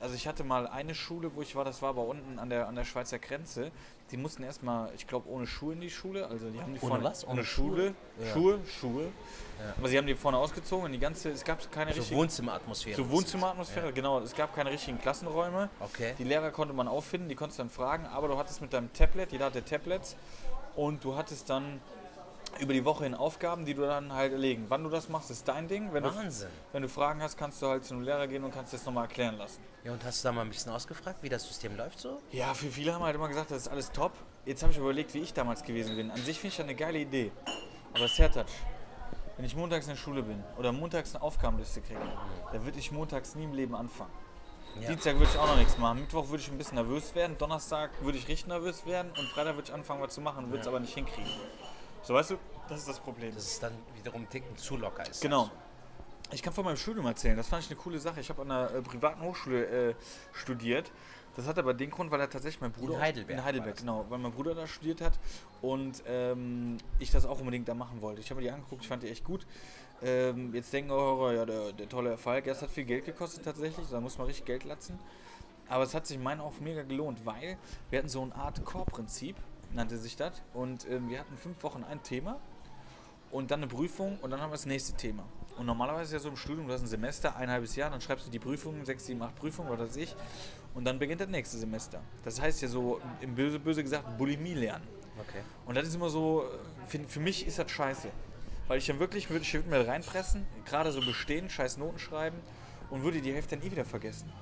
Also 0.00 0.14
ich 0.16 0.26
hatte 0.26 0.44
mal 0.44 0.66
eine 0.66 0.94
Schule, 0.94 1.30
wo 1.34 1.40
ich 1.42 1.56
war, 1.56 1.64
das 1.64 1.80
war 1.80 1.90
aber 1.90 2.04
unten 2.04 2.38
an 2.38 2.50
der, 2.50 2.68
an 2.68 2.74
der 2.74 2.84
Schweizer 2.84 3.18
Grenze. 3.18 3.70
Die 4.10 4.18
mussten 4.18 4.42
erstmal, 4.42 4.92
ich 4.94 5.06
glaube, 5.06 5.28
ohne 5.30 5.46
Schuhe 5.46 5.72
in 5.72 5.80
die 5.80 5.90
Schule. 5.90 6.26
Also 6.26 6.50
die 6.50 6.60
haben 6.60 6.74
die 6.74 6.80
Ohne 6.80 6.90
vorne, 6.90 7.04
was? 7.04 7.24
Ohne, 7.24 7.32
Ohne 7.32 7.44
Schule. 7.44 7.94
Ja. 8.20 8.32
Schuhe, 8.32 8.58
Schuhe. 8.66 9.04
Ja. 9.04 9.74
Aber 9.78 9.88
sie 9.88 9.96
haben 9.96 10.06
die 10.06 10.14
vorne 10.14 10.36
ausgezogen 10.36 10.84
und 10.86 10.92
die 10.92 10.98
ganze, 10.98 11.30
es 11.30 11.42
gab 11.42 11.70
keine 11.72 11.92
So 11.92 12.00
richtigen, 12.00 12.20
Wohnzimmeratmosphäre. 12.20 12.96
so 12.96 13.08
Wohnzimmeratmosphäre, 13.10 13.92
genau. 13.92 14.20
Es 14.20 14.34
gab 14.34 14.54
keine 14.54 14.70
richtigen 14.70 14.98
Klassenräume. 14.98 15.70
Okay. 15.80 16.14
Die 16.18 16.24
Lehrer 16.24 16.50
konnte 16.50 16.74
man 16.74 16.86
auffinden, 16.86 17.28
die 17.28 17.34
konntest 17.34 17.60
dann 17.60 17.70
fragen, 17.70 18.06
aber 18.06 18.28
du 18.28 18.36
hattest 18.36 18.60
mit 18.60 18.72
deinem 18.72 18.92
Tablet, 18.92 19.32
jeder 19.32 19.46
hatte 19.46 19.64
Tablets, 19.64 20.16
und 20.76 21.02
du 21.04 21.16
hattest 21.16 21.48
dann 21.48 21.80
über 22.60 22.72
die 22.72 22.84
Woche 22.84 23.04
hin 23.04 23.14
Aufgaben, 23.14 23.64
die 23.64 23.74
du 23.74 23.82
dann 23.82 24.12
halt 24.12 24.32
erlegen. 24.32 24.66
Wann 24.68 24.84
du 24.84 24.90
das 24.90 25.08
machst, 25.08 25.30
ist 25.30 25.46
dein 25.48 25.68
Ding. 25.68 25.92
Wenn 25.92 26.02
du, 26.02 26.14
Wahnsinn. 26.14 26.48
wenn 26.72 26.82
du 26.82 26.88
Fragen 26.88 27.22
hast, 27.22 27.36
kannst 27.36 27.60
du 27.62 27.66
halt 27.66 27.84
zu 27.84 27.94
einem 27.94 28.04
Lehrer 28.04 28.26
gehen 28.26 28.44
und 28.44 28.52
kannst 28.52 28.72
das 28.72 28.84
nochmal 28.84 29.04
erklären 29.04 29.36
lassen. 29.36 29.60
Ja, 29.84 29.92
und 29.92 30.04
hast 30.04 30.22
du 30.22 30.28
da 30.28 30.32
mal 30.32 30.42
ein 30.42 30.48
bisschen 30.48 30.72
ausgefragt, 30.72 31.22
wie 31.22 31.28
das 31.28 31.46
System 31.46 31.76
läuft 31.76 31.98
so? 32.00 32.20
Ja, 32.30 32.54
für 32.54 32.66
viele 32.66 32.94
haben 32.94 33.02
halt 33.02 33.14
immer 33.14 33.28
gesagt, 33.28 33.50
das 33.50 33.62
ist 33.62 33.68
alles 33.68 33.92
top. 33.92 34.12
Jetzt 34.46 34.62
habe 34.62 34.72
ich 34.72 34.78
überlegt, 34.78 35.14
wie 35.14 35.20
ich 35.20 35.32
damals 35.32 35.62
gewesen 35.62 35.96
bin. 35.96 36.10
An 36.10 36.22
sich 36.22 36.38
finde 36.38 36.48
ich 36.48 36.56
das 36.56 36.64
eine 36.64 36.74
geile 36.74 36.98
Idee. 36.98 37.32
Aber 37.94 38.08
Sertac, 38.08 38.46
wenn 39.36 39.44
ich 39.44 39.56
montags 39.56 39.86
in 39.86 39.92
der 39.92 39.98
Schule 39.98 40.22
bin 40.22 40.42
oder 40.58 40.72
montags 40.72 41.14
eine 41.14 41.22
Aufgabenliste 41.22 41.80
kriege, 41.80 42.00
dann 42.52 42.64
würde 42.64 42.78
ich 42.78 42.92
montags 42.92 43.34
nie 43.34 43.44
im 43.44 43.52
Leben 43.52 43.74
anfangen. 43.74 44.12
Ja. 44.80 44.88
Dienstag 44.88 45.14
würde 45.14 45.30
ich 45.32 45.38
auch 45.38 45.46
noch 45.46 45.56
nichts 45.56 45.78
machen. 45.78 46.00
Mittwoch 46.00 46.28
würde 46.28 46.42
ich 46.42 46.50
ein 46.50 46.58
bisschen 46.58 46.74
nervös 46.74 47.14
werden. 47.14 47.38
Donnerstag 47.38 47.90
würde 48.02 48.18
ich 48.18 48.26
richtig 48.26 48.48
nervös 48.48 48.84
werden. 48.86 49.12
Und 49.16 49.28
Freitag 49.28 49.54
würde 49.54 49.68
ich 49.68 49.74
anfangen, 49.74 50.02
was 50.02 50.14
zu 50.14 50.20
machen, 50.20 50.50
würde 50.50 50.62
es 50.62 50.66
aber 50.66 50.80
nicht 50.80 50.94
hinkriegen. 50.94 51.30
So, 52.04 52.14
weißt 52.14 52.32
du, 52.32 52.36
das 52.68 52.80
ist 52.80 52.88
das 52.88 53.00
Problem. 53.00 53.34
Dass 53.34 53.44
es 53.44 53.60
dann 53.60 53.72
wiederum 53.96 54.22
ein 54.22 54.28
Ticken 54.28 54.56
zu 54.56 54.76
locker 54.76 55.08
ist. 55.08 55.22
Genau. 55.22 55.50
Ich 56.32 56.42
kann 56.42 56.52
von 56.52 56.64
meinem 56.64 56.76
Studium 56.76 57.06
erzählen. 57.06 57.36
Das 57.36 57.48
fand 57.48 57.64
ich 57.64 57.70
eine 57.70 57.78
coole 57.78 57.98
Sache. 57.98 58.20
Ich 58.20 58.28
habe 58.28 58.42
an 58.42 58.50
einer 58.50 58.74
äh, 58.74 58.82
privaten 58.82 59.22
Hochschule 59.22 59.90
äh, 59.90 59.94
studiert. 60.32 60.90
Das 61.36 61.46
hat 61.46 61.58
aber 61.58 61.74
den 61.74 61.90
Grund, 61.90 62.10
weil 62.10 62.20
er 62.20 62.30
tatsächlich 62.30 62.60
mein 62.60 62.72
Bruder. 62.72 63.00
Heidelberg 63.00 63.38
In 63.38 63.44
Heidelberg, 63.44 63.74
das. 63.74 63.80
genau. 63.80 64.04
Weil 64.08 64.18
mein 64.18 64.32
Bruder 64.32 64.54
da 64.54 64.66
studiert 64.66 65.00
hat 65.00 65.18
und 65.62 66.02
ähm, 66.06 66.76
ich 66.98 67.10
das 67.10 67.26
auch 67.26 67.40
unbedingt 67.40 67.68
da 67.68 67.74
machen 67.74 68.00
wollte. 68.02 68.20
Ich 68.20 68.30
habe 68.30 68.40
mir 68.40 68.48
die 68.48 68.52
angeguckt, 68.52 68.82
ich 68.82 68.88
fand 68.88 69.02
die 69.02 69.08
echt 69.08 69.24
gut. 69.24 69.46
Ähm, 70.02 70.54
jetzt 70.54 70.72
denken 70.72 70.90
eure, 70.92 71.34
ja, 71.34 71.46
der, 71.46 71.72
der 71.72 71.88
tolle 71.88 72.10
Erfolg. 72.10 72.46
Ja, 72.46 72.52
es 72.52 72.62
hat 72.62 72.70
viel 72.70 72.84
Geld 72.84 73.04
gekostet 73.04 73.44
tatsächlich. 73.44 73.88
Da 73.90 74.00
muss 74.00 74.18
man 74.18 74.26
richtig 74.26 74.44
Geld 74.46 74.64
latzen. 74.64 74.98
Aber 75.68 75.84
es 75.84 75.94
hat 75.94 76.06
sich 76.06 76.18
in 76.18 76.22
meinen 76.22 76.40
Augen 76.40 76.62
mega 76.62 76.82
gelohnt, 76.82 77.24
weil 77.24 77.56
wir 77.90 77.98
hatten 77.98 78.08
so 78.08 78.22
eine 78.22 78.34
Art 78.34 78.62
Core-Prinzip, 78.64 79.36
nannte 79.74 79.98
sich 79.98 80.16
das. 80.16 80.42
Und 80.52 80.88
ähm, 80.88 81.08
wir 81.08 81.20
hatten 81.20 81.36
fünf 81.36 81.62
Wochen 81.62 81.84
ein 81.84 82.02
Thema 82.02 82.38
und 83.30 83.50
dann 83.50 83.60
eine 83.60 83.68
Prüfung 83.68 84.18
und 84.20 84.30
dann 84.30 84.40
haben 84.40 84.50
wir 84.50 84.56
das 84.56 84.66
nächste 84.66 84.94
Thema. 84.94 85.24
Und 85.58 85.66
normalerweise 85.66 86.04
ist 86.04 86.12
ja 86.12 86.18
so 86.18 86.28
im 86.28 86.36
Studium, 86.36 86.66
du 86.66 86.72
hast 86.72 86.82
ein 86.82 86.86
Semester, 86.86 87.36
ein 87.36 87.50
halbes 87.50 87.76
Jahr, 87.76 87.90
dann 87.90 88.00
schreibst 88.00 88.26
du 88.26 88.30
die 88.30 88.38
Prüfungen, 88.38 88.84
sechs, 88.84 89.06
sieben, 89.06 89.22
acht 89.22 89.36
Prüfungen, 89.36 89.70
was 89.70 89.80
weiß 89.80 89.96
ich, 89.96 90.14
und 90.74 90.84
dann 90.84 90.98
beginnt 90.98 91.20
das 91.20 91.28
nächste 91.28 91.58
Semester. 91.58 92.00
Das 92.24 92.40
heißt 92.40 92.62
ja 92.62 92.68
so, 92.68 93.00
im 93.20 93.34
Böse, 93.34 93.58
böse 93.58 93.82
gesagt, 93.82 94.18
Bulimie 94.18 94.54
lernen. 94.54 94.86
Okay. 95.20 95.40
Und 95.66 95.76
das 95.76 95.86
ist 95.86 95.94
immer 95.94 96.10
so, 96.10 96.44
für, 96.88 96.98
für 97.00 97.20
mich 97.20 97.46
ist 97.46 97.58
das 97.58 97.70
scheiße. 97.70 98.08
Weil 98.66 98.78
ich 98.78 98.86
dann 98.86 98.98
wirklich, 98.98 99.30
würde 99.30 99.42
ich 99.42 99.52
würd 99.52 99.66
mir 99.68 99.86
reinpressen, 99.86 100.46
gerade 100.64 100.90
so 100.90 101.00
bestehen, 101.00 101.50
scheiß 101.50 101.76
Noten 101.76 101.98
schreiben 101.98 102.36
und 102.90 103.02
würde 103.02 103.20
die 103.20 103.32
Hälfte 103.32 103.56
dann 103.56 103.66
eh 103.66 103.70
wieder 103.70 103.84
vergessen. 103.84 104.32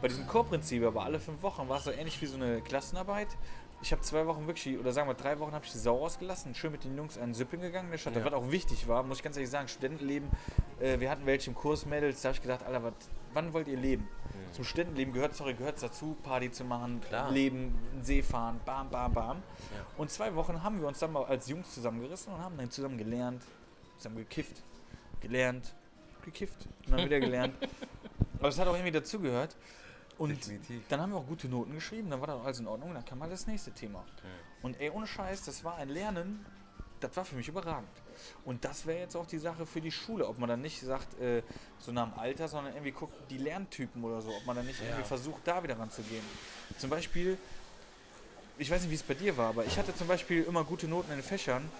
Bei 0.00 0.08
diesem 0.08 0.26
Core-Prinzip, 0.26 0.82
aber 0.84 1.04
alle 1.04 1.20
fünf 1.20 1.42
Wochen 1.42 1.68
war 1.68 1.78
es 1.78 1.84
so 1.84 1.90
ähnlich 1.90 2.20
wie 2.20 2.26
so 2.26 2.36
eine 2.36 2.60
Klassenarbeit. 2.60 3.28
Ich 3.82 3.92
habe 3.92 4.02
zwei 4.02 4.26
Wochen 4.26 4.46
wirklich, 4.46 4.78
oder 4.78 4.92
sagen 4.92 5.08
wir 5.08 5.14
drei 5.14 5.38
Wochen, 5.38 5.52
habe 5.52 5.64
ich 5.64 5.70
die 5.72 5.78
Sau 5.78 5.98
rausgelassen, 5.98 6.54
schön 6.54 6.72
mit 6.72 6.84
den 6.84 6.96
Jungs 6.96 7.18
einen 7.18 7.34
Süpping 7.34 7.60
gegangen 7.60 7.90
der 7.90 7.98
Stadt, 7.98 8.16
Ja. 8.16 8.24
was 8.24 8.32
auch 8.32 8.50
wichtig 8.50 8.88
war, 8.88 9.02
muss 9.02 9.18
ich 9.18 9.22
ganz 9.22 9.36
ehrlich 9.36 9.50
sagen, 9.50 9.68
Studentenleben, 9.68 10.28
äh, 10.80 10.98
wir 10.98 11.10
hatten 11.10 11.26
welche 11.26 11.50
im 11.50 11.56
Kurs, 11.56 11.84
Mädels, 11.86 12.22
da 12.22 12.28
habe 12.30 12.36
ich 12.36 12.42
gedacht, 12.42 12.64
Alter, 12.64 12.82
wat, 12.82 12.94
wann 13.34 13.52
wollt 13.52 13.68
ihr 13.68 13.76
leben? 13.76 14.08
Zum 14.52 14.64
Studentenleben 14.64 15.12
gehört, 15.12 15.34
sorry, 15.34 15.52
gehört 15.54 15.82
dazu, 15.82 16.16
Party 16.22 16.50
zu 16.50 16.64
machen, 16.64 17.00
Klar. 17.02 17.30
leben, 17.30 17.78
See 18.02 18.22
fahren, 18.22 18.60
bam, 18.64 18.88
bam, 18.88 19.12
bam. 19.12 19.36
Ja. 19.36 19.86
Und 19.98 20.10
zwei 20.10 20.34
Wochen 20.34 20.62
haben 20.62 20.80
wir 20.80 20.88
uns 20.88 20.98
dann 20.98 21.12
mal 21.12 21.24
als 21.26 21.46
Jungs 21.48 21.74
zusammengerissen 21.74 22.32
und 22.32 22.40
haben 22.40 22.56
dann 22.56 22.70
zusammen 22.70 22.96
gelernt, 22.96 23.42
zusammen 23.98 24.16
gekifft, 24.16 24.62
gelernt, 25.20 25.74
gekifft 26.24 26.66
und 26.86 26.92
dann 26.92 27.04
wieder 27.04 27.20
gelernt. 27.20 27.54
Aber 28.38 28.48
es 28.48 28.58
hat 28.58 28.66
auch 28.68 28.74
irgendwie 28.74 28.92
dazugehört. 28.92 29.54
Und 30.18 30.30
Definitiv. 30.30 30.82
dann 30.88 31.00
haben 31.00 31.10
wir 31.12 31.18
auch 31.18 31.26
gute 31.26 31.46
Noten 31.48 31.74
geschrieben, 31.74 32.08
dann 32.10 32.20
war 32.20 32.26
dann 32.28 32.40
alles 32.40 32.58
in 32.58 32.66
Ordnung, 32.66 32.94
dann 32.94 33.04
kam 33.04 33.18
mal 33.18 33.28
das 33.28 33.46
nächste 33.46 33.70
Thema. 33.72 34.02
Und 34.62 34.80
ey, 34.80 34.88
ohne 34.90 35.06
Scheiß, 35.06 35.44
das 35.44 35.62
war 35.62 35.76
ein 35.76 35.90
Lernen, 35.90 36.44
das 37.00 37.14
war 37.16 37.24
für 37.26 37.36
mich 37.36 37.48
überragend. 37.48 37.90
Und 38.46 38.64
das 38.64 38.86
wäre 38.86 39.00
jetzt 39.00 39.14
auch 39.14 39.26
die 39.26 39.36
Sache 39.38 39.66
für 39.66 39.82
die 39.82 39.92
Schule, 39.92 40.26
ob 40.26 40.38
man 40.38 40.48
dann 40.48 40.62
nicht 40.62 40.80
sagt, 40.80 41.20
äh, 41.20 41.42
so 41.78 41.92
nach 41.92 42.08
dem 42.10 42.18
Alter, 42.18 42.48
sondern 42.48 42.72
irgendwie 42.72 42.92
guckt, 42.92 43.12
die 43.30 43.36
Lerntypen 43.36 44.02
oder 44.02 44.22
so, 44.22 44.30
ob 44.30 44.46
man 44.46 44.56
dann 44.56 44.66
nicht 44.66 44.80
irgendwie 44.80 45.04
versucht, 45.04 45.42
da 45.44 45.62
wieder 45.62 45.78
ranzugehen. 45.78 46.24
Zum 46.78 46.88
Beispiel, 46.88 47.36
ich 48.56 48.70
weiß 48.70 48.80
nicht, 48.82 48.90
wie 48.90 48.94
es 48.94 49.02
bei 49.02 49.12
dir 49.14 49.36
war, 49.36 49.50
aber 49.50 49.66
ich 49.66 49.76
hatte 49.78 49.94
zum 49.94 50.08
Beispiel 50.08 50.44
immer 50.44 50.64
gute 50.64 50.88
Noten 50.88 51.10
in 51.10 51.18
den 51.18 51.22
Fächern, 51.24 51.70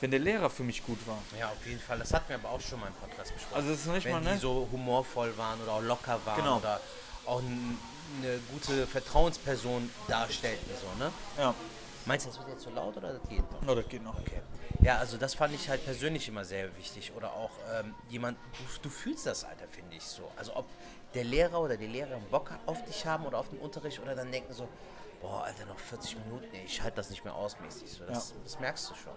wenn 0.00 0.10
der 0.10 0.20
Lehrer 0.20 0.48
für 0.48 0.62
mich 0.64 0.82
gut 0.84 1.06
war. 1.06 1.18
Ja, 1.38 1.48
auf 1.50 1.66
jeden 1.66 1.78
Fall. 1.80 1.98
Das 1.98 2.12
hatten 2.14 2.30
wir 2.30 2.36
aber 2.36 2.48
auch 2.48 2.60
schon 2.62 2.80
mal 2.80 2.86
im 2.86 2.94
Podcast 2.94 3.34
besprochen. 3.34 3.56
Also 3.56 3.68
das 3.68 3.80
ist 3.80 3.86
nicht 3.88 4.04
Wenn 4.06 4.12
mal, 4.14 4.20
die 4.22 4.26
ne? 4.30 4.38
so 4.38 4.66
humorvoll 4.72 5.36
waren 5.36 5.60
oder 5.60 5.72
auch 5.72 5.82
locker 5.82 6.18
waren 6.24 6.36
Genau. 6.40 6.56
oder 6.56 6.80
auch 7.26 7.40
eine 7.40 8.38
gute 8.52 8.86
Vertrauensperson 8.86 9.90
darstellten. 10.08 10.70
So, 10.80 11.04
ne? 11.04 11.12
Ja, 11.38 11.54
Meinst 12.04 12.26
du, 12.26 12.30
das 12.30 12.38
wird 12.38 12.48
jetzt 12.48 12.62
so 12.62 12.70
laut 12.70 12.96
oder 12.96 13.12
das 13.12 13.28
geht 13.28 13.50
noch? 13.52 13.62
no, 13.62 13.74
das 13.74 13.88
geht 13.88 14.02
noch. 14.02 14.18
Okay. 14.18 14.40
Ja, 14.80 14.98
also 14.98 15.16
das 15.16 15.34
fand 15.34 15.54
ich 15.54 15.68
halt 15.68 15.84
persönlich 15.84 16.28
immer 16.28 16.44
sehr 16.44 16.76
wichtig. 16.76 17.12
Oder 17.16 17.32
auch 17.32 17.50
ähm, 17.72 17.94
jemand, 18.08 18.38
du, 18.52 18.82
du 18.82 18.88
fühlst 18.90 19.26
das, 19.26 19.44
Alter, 19.44 19.68
finde 19.68 19.96
ich 19.96 20.02
so. 20.02 20.28
Also 20.36 20.56
ob 20.56 20.66
der 21.14 21.24
Lehrer 21.24 21.60
oder 21.60 21.76
die 21.76 21.86
Lehrerin 21.86 22.22
Bock 22.30 22.50
auf 22.66 22.84
dich 22.84 23.06
haben 23.06 23.24
oder 23.24 23.38
auf 23.38 23.48
den 23.50 23.60
Unterricht 23.60 24.00
oder 24.00 24.16
dann 24.16 24.32
denken 24.32 24.52
so, 24.52 24.68
boah, 25.20 25.44
Alter, 25.44 25.66
noch 25.66 25.78
40 25.78 26.16
Minuten, 26.24 26.48
ey, 26.52 26.64
ich 26.64 26.82
halte 26.82 26.96
das 26.96 27.10
nicht 27.10 27.24
mehr 27.24 27.34
aus 27.34 27.56
mäßig. 27.60 27.88
So, 27.88 28.04
das, 28.04 28.34
das 28.42 28.58
merkst 28.58 28.90
du 28.90 28.94
schon. 28.94 29.12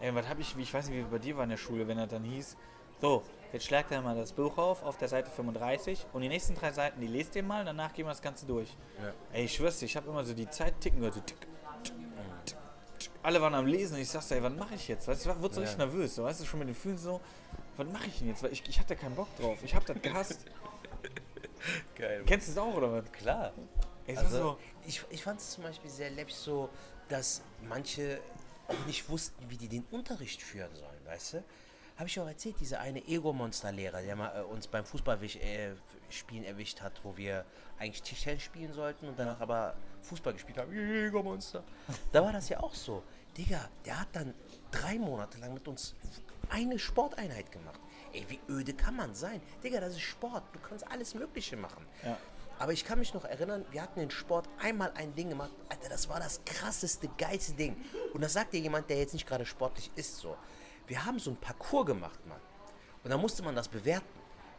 Ey, 0.00 0.14
was 0.14 0.28
habe 0.28 0.40
ich, 0.40 0.56
wie 0.56 0.62
ich 0.62 0.72
weiß 0.72 0.88
nicht, 0.88 0.98
wie 0.98 1.10
bei 1.10 1.18
dir 1.18 1.36
war 1.36 1.44
in 1.44 1.50
der 1.50 1.56
Schule, 1.56 1.88
wenn 1.88 1.98
er 1.98 2.06
dann 2.06 2.22
hieß, 2.22 2.56
so, 3.00 3.24
jetzt 3.54 3.66
schlagt 3.66 3.90
er 3.92 4.02
mal 4.02 4.16
das 4.16 4.32
Buch 4.32 4.58
auf, 4.58 4.82
auf 4.82 4.98
der 4.98 5.08
Seite 5.08 5.30
35 5.30 6.06
und 6.12 6.22
die 6.22 6.28
nächsten 6.28 6.54
drei 6.54 6.72
Seiten, 6.72 7.00
die 7.00 7.06
lest 7.06 7.34
ihr 7.36 7.42
mal, 7.42 7.64
danach 7.64 7.92
gehen 7.94 8.04
wir 8.04 8.10
das 8.10 8.20
Ganze 8.20 8.44
durch. 8.46 8.68
Ja. 9.00 9.12
Ey, 9.32 9.44
ich 9.44 9.54
schwör's 9.54 9.78
dir, 9.78 9.86
ich 9.86 9.96
habe 9.96 10.08
immer 10.10 10.24
so 10.24 10.34
die 10.34 10.50
Zeit 10.50 10.78
ticken 10.80 10.98
gehört, 10.98 11.14
so 11.14 11.20
tick, 11.20 11.40
tick, 11.40 11.50
tick, 11.84 11.94
tick. 12.46 12.58
Alle 13.22 13.40
waren 13.40 13.54
am 13.54 13.66
Lesen 13.66 13.94
und 13.94 14.00
ich 14.02 14.08
sagte, 14.10 14.34
ey, 14.34 14.42
was 14.42 14.52
mache 14.54 14.74
ich 14.74 14.88
jetzt? 14.88 15.08
Weißt 15.08 15.24
du, 15.24 15.30
ich 15.30 15.40
wurde 15.40 15.54
so 15.54 15.60
Ja. 15.60 15.64
richtig 15.66 15.78
nervös, 15.78 16.14
so, 16.16 16.24
weißt 16.24 16.40
du, 16.40 16.44
schon 16.44 16.58
mit 16.58 16.68
den 16.68 16.74
Fühlen 16.74 16.98
so, 16.98 17.20
was 17.76 17.86
mache 17.88 18.06
ich 18.08 18.18
denn 18.18 18.28
jetzt? 18.28 18.42
Weil 18.42 18.52
ich, 18.52 18.68
ich 18.68 18.78
hatte 18.80 18.96
keinen 18.96 19.14
Bock 19.14 19.28
drauf, 19.36 19.58
ich 19.62 19.74
habe 19.74 19.84
das 19.86 20.02
gehasst. 20.02 20.44
Geil. 21.94 22.22
Kennst 22.26 22.48
du 22.48 22.52
es 22.52 22.58
auch, 22.58 22.74
oder 22.74 22.92
was? 22.92 23.10
Klar. 23.12 23.52
Ey, 24.06 24.16
Also, 24.16 24.36
so, 24.36 24.58
ich, 24.86 25.02
ich 25.10 25.22
fand 25.22 25.40
es 25.40 25.50
zum 25.52 25.62
Beispiel 25.64 25.90
sehr 25.90 26.10
läppisch 26.10 26.34
so, 26.34 26.68
dass 27.08 27.40
manche 27.62 28.20
auch 28.68 28.86
nicht 28.86 29.08
wussten, 29.08 29.48
wie 29.48 29.56
die 29.56 29.68
den 29.68 29.84
Unterricht 29.90 30.42
führen 30.42 30.74
sollen, 30.74 31.04
weißt 31.06 31.34
du? 31.34 31.44
Habe 31.96 32.08
ich 32.08 32.18
auch 32.18 32.26
erzählt, 32.26 32.58
dieser 32.58 32.80
eine 32.80 33.06
Ego-Monster-Lehrer, 33.06 34.02
der 34.02 34.16
mal 34.16 34.36
äh, 34.36 34.42
uns 34.42 34.66
beim 34.66 34.84
Fußballspielen 34.84 36.44
äh, 36.44 36.48
erwischt 36.48 36.80
hat, 36.80 36.92
wo 37.04 37.16
wir 37.16 37.44
eigentlich 37.78 38.02
Tischtennis 38.02 38.42
spielen 38.42 38.72
sollten 38.72 39.08
und 39.08 39.18
danach 39.18 39.40
aber 39.40 39.76
Fußball 40.02 40.32
gespielt 40.32 40.58
haben. 40.58 40.72
Ego-Monster. 40.72 41.62
Da 42.12 42.24
war 42.24 42.32
das 42.32 42.48
ja 42.48 42.60
auch 42.60 42.74
so. 42.74 43.02
Digga, 43.36 43.68
der 43.84 44.00
hat 44.00 44.08
dann 44.12 44.34
drei 44.70 44.98
Monate 44.98 45.38
lang 45.38 45.54
mit 45.54 45.66
uns 45.68 45.94
eine 46.50 46.78
Sporteinheit 46.78 47.50
gemacht. 47.52 47.80
Ey, 48.12 48.24
wie 48.28 48.40
öde 48.48 48.74
kann 48.74 48.96
man 48.96 49.14
sein? 49.14 49.40
Digga, 49.62 49.80
das 49.80 49.94
ist 49.94 50.02
Sport. 50.02 50.44
Du 50.52 50.58
kannst 50.58 50.86
alles 50.90 51.14
Mögliche 51.14 51.56
machen. 51.56 51.86
Ja. 52.04 52.16
Aber 52.58 52.72
ich 52.72 52.84
kann 52.84 52.98
mich 52.98 53.12
noch 53.14 53.24
erinnern, 53.24 53.64
wir 53.70 53.82
hatten 53.82 54.00
in 54.00 54.10
Sport 54.10 54.48
einmal 54.60 54.92
ein 54.94 55.14
Ding 55.14 55.28
gemacht. 55.28 55.50
Alter, 55.68 55.88
das 55.88 56.08
war 56.08 56.20
das 56.20 56.40
krasseste, 56.44 57.08
geilste 57.18 57.52
Ding. 57.54 57.76
Und 58.12 58.20
das 58.20 58.32
sagt 58.32 58.52
dir 58.52 58.60
jemand, 58.60 58.88
der 58.88 58.98
jetzt 58.98 59.12
nicht 59.12 59.26
gerade 59.26 59.44
sportlich 59.44 59.90
ist, 59.96 60.16
so. 60.18 60.36
Wir 60.86 61.04
haben 61.04 61.18
so 61.18 61.30
ein 61.30 61.36
Parcours 61.36 61.86
gemacht, 61.86 62.18
Mann. 62.26 62.40
Und 63.02 63.10
da 63.10 63.16
musste 63.16 63.42
man 63.42 63.54
das 63.54 63.68
bewerten. 63.68 64.06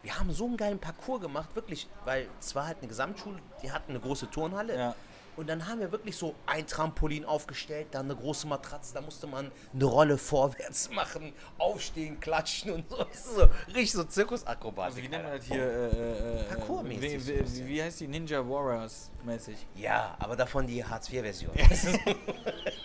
Wir 0.01 0.19
haben 0.19 0.31
so 0.31 0.45
einen 0.45 0.57
geilen 0.57 0.79
Parcours 0.79 1.21
gemacht, 1.21 1.49
wirklich, 1.55 1.87
weil 2.03 2.27
es 2.39 2.53
war 2.53 2.67
halt 2.67 2.77
eine 2.79 2.87
Gesamtschule, 2.87 3.39
die 3.63 3.71
hatten 3.71 3.91
eine 3.91 3.99
große 3.99 4.29
Turnhalle. 4.29 4.77
Ja. 4.77 4.95
Und 5.35 5.47
dann 5.47 5.67
haben 5.67 5.81
wir 5.81 5.91
wirklich 5.91 6.15
so 6.15 6.33
ein 6.45 6.65
Trampolin 6.65 7.25
aufgestellt, 7.25 7.87
dann 7.91 8.05
eine 8.05 8.15
große 8.15 8.47
Matratze, 8.47 8.93
da 8.93 9.01
musste 9.01 9.27
man 9.27 9.51
eine 9.73 9.85
Rolle 9.85 10.17
vorwärts 10.17 10.89
machen, 10.93 11.33
aufstehen, 11.57 12.19
klatschen 12.19 12.71
und 12.71 12.89
so. 12.89 13.05
So 13.13 13.47
richtig 13.67 13.91
so 13.91 14.03
Zirkusakrobatik. 14.03 14.95
also 14.95 15.03
wie 15.03 15.09
nennt 15.09 15.23
man 15.23 15.37
das 15.37 15.45
hier? 15.45 15.57
Äh, 15.57 16.39
äh, 16.39 16.43
Parkour-mäßig 16.43 17.01
wie, 17.01 17.19
so 17.19 17.31
ein 17.31 17.37
wie, 17.39 17.41
bisschen. 17.41 17.67
wie 17.67 17.83
heißt 17.83 17.99
die 17.99 18.07
Ninja 18.07 18.47
Warriors 18.47 19.11
mäßig? 19.25 19.57
Ja, 19.75 20.15
aber 20.19 20.35
davon 20.35 20.67
die 20.67 20.85
Hartz-IV-Version. 20.85 21.51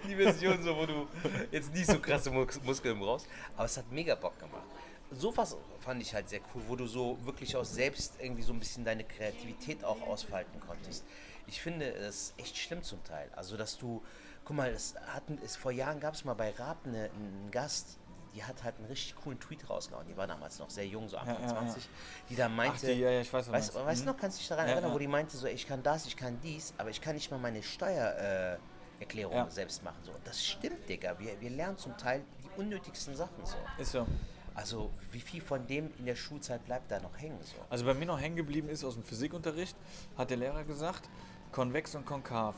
die 0.08 0.16
Version, 0.16 0.62
so, 0.62 0.76
wo 0.76 0.86
du 0.86 1.06
jetzt 1.50 1.72
nicht 1.72 1.86
so 1.86 1.98
krasse 1.98 2.30
Mus 2.30 2.60
Muskeln 2.62 2.98
brauchst. 2.98 3.26
Aber 3.56 3.66
es 3.66 3.76
hat 3.76 3.90
mega 3.90 4.14
Bock 4.14 4.38
gemacht. 4.38 4.62
Sowas 5.10 5.56
fand 5.80 6.00
ich 6.00 6.14
halt 6.14 6.28
sehr 6.28 6.40
cool, 6.54 6.62
wo 6.68 6.76
du 6.76 6.86
so 6.86 7.18
wirklich 7.24 7.54
auch 7.56 7.64
selbst 7.64 8.14
irgendwie 8.18 8.42
so 8.42 8.52
ein 8.52 8.58
bisschen 8.58 8.84
deine 8.84 9.04
Kreativität 9.04 9.84
auch 9.84 10.00
ausfalten 10.02 10.58
konntest. 10.66 11.04
Ich 11.46 11.60
finde 11.60 11.86
es 11.86 12.32
echt 12.38 12.56
schlimm 12.56 12.82
zum 12.82 13.02
Teil. 13.04 13.28
Also, 13.36 13.56
dass 13.58 13.76
du, 13.76 14.02
guck 14.44 14.56
mal, 14.56 14.70
es 14.70 14.94
hatten, 15.08 15.38
es, 15.44 15.56
vor 15.56 15.70
Jahren 15.72 16.00
gab 16.00 16.14
es 16.14 16.24
mal 16.24 16.32
bei 16.34 16.50
Raab 16.52 16.78
eine, 16.86 17.10
einen 17.10 17.48
Gast, 17.50 17.98
die 18.34 18.42
hat 18.42 18.64
halt 18.64 18.76
einen 18.78 18.86
richtig 18.86 19.14
coolen 19.16 19.38
Tweet 19.38 19.68
rausgehauen. 19.68 20.06
Die 20.08 20.16
war 20.16 20.26
damals 20.26 20.58
noch 20.58 20.70
sehr 20.70 20.86
jung, 20.86 21.06
so 21.08 21.18
Anfang 21.18 21.42
ja, 21.42 21.48
ja. 21.48 21.48
20, 21.48 21.86
die 22.30 22.36
da 22.36 22.48
meinte, 22.48 22.86
die, 22.86 22.92
ja, 23.00 23.10
ja, 23.10 23.20
ich 23.20 23.30
weiß, 23.30 23.50
weißt, 23.52 23.74
meinst. 23.74 23.86
weißt 23.86 24.00
du 24.00 24.04
Mhm. 24.06 24.12
noch, 24.12 24.18
kannst 24.18 24.38
du 24.38 24.40
dich 24.40 24.48
daran 24.48 24.66
Ja, 24.66 24.72
erinnern, 24.72 24.90
ja. 24.90 24.94
wo 24.94 24.98
die 24.98 25.08
meinte 25.08 25.36
so, 25.36 25.46
ich 25.46 25.66
kann 25.68 25.82
das, 25.82 26.06
ich 26.06 26.16
kann 26.16 26.40
dies, 26.42 26.72
aber 26.78 26.88
ich 26.88 27.02
kann 27.02 27.14
nicht 27.16 27.30
mal 27.30 27.36
meine 27.38 27.62
Steuererklärung 27.62 28.56
äh, 28.56 28.71
Erklärung 29.02 29.34
Ja. 29.36 29.50
selbst 29.50 29.82
machen. 29.82 29.98
So. 30.02 30.12
Das 30.24 30.44
stimmt, 30.44 30.88
Digga. 30.88 31.18
Wir, 31.18 31.40
wir 31.40 31.50
lernen 31.50 31.76
zum 31.78 31.96
Teil 31.96 32.22
die 32.42 32.60
unnötigsten 32.60 33.14
Sachen 33.14 33.44
so. 33.44 33.56
Ist 33.80 33.92
so. 33.92 34.06
Also 34.54 34.90
wie 35.12 35.20
viel 35.20 35.40
von 35.40 35.66
dem 35.66 35.90
in 35.98 36.04
der 36.04 36.14
Schulzeit 36.14 36.64
bleibt 36.66 36.90
da 36.90 37.00
noch 37.00 37.16
hängen 37.18 37.38
so? 37.42 37.56
Also 37.70 37.84
bei 37.86 37.94
mir 37.94 38.04
noch 38.06 38.20
hängen 38.20 38.36
geblieben 38.36 38.68
ist 38.68 38.84
aus 38.84 38.94
dem 38.94 39.02
Physikunterricht, 39.02 39.74
hat 40.18 40.28
der 40.30 40.36
Lehrer 40.36 40.64
gesagt, 40.64 41.08
konvex 41.52 41.94
und 41.94 42.04
konkav. 42.04 42.54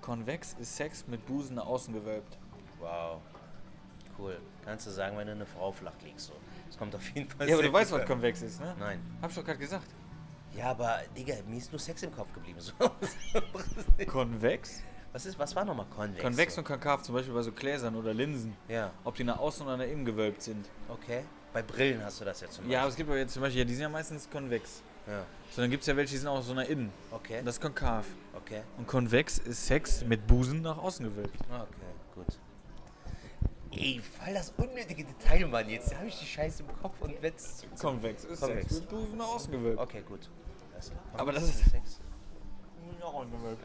Konvex 0.00 0.54
ist 0.58 0.74
Sex 0.76 1.06
mit 1.06 1.24
Busen 1.26 1.56
nach 1.56 1.66
außen 1.66 1.92
gewölbt. 1.92 2.38
Wow. 2.80 3.20
Cool. 4.18 4.38
Kannst 4.64 4.86
du 4.86 4.90
sagen, 4.90 5.16
wenn 5.18 5.26
du 5.26 5.32
eine 5.32 5.44
Frau 5.46 5.70
flach 5.72 5.94
legst 6.02 6.26
so. 6.28 6.32
Das 6.66 6.78
kommt 6.78 6.94
auf 6.94 7.08
jeden 7.10 7.28
Fall 7.28 7.48
Ja, 7.48 7.54
aber 7.56 7.62
du 7.64 7.72
weißt, 7.72 7.92
was 7.92 8.06
konvex 8.06 8.40
ist, 8.42 8.60
ne? 8.60 8.74
Nein. 8.78 9.00
Hab 9.20 9.30
ich 9.30 9.36
doch 9.36 9.44
gerade 9.44 9.58
gesagt. 9.58 9.88
Ja, 10.56 10.70
aber 10.70 11.00
Digga, 11.16 11.34
mir 11.46 11.58
ist 11.58 11.72
nur 11.72 11.80
Sex 11.80 12.02
im 12.04 12.14
Kopf 12.14 12.32
geblieben. 12.32 12.60
So. 12.60 12.72
Konvex? 14.06 14.82
Was, 15.14 15.24
ist, 15.26 15.38
was 15.38 15.54
war 15.56 15.64
nochmal 15.64 15.86
konvex? 15.96 16.20
Konvex 16.22 16.58
und 16.58 16.64
konkav, 16.64 17.02
zum 17.02 17.14
Beispiel 17.14 17.32
bei 17.32 17.40
so 17.42 17.52
Gläsern 17.52 17.94
oder 17.96 18.12
Linsen. 18.12 18.54
Ja, 18.68 18.90
Ob 19.04 19.14
die 19.14 19.24
nach 19.24 19.38
außen 19.38 19.64
oder 19.66 19.76
nach 19.78 19.84
innen 19.86 20.04
gewölbt 20.04 20.42
sind. 20.42 20.68
okay. 20.88 21.24
Bei 21.54 21.62
Brillen 21.62 22.02
hast 22.04 22.20
du 22.20 22.24
das 22.24 22.40
ja 22.40 22.50
zum 22.50 22.68
Ja, 22.68 22.80
aber 22.80 22.88
Beispiel. 22.88 22.90
es 22.90 22.96
gibt 22.96 23.08
aber 23.10 23.18
jetzt 23.18 23.32
zum 23.32 23.42
Beispiel, 23.42 23.60
ja, 23.60 23.64
die 23.64 23.74
sind 23.74 23.82
ja 23.82 23.88
meistens 23.88 24.28
konvex. 24.28 24.82
Ja, 25.06 25.24
So, 25.52 25.60
dann 25.62 25.70
gibt 25.70 25.82
es 25.82 25.86
ja 25.86 25.96
welche, 25.96 26.10
die 26.12 26.18
sind 26.18 26.26
auch 26.28 26.42
so 26.42 26.52
nach 26.52 26.68
innen. 26.68 26.92
okay. 27.12 27.38
Und 27.38 27.44
das 27.46 27.54
ist 27.56 27.60
konkav. 27.60 28.04
okay. 28.34 28.62
Und 28.76 28.88
konvex 28.88 29.38
ist 29.38 29.64
Sex 29.66 30.04
mit 30.04 30.26
Busen 30.26 30.62
nach 30.62 30.76
außen 30.78 31.04
gewölbt. 31.06 31.32
Okay, 31.48 31.66
gut. 32.16 32.26
Ey, 33.70 34.00
voll 34.00 34.34
das 34.34 34.52
unnötige 34.56 35.04
Detail, 35.04 35.46
Mann. 35.46 35.68
Jetzt 35.68 35.94
habe 35.96 36.06
ich 36.08 36.18
die 36.18 36.26
Scheiße 36.26 36.62
im 36.64 36.68
Kopf 36.80 37.00
und 37.00 37.14
wenn's. 37.22 37.64
Konvex 37.80 38.24
ist 38.24 38.40
Konvex. 38.40 38.62
Sex 38.68 38.80
mit 38.80 38.88
Busen 38.88 39.16
nach 39.18 39.28
außen 39.28 39.52
gewölbt. 39.52 39.80
Okay, 39.80 40.02
gut. 40.08 40.28
Alles 40.72 40.90
klar. 40.90 41.00
Aber 41.16 41.32
das 41.32 41.44
ist- 41.44 41.70
Sex. 41.70 42.00
Außen 43.06 43.30
gewölbt. 43.30 43.62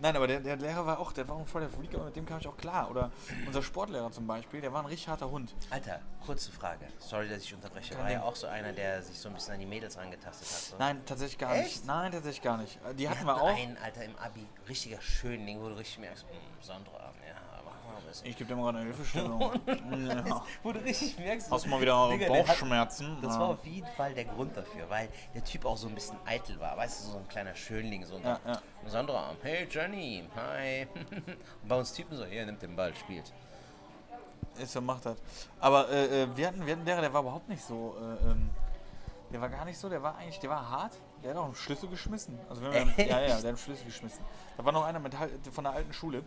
Nein, 0.00 0.16
aber 0.16 0.26
der, 0.26 0.40
der 0.40 0.56
Lehrer 0.56 0.84
war 0.86 0.98
auch, 0.98 1.12
der 1.12 1.28
war 1.28 1.36
auch 1.36 1.46
voll 1.46 1.60
der 1.62 1.70
Freak, 1.70 1.94
aber 1.94 2.06
mit 2.06 2.16
dem 2.16 2.26
kam 2.26 2.38
ich 2.38 2.48
auch 2.48 2.56
klar. 2.56 2.90
Oder 2.90 3.10
unser 3.46 3.62
Sportlehrer 3.62 4.10
zum 4.10 4.26
Beispiel, 4.26 4.60
der 4.60 4.72
war 4.72 4.80
ein 4.80 4.86
richtig 4.86 5.08
harter 5.08 5.30
Hund. 5.30 5.54
Alter, 5.70 6.00
kurze 6.24 6.50
Frage. 6.50 6.86
Sorry, 6.98 7.28
dass 7.28 7.42
ich 7.42 7.54
unterbreche. 7.54 7.96
War 7.98 8.10
ja 8.10 8.22
auch 8.22 8.34
so 8.36 8.46
einer, 8.46 8.72
der 8.72 9.02
sich 9.02 9.18
so 9.18 9.28
ein 9.28 9.34
bisschen 9.34 9.54
an 9.54 9.60
die 9.60 9.66
Mädels 9.66 9.96
rangetastet 9.96 10.48
hat. 10.48 10.58
So. 10.62 10.76
Nein, 10.78 11.00
tatsächlich 11.06 11.38
gar 11.38 11.54
Echt? 11.54 11.64
nicht. 11.76 11.86
Nein, 11.86 12.12
tatsächlich 12.12 12.42
gar 12.42 12.56
nicht. 12.56 12.78
Die 12.94 12.98
Wir 12.98 13.10
hatten 13.10 13.24
wir 13.26 13.34
hatten 13.36 13.40
auch. 13.40 13.56
einen, 13.56 13.76
Alter, 13.78 14.04
im 14.04 14.16
Abi. 14.16 14.46
Richtiger 14.68 15.00
Schönling, 15.00 15.60
wo 15.60 15.68
du 15.68 15.74
richtig 15.76 15.98
merkst, 15.98 16.24
mh, 16.24 16.64
Sandra, 16.64 17.11
es. 18.10 18.22
Ich 18.22 18.36
gebe 18.36 18.48
dir 18.48 18.56
mal 18.56 18.64
gerade 18.64 18.78
eine 18.78 18.86
Hilfestellung. 18.86 19.40
ja. 20.08 20.44
Wo 20.62 20.72
du 20.72 20.80
richtig 20.80 21.18
merkst, 21.18 21.50
Hast 21.50 21.64
du 21.64 21.68
mal 21.70 21.80
wieder 21.80 22.08
Digga, 22.10 22.26
der 22.28 22.38
hat- 22.40 22.46
Bauchschmerzen? 22.48 23.18
Das 23.22 23.34
Ja. 23.34 23.40
war 23.40 23.48
auf 23.50 23.64
jeden 23.64 23.86
Fall 23.88 24.14
der 24.14 24.24
Grund 24.24 24.56
dafür, 24.56 24.88
weil 24.88 25.08
der 25.34 25.44
Typ 25.44 25.64
auch 25.64 25.76
so 25.76 25.88
ein 25.88 25.94
bisschen 25.94 26.16
eitel 26.26 26.58
war. 26.60 26.76
Weißt 26.76 27.04
du, 27.06 27.10
so 27.12 27.18
ein 27.18 27.28
kleiner 27.28 27.54
Schönling. 27.54 28.04
So 28.04 28.16
ein 28.16 28.22
Ja, 28.22 28.38
ja. 28.46 28.60
Sandra, 28.86 29.32
hey 29.42 29.66
Jenny, 29.70 30.24
hi. 30.36 30.86
Und 31.62 31.68
bei 31.68 31.76
uns 31.78 31.92
Typen 31.92 32.16
so, 32.16 32.24
hier, 32.24 32.44
nimmt 32.46 32.62
den 32.62 32.74
Ball, 32.76 32.94
spielt. 32.94 33.32
Ist 34.58 34.74
er 34.74 34.82
macht 34.82 35.06
das. 35.06 35.16
Aber 35.60 35.88
äh, 35.90 36.22
äh, 36.24 36.36
wir, 36.36 36.46
hatten, 36.48 36.66
wir 36.66 36.74
hatten 36.74 36.84
Lehrer, 36.84 37.00
der 37.00 37.12
war 37.12 37.22
überhaupt 37.22 37.48
nicht 37.48 37.62
so. 37.64 37.96
Äh, 37.98 38.30
ähm, 38.30 38.50
der 39.32 39.40
war 39.40 39.48
gar 39.48 39.64
nicht 39.64 39.78
so, 39.78 39.88
der 39.88 40.02
war 40.02 40.16
eigentlich, 40.16 40.38
der 40.40 40.50
war 40.50 40.68
hart. 40.68 40.92
Der 41.22 41.30
hat 41.30 41.38
auch 41.38 41.44
einen 41.46 41.54
Schlüssel 41.54 41.88
geschmissen. 41.88 42.38
Also 42.50 42.60
wenn 42.62 42.72
wir, 42.72 42.82
ja, 43.06 43.20
ja, 43.20 43.26
der 43.28 43.36
hat 43.38 43.44
einen 43.46 43.56
Schlüssel 43.56 43.86
geschmissen. 43.86 44.22
Da 44.58 44.64
war 44.64 44.72
noch 44.72 44.84
einer 44.84 44.98
mit, 44.98 45.14
von 45.52 45.64
der 45.64 45.72
alten 45.72 45.92
Schule. 45.94 46.22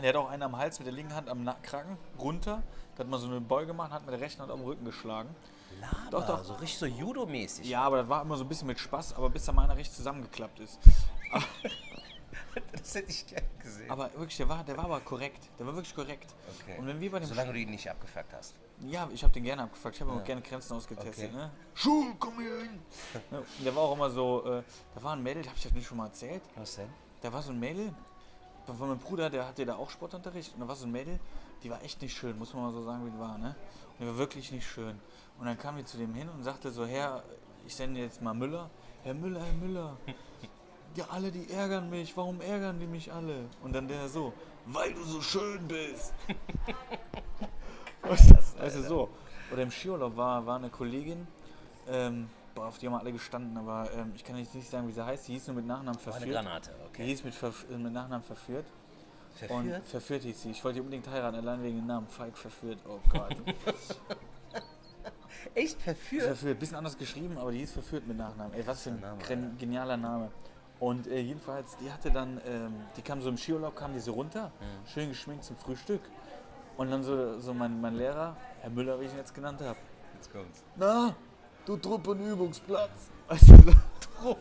Der 0.00 0.10
hat 0.10 0.16
auch 0.16 0.28
einen 0.28 0.42
am 0.42 0.56
Hals 0.56 0.78
mit 0.78 0.86
der 0.86 0.92
linken 0.94 1.14
Hand 1.14 1.28
am 1.28 1.48
Kragen 1.62 1.96
runter. 2.18 2.62
Da 2.96 3.00
hat 3.04 3.08
man 3.10 3.18
so 3.20 3.26
eine 3.26 3.40
Beuge 3.40 3.68
gemacht, 3.68 3.90
hat 3.92 4.04
mit 4.04 4.12
der 4.12 4.20
rechten 4.20 4.42
Hand 4.42 4.50
am 4.52 4.60
Rücken 4.62 4.84
geschlagen. 4.84 5.34
Laber, 5.80 6.10
Doch, 6.10 6.26
doch. 6.26 6.44
so 6.44 6.54
richtig 6.54 6.78
so 6.78 6.86
Judo-mäßig. 6.86 7.66
Ja, 7.68 7.82
aber 7.82 7.98
das 7.98 8.08
war 8.08 8.22
immer 8.22 8.36
so 8.36 8.44
ein 8.44 8.48
bisschen 8.48 8.66
mit 8.66 8.78
Spaß, 8.78 9.14
aber 9.14 9.28
bis 9.30 9.44
da 9.44 9.52
mal 9.52 9.64
einer 9.64 9.76
richtig 9.76 9.96
zusammengeklappt 9.96 10.60
ist. 10.60 10.78
Das 12.72 12.94
hätte 12.94 13.10
ich 13.10 13.26
gern 13.26 13.44
gesehen. 13.62 13.90
Aber 13.90 14.10
wirklich, 14.14 14.36
der 14.38 14.48
war, 14.48 14.64
der 14.64 14.76
war 14.78 14.84
aber 14.86 15.00
korrekt. 15.00 15.48
Der 15.58 15.66
war 15.66 15.74
wirklich 15.74 15.94
korrekt. 15.94 16.34
Okay. 16.62 16.78
Und 16.78 16.86
wenn 16.86 16.98
wir 17.00 17.10
bei 17.10 17.18
dem 17.18 17.28
Solange 17.28 17.52
du 17.52 17.58
ihn 17.58 17.70
nicht 17.70 17.88
abgefuckt 17.90 18.32
hast. 18.32 18.54
Ja, 18.80 19.08
ich 19.12 19.22
habe 19.22 19.32
den 19.34 19.44
gerne 19.44 19.62
abgefragt. 19.64 19.96
Ich 19.96 20.00
habe 20.00 20.12
Ja. 20.12 20.18
auch 20.20 20.24
gerne 20.24 20.40
Grenzen 20.40 20.74
ausgetestet. 20.74 21.28
Okay. 21.30 21.36
Ne? 21.36 21.50
Schuh, 21.74 22.14
komm 22.18 22.38
hier 22.40 22.60
hin! 22.62 22.80
Der 23.64 23.74
war 23.76 23.82
auch 23.82 23.94
immer 23.94 24.08
so, 24.08 24.42
äh, 24.46 24.62
da 24.94 25.02
war 25.02 25.12
ein 25.12 25.22
Mädel, 25.22 25.44
habe 25.44 25.54
ich 25.56 25.62
das 25.64 25.72
nicht 25.72 25.86
schon 25.86 25.98
mal 25.98 26.06
erzählt? 26.06 26.42
Was 26.54 26.76
denn? 26.76 26.88
Da 27.20 27.30
war 27.32 27.42
so 27.42 27.52
ein 27.52 27.60
Mädel, 27.60 27.92
von 28.74 28.88
meinem 28.88 28.98
Bruder, 28.98 29.30
der 29.30 29.46
hatte 29.46 29.64
da 29.64 29.76
auch 29.76 29.90
Sportunterricht. 29.90 30.54
Und 30.54 30.60
da 30.60 30.68
war 30.68 30.76
so 30.76 30.86
ein 30.86 30.92
Mädel, 30.92 31.18
die 31.62 31.70
war 31.70 31.82
echt 31.82 32.00
nicht 32.02 32.16
schön, 32.16 32.38
muss 32.38 32.52
man 32.54 32.64
mal 32.64 32.72
so 32.72 32.82
sagen, 32.82 33.06
wie 33.06 33.10
die 33.10 33.18
war, 33.18 33.38
ne? 33.38 33.54
Und 33.98 34.00
die 34.00 34.06
war 34.06 34.18
wirklich 34.18 34.50
nicht 34.52 34.66
schön. 34.66 34.98
Und 35.38 35.46
dann 35.46 35.58
kam 35.58 35.76
die 35.76 35.84
zu 35.84 35.96
dem 35.96 36.14
hin 36.14 36.28
und 36.28 36.42
sagte 36.42 36.70
so, 36.70 36.86
Herr, 36.86 37.22
ich 37.66 37.74
sende 37.74 38.00
jetzt 38.00 38.22
mal 38.22 38.34
Müller. 38.34 38.70
Herr 39.02 39.14
Müller, 39.14 39.42
Herr 39.42 39.52
Müller. 39.54 39.96
Ja, 40.94 41.06
alle, 41.10 41.30
die 41.30 41.50
ärgern 41.50 41.90
mich. 41.90 42.16
Warum 42.16 42.40
ärgern 42.40 42.80
die 42.80 42.86
mich 42.86 43.12
alle? 43.12 43.44
Und 43.62 43.74
dann 43.74 43.86
der 43.86 44.08
so, 44.08 44.32
weil 44.64 44.94
du 44.94 45.04
so 45.04 45.20
schön 45.20 45.68
bist. 45.68 46.14
weißt 48.02 48.76
du, 48.76 48.82
so. 48.82 49.08
Oder 49.52 49.62
im 49.62 49.70
Skiurlaub 49.70 50.16
war, 50.16 50.46
war 50.46 50.56
eine 50.56 50.70
Kollegin, 50.70 51.26
ähm, 51.88 52.28
boah, 52.56 52.66
auf 52.66 52.78
die 52.78 52.86
haben 52.88 52.94
alle 52.94 53.12
gestanden, 53.12 53.56
aber 53.56 53.88
ähm, 53.92 54.12
ich 54.16 54.24
kann 54.24 54.36
jetzt 54.38 54.54
nicht 54.54 54.68
sagen, 54.68 54.88
wie 54.88 54.92
sie 54.92 55.04
heißt. 55.04 55.28
Die 55.28 55.34
hieß 55.34 55.46
nur 55.46 55.56
mit 55.56 55.66
Nachnamen 55.66 55.94
War 56.04 56.14
eine 56.14 56.26
verführt. 56.26 56.44
Granate, 56.44 56.70
Die 56.82 56.86
okay. 56.88 57.04
hieß 57.04 57.22
mit, 57.24 57.34
Verf 57.34 57.66
äh, 57.70 57.76
mit 57.76 57.92
Nachnamen 57.92 58.24
verführt. 58.24 58.66
Verführt? 59.34 59.60
Und 59.60 59.86
verführt 59.86 60.22
hieß 60.22 60.42
sie. 60.42 60.50
Ich 60.50 60.64
wollte 60.64 60.76
die 60.76 60.80
unbedingt 60.80 61.08
heiraten, 61.08 61.36
allein 61.36 61.62
wegen 61.62 61.76
dem 61.76 61.86
Namen. 61.86 62.08
Falk 62.08 62.36
verführt. 62.36 62.78
Oh 62.88 62.98
Gott. 63.12 63.36
Echt 65.54 65.80
verführt? 65.80 66.24
verführt. 66.24 66.58
Bisschen 66.58 66.76
anders 66.76 66.98
geschrieben, 66.98 67.38
aber 67.38 67.52
die 67.52 67.58
hieß 67.58 67.72
verführt 67.72 68.06
mit 68.06 68.16
Nachnamen. 68.16 68.52
Ey, 68.54 68.66
was 68.66 68.82
für 68.82 68.90
ein 68.90 69.00
Name, 69.00 69.22
genialer 69.58 69.96
Name. 69.96 70.30
Und 70.80 71.06
äh, 71.06 71.20
jedenfalls, 71.20 71.76
die 71.78 71.90
hatte 71.90 72.10
dann, 72.10 72.40
ähm, 72.46 72.74
die 72.96 73.02
kam 73.02 73.22
so 73.22 73.28
im 73.30 73.38
Skiurlaub, 73.38 73.74
kam 73.76 73.94
die 73.94 74.00
so 74.00 74.12
runter, 74.12 74.50
Mhm. 74.60 74.86
schön 74.88 75.08
geschminkt 75.10 75.44
zum 75.44 75.56
Frühstück. 75.56 76.00
Und 76.76 76.90
dann 76.90 77.02
so, 77.02 77.38
so 77.38 77.54
mein, 77.54 77.80
mein 77.80 77.94
Lehrer, 77.94 78.36
Herr 78.60 78.68
Müller, 78.70 79.00
wie 79.00 79.04
ich 79.04 79.12
ihn 79.12 79.16
jetzt 79.18 79.34
genannt 79.34 79.60
habe. 79.62 79.78
Jetzt 80.14 80.30
kommt's. 80.30 80.62
Na, 80.76 81.14
du 81.66 81.76
Truppenübungsplatz. 81.76 83.10
Weißt 83.28 83.48
du, 83.48 83.56
so, 83.56 83.72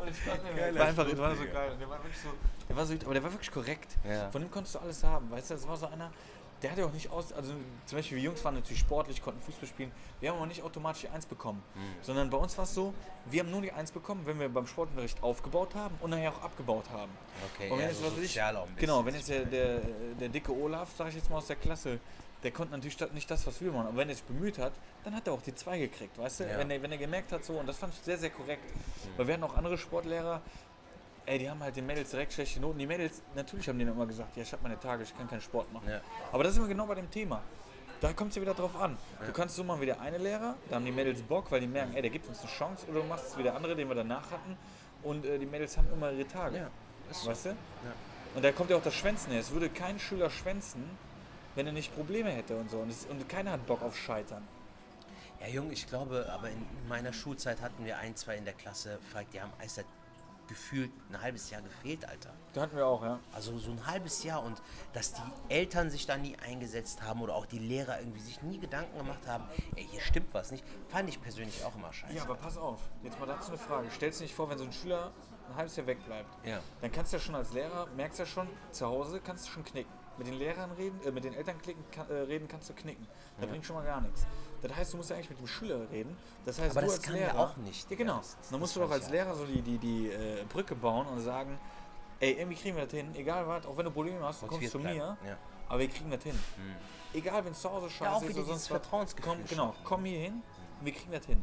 Und 0.00 0.08
ich 0.08 0.22
stand 0.22 0.42
neben 0.44 0.56
mir. 0.56 0.78
war 0.78 0.86
einfach, 0.86 1.08
das 1.08 1.18
war 1.18 1.36
so 1.36 1.44
geil. 1.44 1.76
Der 1.78 1.90
war 1.90 1.98
wirklich 1.98 2.18
so, 2.18 2.28
der 2.68 2.76
war 2.76 2.86
so, 2.86 2.94
aber 2.94 3.14
der 3.14 3.22
war 3.22 3.32
wirklich 3.32 3.50
korrekt. 3.50 3.96
Ja. 4.08 4.30
Von 4.30 4.40
dem 4.40 4.50
konntest 4.50 4.74
du 4.74 4.78
alles 4.78 5.04
haben. 5.04 5.30
Weißt 5.30 5.50
du, 5.50 5.54
das 5.54 5.68
war 5.68 5.76
so 5.76 5.86
einer, 5.86 6.10
der 6.62 6.70
hatte 6.70 6.86
auch 6.86 6.92
nicht 6.92 7.10
aus, 7.10 7.32
also 7.32 7.52
zum 7.86 7.98
Beispiel 7.98 8.16
wir 8.16 8.24
Jungs 8.24 8.42
waren 8.44 8.54
natürlich 8.54 8.80
sportlich, 8.80 9.22
konnten 9.22 9.40
Fußball 9.40 9.68
spielen. 9.68 9.92
Wir 10.20 10.30
haben 10.30 10.38
aber 10.38 10.46
nicht 10.46 10.62
automatisch 10.62 11.02
die 11.02 11.08
Eins 11.08 11.26
bekommen. 11.26 11.62
Mhm. 11.74 11.80
Sondern 12.02 12.30
bei 12.30 12.38
uns 12.38 12.56
war 12.56 12.64
es 12.64 12.74
so, 12.74 12.94
wir 13.26 13.40
haben 13.40 13.50
nur 13.50 13.60
die 13.60 13.72
Eins 13.72 13.92
bekommen, 13.92 14.22
wenn 14.24 14.38
wir 14.40 14.48
beim 14.48 14.66
Sportunterricht 14.66 15.22
aufgebaut 15.22 15.74
haben 15.74 15.94
und 16.00 16.10
nachher 16.10 16.32
auch 16.32 16.42
abgebaut 16.42 16.84
haben. 16.90 17.12
Okay, 17.54 17.70
Und 17.70 17.78
wenn 17.78 17.84
ja, 17.84 17.90
jetzt, 17.90 18.00
so 18.00 18.06
was 18.06 18.12
ich, 18.18 18.28
sozial 18.28 18.56
auch 18.56 18.62
ein 18.62 18.74
bisschen. 18.74 18.80
Genau, 18.80 19.04
wenn 19.04 19.14
jetzt 19.14 19.28
der, 19.28 19.44
der, 19.44 19.80
der 20.18 20.28
dicke 20.30 20.52
Olaf, 20.52 20.88
sag 20.96 21.08
ich 21.08 21.16
jetzt 21.16 21.28
mal 21.28 21.38
aus 21.38 21.46
der 21.46 21.56
Klasse, 21.56 21.98
der 22.42 22.50
konnte 22.50 22.72
natürlich 22.72 22.98
nicht 23.12 23.30
das, 23.30 23.46
was 23.46 23.60
wir 23.60 23.72
machen. 23.72 23.88
Aber 23.88 23.96
wenn 23.96 24.08
er 24.08 24.14
sich 24.14 24.24
bemüht 24.24 24.58
hat, 24.58 24.72
dann 25.04 25.14
hat 25.14 25.26
er 25.26 25.34
auch 25.34 25.42
die 25.42 25.54
zwei 25.54 25.78
gekriegt, 25.78 26.18
weißt 26.18 26.40
du? 26.40 26.44
Ja. 26.44 26.58
Wenn, 26.58 26.70
er, 26.70 26.82
wenn 26.82 26.92
er 26.92 26.98
gemerkt 26.98 27.32
hat, 27.32 27.44
so, 27.44 27.54
und 27.54 27.66
das 27.66 27.76
fand 27.76 27.92
ich 27.94 28.00
sehr, 28.00 28.18
sehr 28.18 28.30
korrekt. 28.30 28.64
Weil 29.16 29.26
wir 29.26 29.34
hatten 29.34 29.44
auch 29.44 29.56
andere 29.56 29.76
Sportlehrer, 29.76 30.40
ey, 31.26 31.38
die 31.38 31.50
haben 31.50 31.60
halt 31.60 31.76
den 31.76 31.86
Mädels 31.86 32.10
direkt 32.10 32.32
schlechte 32.32 32.60
Noten. 32.60 32.78
Die 32.78 32.86
Mädels, 32.86 33.22
natürlich 33.34 33.68
haben 33.68 33.78
die 33.78 33.84
dann 33.84 33.94
immer 33.94 34.06
gesagt, 34.06 34.36
ja, 34.36 34.42
ich 34.42 34.52
habe 34.52 34.62
meine 34.62 34.78
Tage, 34.80 35.02
ich 35.02 35.16
kann 35.16 35.28
keinen 35.28 35.42
Sport 35.42 35.72
machen. 35.72 35.88
Ja. 35.88 36.00
Aber 36.32 36.44
das 36.44 36.52
ist 36.52 36.58
immer 36.58 36.68
genau 36.68 36.86
bei 36.86 36.94
dem 36.94 37.10
Thema. 37.10 37.42
Da 38.00 38.14
kommt 38.14 38.30
es 38.30 38.36
ja 38.36 38.42
wieder 38.42 38.54
drauf 38.54 38.74
an. 38.76 38.96
Du 39.26 39.32
kannst 39.32 39.56
so 39.56 39.62
machen 39.62 39.82
wie 39.82 39.86
der 39.86 40.00
eine 40.00 40.16
Lehrer, 40.16 40.56
da 40.70 40.76
haben 40.76 40.86
die 40.86 40.92
Mädels 40.92 41.20
Bock, 41.20 41.50
weil 41.52 41.60
die 41.60 41.66
merken, 41.66 41.94
ey, 41.94 42.00
der 42.00 42.10
gibt 42.10 42.26
uns 42.26 42.40
eine 42.40 42.48
Chance. 42.48 42.86
Oder 42.90 43.00
du 43.00 43.06
machst 43.06 43.26
es 43.26 43.36
wie 43.36 43.42
der 43.42 43.54
andere, 43.54 43.76
den 43.76 43.88
wir 43.88 43.94
danach 43.94 44.30
hatten. 44.30 44.56
Und 45.02 45.26
äh, 45.26 45.38
die 45.38 45.44
Mädels 45.44 45.76
haben 45.76 45.86
immer 45.92 46.10
ihre 46.10 46.26
Tage. 46.26 46.56
Ja. 46.56 46.70
Weißt 47.26 47.46
du? 47.46 47.56
Und 48.34 48.44
da 48.44 48.52
kommt 48.52 48.70
ja 48.70 48.76
auch 48.76 48.82
das 48.82 48.94
Schwänzen 48.94 49.32
her. 49.32 49.40
Es 49.40 49.50
würde 49.50 49.68
kein 49.68 49.98
Schüler 49.98 50.30
schwänzen, 50.30 50.88
wenn 51.54 51.66
er 51.66 51.72
nicht 51.72 51.94
Probleme 51.94 52.30
hätte 52.30 52.56
und 52.56 52.70
so. 52.70 52.78
Und, 52.78 52.90
es, 52.90 53.06
und 53.06 53.28
keiner 53.28 53.52
hat 53.52 53.66
Bock 53.66 53.82
auf 53.82 53.96
Scheitern. 53.98 54.46
Ja, 55.40 55.46
Jung, 55.48 55.70
ich 55.70 55.86
glaube, 55.86 56.28
aber 56.30 56.50
in 56.50 56.66
meiner 56.88 57.12
Schulzeit 57.12 57.60
hatten 57.62 57.84
wir 57.84 57.98
ein, 57.98 58.14
zwei 58.14 58.36
in 58.36 58.44
der 58.44 58.54
Klasse, 58.54 58.98
die 59.32 59.40
haben 59.40 59.52
Eis 59.58 59.76
seit 59.76 59.86
gefühlt 60.48 60.90
ein 61.10 61.22
halbes 61.22 61.48
Jahr 61.50 61.62
gefehlt, 61.62 62.04
Alter. 62.04 62.30
Da 62.52 62.62
hatten 62.62 62.76
wir 62.76 62.84
auch, 62.84 63.02
ja. 63.04 63.20
Also 63.32 63.56
so 63.58 63.70
ein 63.70 63.86
halbes 63.86 64.24
Jahr 64.24 64.42
und 64.42 64.60
dass 64.92 65.12
die 65.12 65.22
Eltern 65.48 65.90
sich 65.90 66.06
da 66.06 66.16
nie 66.16 66.36
eingesetzt 66.44 67.02
haben 67.02 67.22
oder 67.22 67.36
auch 67.36 67.46
die 67.46 67.60
Lehrer 67.60 68.00
irgendwie 68.00 68.20
sich 68.20 68.42
nie 68.42 68.58
Gedanken 68.58 68.98
gemacht 68.98 69.26
haben, 69.28 69.44
ey, 69.76 69.86
hier 69.88 70.00
stimmt 70.00 70.34
was 70.34 70.50
nicht, 70.50 70.64
fand 70.88 71.08
ich 71.08 71.22
persönlich 71.22 71.64
auch 71.64 71.74
immer 71.76 71.92
scheiße. 71.92 72.14
Ja, 72.14 72.24
aber 72.24 72.34
pass 72.34 72.58
auf. 72.58 72.80
Jetzt 73.04 73.18
mal 73.20 73.26
dazu 73.26 73.50
eine 73.52 73.58
Frage. 73.58 73.88
Stellst 73.92 74.18
du 74.18 74.24
dir 74.24 74.26
nicht 74.26 74.34
vor, 74.34 74.50
wenn 74.50 74.58
so 74.58 74.64
ein 74.64 74.72
Schüler 74.72 75.12
ein 75.50 75.56
halbes 75.56 75.76
Jahr 75.76 75.86
wegbleibt, 75.86 76.46
Ja. 76.46 76.58
dann 76.80 76.90
kannst 76.90 77.12
du 77.12 77.16
ja 77.18 77.22
schon 77.22 77.34
als 77.36 77.52
Lehrer, 77.52 77.86
merkst 77.96 78.18
ja 78.18 78.26
schon, 78.26 78.48
zu 78.72 78.86
Hause 78.86 79.20
kannst 79.24 79.46
du 79.46 79.52
schon 79.52 79.64
knicken. 79.64 79.92
Mit 80.20 80.26
den 80.26 80.34
Lehrern 80.38 80.70
reden, 80.72 81.00
äh, 81.02 81.10
mit 81.12 81.24
den 81.24 81.32
Eltern 81.32 81.56
klicken, 81.62 81.82
kann, 81.90 82.06
äh, 82.10 82.12
reden 82.12 82.46
kannst 82.46 82.68
du 82.68 82.74
knicken. 82.74 83.06
Da 83.40 83.46
bringt 83.46 83.64
schon 83.64 83.74
mal 83.76 83.86
gar 83.86 84.02
nichts. 84.02 84.26
Das 84.60 84.76
heißt, 84.76 84.92
du 84.92 84.98
musst 84.98 85.08
ja 85.08 85.16
eigentlich 85.16 85.30
mit 85.30 85.38
dem 85.38 85.46
Schüler 85.46 85.90
reden. 85.90 86.14
Das 86.44 86.58
heißt, 86.60 86.72
Aber 86.72 86.82
du 86.82 86.86
das 86.88 86.96
als 86.96 87.02
kann 87.06 87.14
Lehrer. 87.14 87.38
auch 87.40 87.56
nicht, 87.56 87.90
Ja, 87.90 87.96
genau. 87.96 88.18
Das- 88.18 88.36
das- 88.36 88.50
dann 88.50 88.60
musst 88.60 88.76
du 88.76 88.80
doch 88.80 88.90
als 88.90 89.08
Lehrer 89.08 89.34
so 89.34 89.46
die, 89.46 89.62
die, 89.62 89.78
die 89.78 90.08
äh, 90.10 90.44
Brücke 90.46 90.74
bauen 90.74 91.06
und 91.06 91.20
sagen, 91.20 91.58
ey, 92.18 92.32
irgendwie 92.32 92.56
kriegen 92.58 92.76
wir 92.76 92.84
das 92.84 92.92
hin. 92.92 93.14
Egal 93.14 93.48
was, 93.48 93.64
auch 93.64 93.74
wenn 93.78 93.86
du 93.86 93.90
Probleme 93.90 94.22
hast, 94.22 94.42
du 94.42 94.46
kommst 94.46 94.70
zu 94.70 94.78
mir. 94.78 94.94
ja. 94.94 95.16
Aber 95.70 95.78
wir 95.78 95.88
kriegen 95.88 96.10
das 96.10 96.22
hin. 96.22 96.38
Egal, 97.14 97.42
wenn 97.46 97.52
es 97.52 97.60
zu 97.62 97.70
Hause 97.70 97.88
scheiße 97.88 98.10
auch 98.10 98.22
ist 98.22 98.36
oder 98.36 98.44
sonst. 98.44 98.66
Vertrauensgefühl 98.68 99.32
Komm, 99.36 99.44
genau, 99.46 99.74
komm 99.84 100.04
hier 100.04 100.18
hin, 100.18 100.42
wir 100.82 100.92
kriegen 100.92 101.12
das 101.12 101.24
hin. 101.24 101.42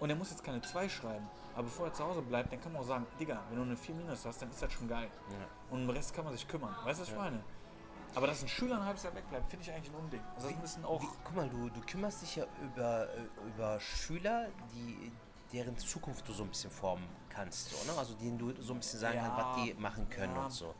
Und 0.00 0.10
er 0.10 0.16
muss 0.16 0.30
jetzt 0.30 0.44
keine 0.44 0.60
2 0.60 0.86
schreiben. 0.90 1.26
Aber 1.54 1.62
bevor 1.64 1.86
er 1.86 1.94
zu 1.94 2.04
Hause 2.04 2.20
bleibt, 2.20 2.52
dann 2.52 2.60
kann 2.60 2.72
man 2.74 2.82
auch 2.82 2.86
sagen, 2.86 3.06
Digga, 3.18 3.40
wenn 3.48 3.56
du 3.56 3.62
eine 3.62 3.76
4 3.76 3.94
minus 3.94 4.24
hast, 4.26 4.42
dann 4.42 4.50
ist 4.50 4.62
das 4.62 4.70
schon 4.72 4.86
geil. 4.86 5.08
Und 5.70 5.80
um 5.80 5.86
den 5.86 5.96
Rest 5.96 6.12
kann 6.14 6.24
man 6.24 6.34
sich 6.34 6.46
kümmern. 6.46 6.76
Weißt 6.84 6.98
du, 7.00 7.02
was 7.02 7.08
ich 7.08 7.16
meine? 7.16 7.40
Aber 8.14 8.26
dass 8.26 8.42
ein 8.42 8.48
Schüler 8.48 8.76
ein 8.76 8.84
halbes 8.84 9.02
Jahr 9.02 9.14
wegbleibt, 9.14 9.48
finde 9.50 9.64
ich 9.64 9.72
eigentlich 9.72 9.90
ein 9.90 9.96
Unding. 9.96 10.20
Also 10.36 10.48
das 10.48 10.58
müssen 10.58 10.84
auch... 10.84 11.00
Wie, 11.02 11.08
guck 11.24 11.36
mal, 11.36 11.48
du, 11.48 11.68
du 11.70 11.80
kümmerst 11.82 12.22
dich 12.22 12.36
ja 12.36 12.46
über, 12.62 13.08
äh, 13.14 13.48
über 13.48 13.78
Schüler, 13.80 14.48
die, 14.74 15.12
deren 15.52 15.76
Zukunft 15.78 16.26
du 16.28 16.32
so 16.32 16.42
ein 16.42 16.48
bisschen 16.48 16.70
formen 16.70 17.06
kannst, 17.28 17.70
so, 17.70 17.92
ne? 17.92 17.98
also 17.98 18.14
denen 18.14 18.38
du 18.38 18.52
so 18.60 18.72
ein 18.72 18.78
bisschen 18.80 19.00
sagen 19.00 19.16
Ja. 19.16 19.28
kannst, 19.28 19.38
was 19.58 19.64
die 19.64 19.74
machen 19.74 20.08
können 20.10 20.34
Ja. 20.34 20.44
und 20.44 20.52
so. 20.52 20.74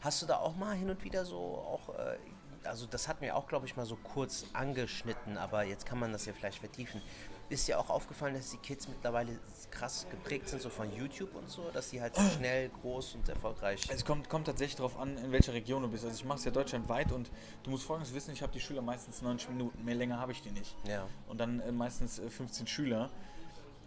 Hast 0.00 0.22
du 0.22 0.26
da 0.26 0.36
auch 0.38 0.56
mal 0.56 0.74
hin 0.76 0.88
und 0.90 1.02
wieder 1.04 1.24
so 1.24 1.36
auch, 1.38 1.94
äh, 1.98 2.16
also 2.64 2.86
das 2.86 3.08
hatten 3.08 3.22
wir 3.22 3.36
auch, 3.36 3.46
glaube 3.48 3.66
ich, 3.66 3.76
mal 3.76 3.86
so 3.86 3.96
kurz 3.96 4.46
angeschnitten, 4.52 5.36
aber 5.38 5.64
jetzt 5.64 5.86
kann 5.86 5.98
man 5.98 6.12
das 6.12 6.26
ja 6.26 6.32
vielleicht 6.32 6.58
vertiefen. 6.60 7.02
Ist 7.48 7.66
dir 7.66 7.78
auch 7.78 7.88
aufgefallen, 7.88 8.34
dass 8.34 8.50
die 8.50 8.58
Kids 8.58 8.88
mittlerweile 8.88 9.38
krass 9.70 10.06
geprägt 10.10 10.48
sind, 10.48 10.60
so 10.60 10.68
von 10.68 10.94
YouTube 10.94 11.34
und 11.34 11.48
so, 11.48 11.70
dass 11.72 11.90
die 11.90 12.00
halt 12.00 12.14
so 12.14 12.22
schnell, 12.36 12.70
groß 12.80 13.14
und 13.14 13.28
erfolgreich 13.28 13.86
Es 13.90 14.04
kommt, 14.04 14.28
kommt 14.28 14.46
tatsächlich 14.46 14.76
darauf 14.76 14.98
an, 14.98 15.16
in 15.18 15.32
welcher 15.32 15.52
Region 15.52 15.82
du 15.82 15.88
bist. 15.88 16.04
Also 16.04 16.16
ich 16.16 16.24
mache 16.24 16.38
es 16.38 16.44
ja 16.44 16.50
deutschlandweit 16.50 17.12
und 17.12 17.30
du 17.62 17.70
musst 17.70 17.84
folgendes 17.84 18.12
wissen, 18.14 18.32
ich 18.32 18.42
habe 18.42 18.52
die 18.52 18.60
Schüler 18.60 18.82
meistens 18.82 19.22
90 19.22 19.50
Minuten, 19.50 19.84
mehr 19.84 19.94
länger 19.94 20.18
habe 20.18 20.32
ich 20.32 20.42
die 20.42 20.50
nicht. 20.50 20.74
Ja. 20.86 21.06
Und 21.28 21.38
dann 21.38 21.60
äh, 21.60 21.72
meistens 21.72 22.18
äh, 22.18 22.28
15 22.28 22.66
Schüler. 22.66 23.10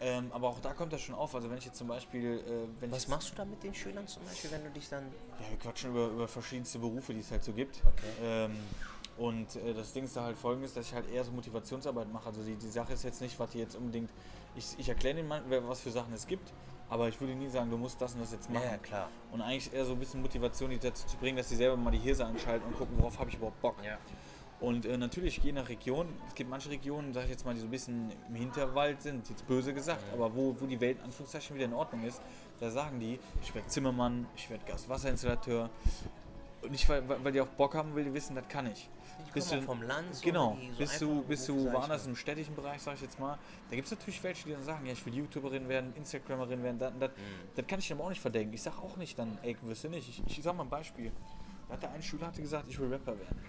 Ähm, 0.04 0.32
aber 0.32 0.50
auch 0.50 0.60
da 0.60 0.74
kommt 0.74 0.91
das 0.93 1.02
schon 1.02 1.13
auf. 1.13 1.36
Also 1.36 1.50
wenn 1.52 1.60
ich 1.60 1.65
jetzt 1.65 1.78
zum 1.78 1.88
Beispiel... 1.88 2.67
Äh, 2.82 2.91
Was 2.91 3.08
machst 3.08 3.32
du 3.32 3.36
da 3.36 3.45
mit 3.45 3.62
den 3.62 3.76
Schülern 3.76 4.08
zum 4.08 4.24
Beispiel, 4.24 4.50
wenn 4.52 4.63
du 4.63 4.71
dich 4.71 4.89
dann 4.89 5.04
Ja, 5.39 5.50
wir 5.52 5.60
quatschen 5.60 5.91
über, 5.91 6.08
über 6.08 6.28
verschiedenste 6.28 6.80
Berufe, 6.80 7.13
die 7.13 7.19
es 7.19 7.30
halt 7.30 7.43
so 7.43 7.54
gibt. 7.54 7.82
Okay. 7.86 8.08
Ähm, 8.24 8.58
und 9.17 9.56
äh, 9.56 9.74
das 9.74 9.93
Ding 9.93 10.06
ist 10.06 10.15
da 10.15 10.24
halt 10.24 10.38
folgendes, 10.38 10.74
dass 10.74 10.88
ich 10.88 10.93
halt 10.93 11.10
eher 11.12 11.24
so 11.24 11.32
Motivationsarbeit 11.32 12.12
mache. 12.12 12.28
Also 12.28 12.41
die, 12.43 12.56
die 12.56 12.67
Sache 12.69 12.93
ist 12.93 13.04
jetzt 13.04 13.21
nicht, 13.21 13.39
was 13.39 13.50
die 13.52 13.60
jetzt 13.60 13.76
unbedingt. 13.76 14.10
Ich, 14.56 14.65
ich 14.78 14.89
erkläre 14.89 15.21
mal, 15.24 15.41
wer- 15.47 15.67
was 15.67 15.82
für 15.82 15.91
Sachen 15.91 16.13
es 16.13 16.26
gibt, 16.28 16.52
aber 16.89 17.08
ich 17.08 17.19
würde 17.21 17.36
nie 17.36 17.47
sagen, 17.50 17.69
du 17.69 17.78
musst 17.78 18.02
das 18.02 18.13
und 18.15 18.21
das 18.21 18.32
jetzt 18.32 18.50
machen. 18.50 18.63
Ja, 18.65 18.71
ja, 18.71 18.78
klar. 18.78 19.10
Und 19.32 19.41
eigentlich 19.41 19.71
eher 19.74 19.86
so 19.86 19.93
ein 19.93 20.00
bisschen 20.00 20.21
Motivation, 20.21 20.69
die 20.71 20.80
dazu 20.80 21.06
zu 21.08 21.17
bringen, 21.17 21.38
dass 21.38 21.50
sie 21.50 21.56
selber 21.56 21.78
mal 21.78 21.91
die 21.91 22.00
Hirse 22.00 22.26
anschalten 22.26 22.67
und 22.67 22.78
gucken, 22.78 22.95
worauf 22.97 23.17
habe 23.19 23.30
ich 23.30 23.36
überhaupt 23.38 23.62
Bock. 23.62 23.76
Ja. 23.84 23.97
Und 24.60 24.86
äh, 24.86 24.95
natürlich, 24.97 25.38
je 25.39 25.52
nach 25.54 25.67
Region, 25.69 26.08
es 26.28 26.36
gibt 26.36 26.50
manche 26.50 26.69
Regionen, 26.69 27.13
sag 27.13 27.24
ich 27.24 27.32
jetzt 27.32 27.45
mal, 27.45 27.54
die 27.56 27.62
so 27.62 27.65
ein 27.67 27.71
bisschen 27.71 28.12
im 28.30 28.36
Hinterwald 28.36 29.02
sind, 29.02 29.28
jetzt 29.30 29.47
böse 29.47 29.74
gesagt, 29.74 30.04
aber 30.13 30.36
wo, 30.36 30.56
wo 30.60 30.65
die 30.67 30.80
Welt 30.80 31.00
in 31.00 31.06
Anführungszeichen 31.06 31.56
wieder 31.56 31.65
in 31.65 31.74
Ordnung 31.74 32.04
ist, 32.04 32.21
da 32.60 32.69
sagen 32.69 33.00
die, 33.00 33.19
ich 33.41 33.56
werde 33.56 33.67
Zimmermann, 33.69 34.28
ich 34.36 34.50
werde 34.52 34.63
Gaswasserinstallateur. 34.65 35.69
Und 36.62 36.71
nicht, 36.71 36.88
weil, 36.89 37.08
weil 37.10 37.24
weil 37.24 37.32
die 37.32 37.41
auch 37.41 37.47
Bock 37.47 37.74
haben, 37.74 37.95
weil 37.95 38.04
die 38.04 38.13
wissen, 38.13 38.36
das 38.36 38.47
kann 38.50 38.67
ich. 38.71 38.88
Bist 39.34 39.52
du- 39.52 39.62
vom 39.62 39.82
Land, 39.84 40.13
so, 40.15 40.24
Genau, 40.26 40.58
so 40.74 40.78
bist 40.78 41.02
du, 41.02 41.22
bist 41.24 41.48
du 41.50 41.72
woanders 41.72 42.06
im 42.06 42.15
städtischen 42.15 42.54
Bereich, 42.56 42.82
sag 42.82 42.96
ich 42.96 43.02
jetzt 43.02 43.20
mal, 43.20 43.38
da 43.70 43.76
gibt 43.76 43.86
es 43.86 43.91
natürlich 43.98 44.22
welche, 44.24 44.46
die 44.46 44.52
dann 44.54 44.63
sagen, 44.63 44.86
ja, 44.86 44.91
ich 44.94 45.06
will 45.06 45.13
YouTuberin 45.15 45.67
werden, 45.70 45.94
Instagramerin 45.96 46.62
werden, 46.63 46.80
das, 46.80 46.91
das, 47.00 47.10
Mhm. 47.12 47.15
das 47.56 47.67
kann 47.67 47.80
ich 47.80 47.88
dem 47.88 48.02
auch 48.02 48.10
nicht 48.10 48.22
verdenken. 48.22 48.54
Ich 48.54 48.62
sag 48.62 48.78
auch 48.80 48.98
nicht 48.98 49.17
dann, 49.17 49.38
ey, 49.41 49.56
wirst 49.62 49.84
du 49.86 49.89
nicht. 49.89 50.08
Ich, 50.10 50.38
ich 50.38 50.44
sag 50.44 50.56
mal 50.56 50.63
ein 50.63 50.70
Beispiel. 50.70 51.12
Da 51.67 51.74
hat 51.76 51.84
der 51.84 51.91
ein 51.91 52.02
Schüler 52.04 52.28
hatte 52.28 52.41
gesagt, 52.41 52.65
ich 52.67 52.78
will 52.80 52.89
Rapper 52.89 53.17
werden. 53.17 53.39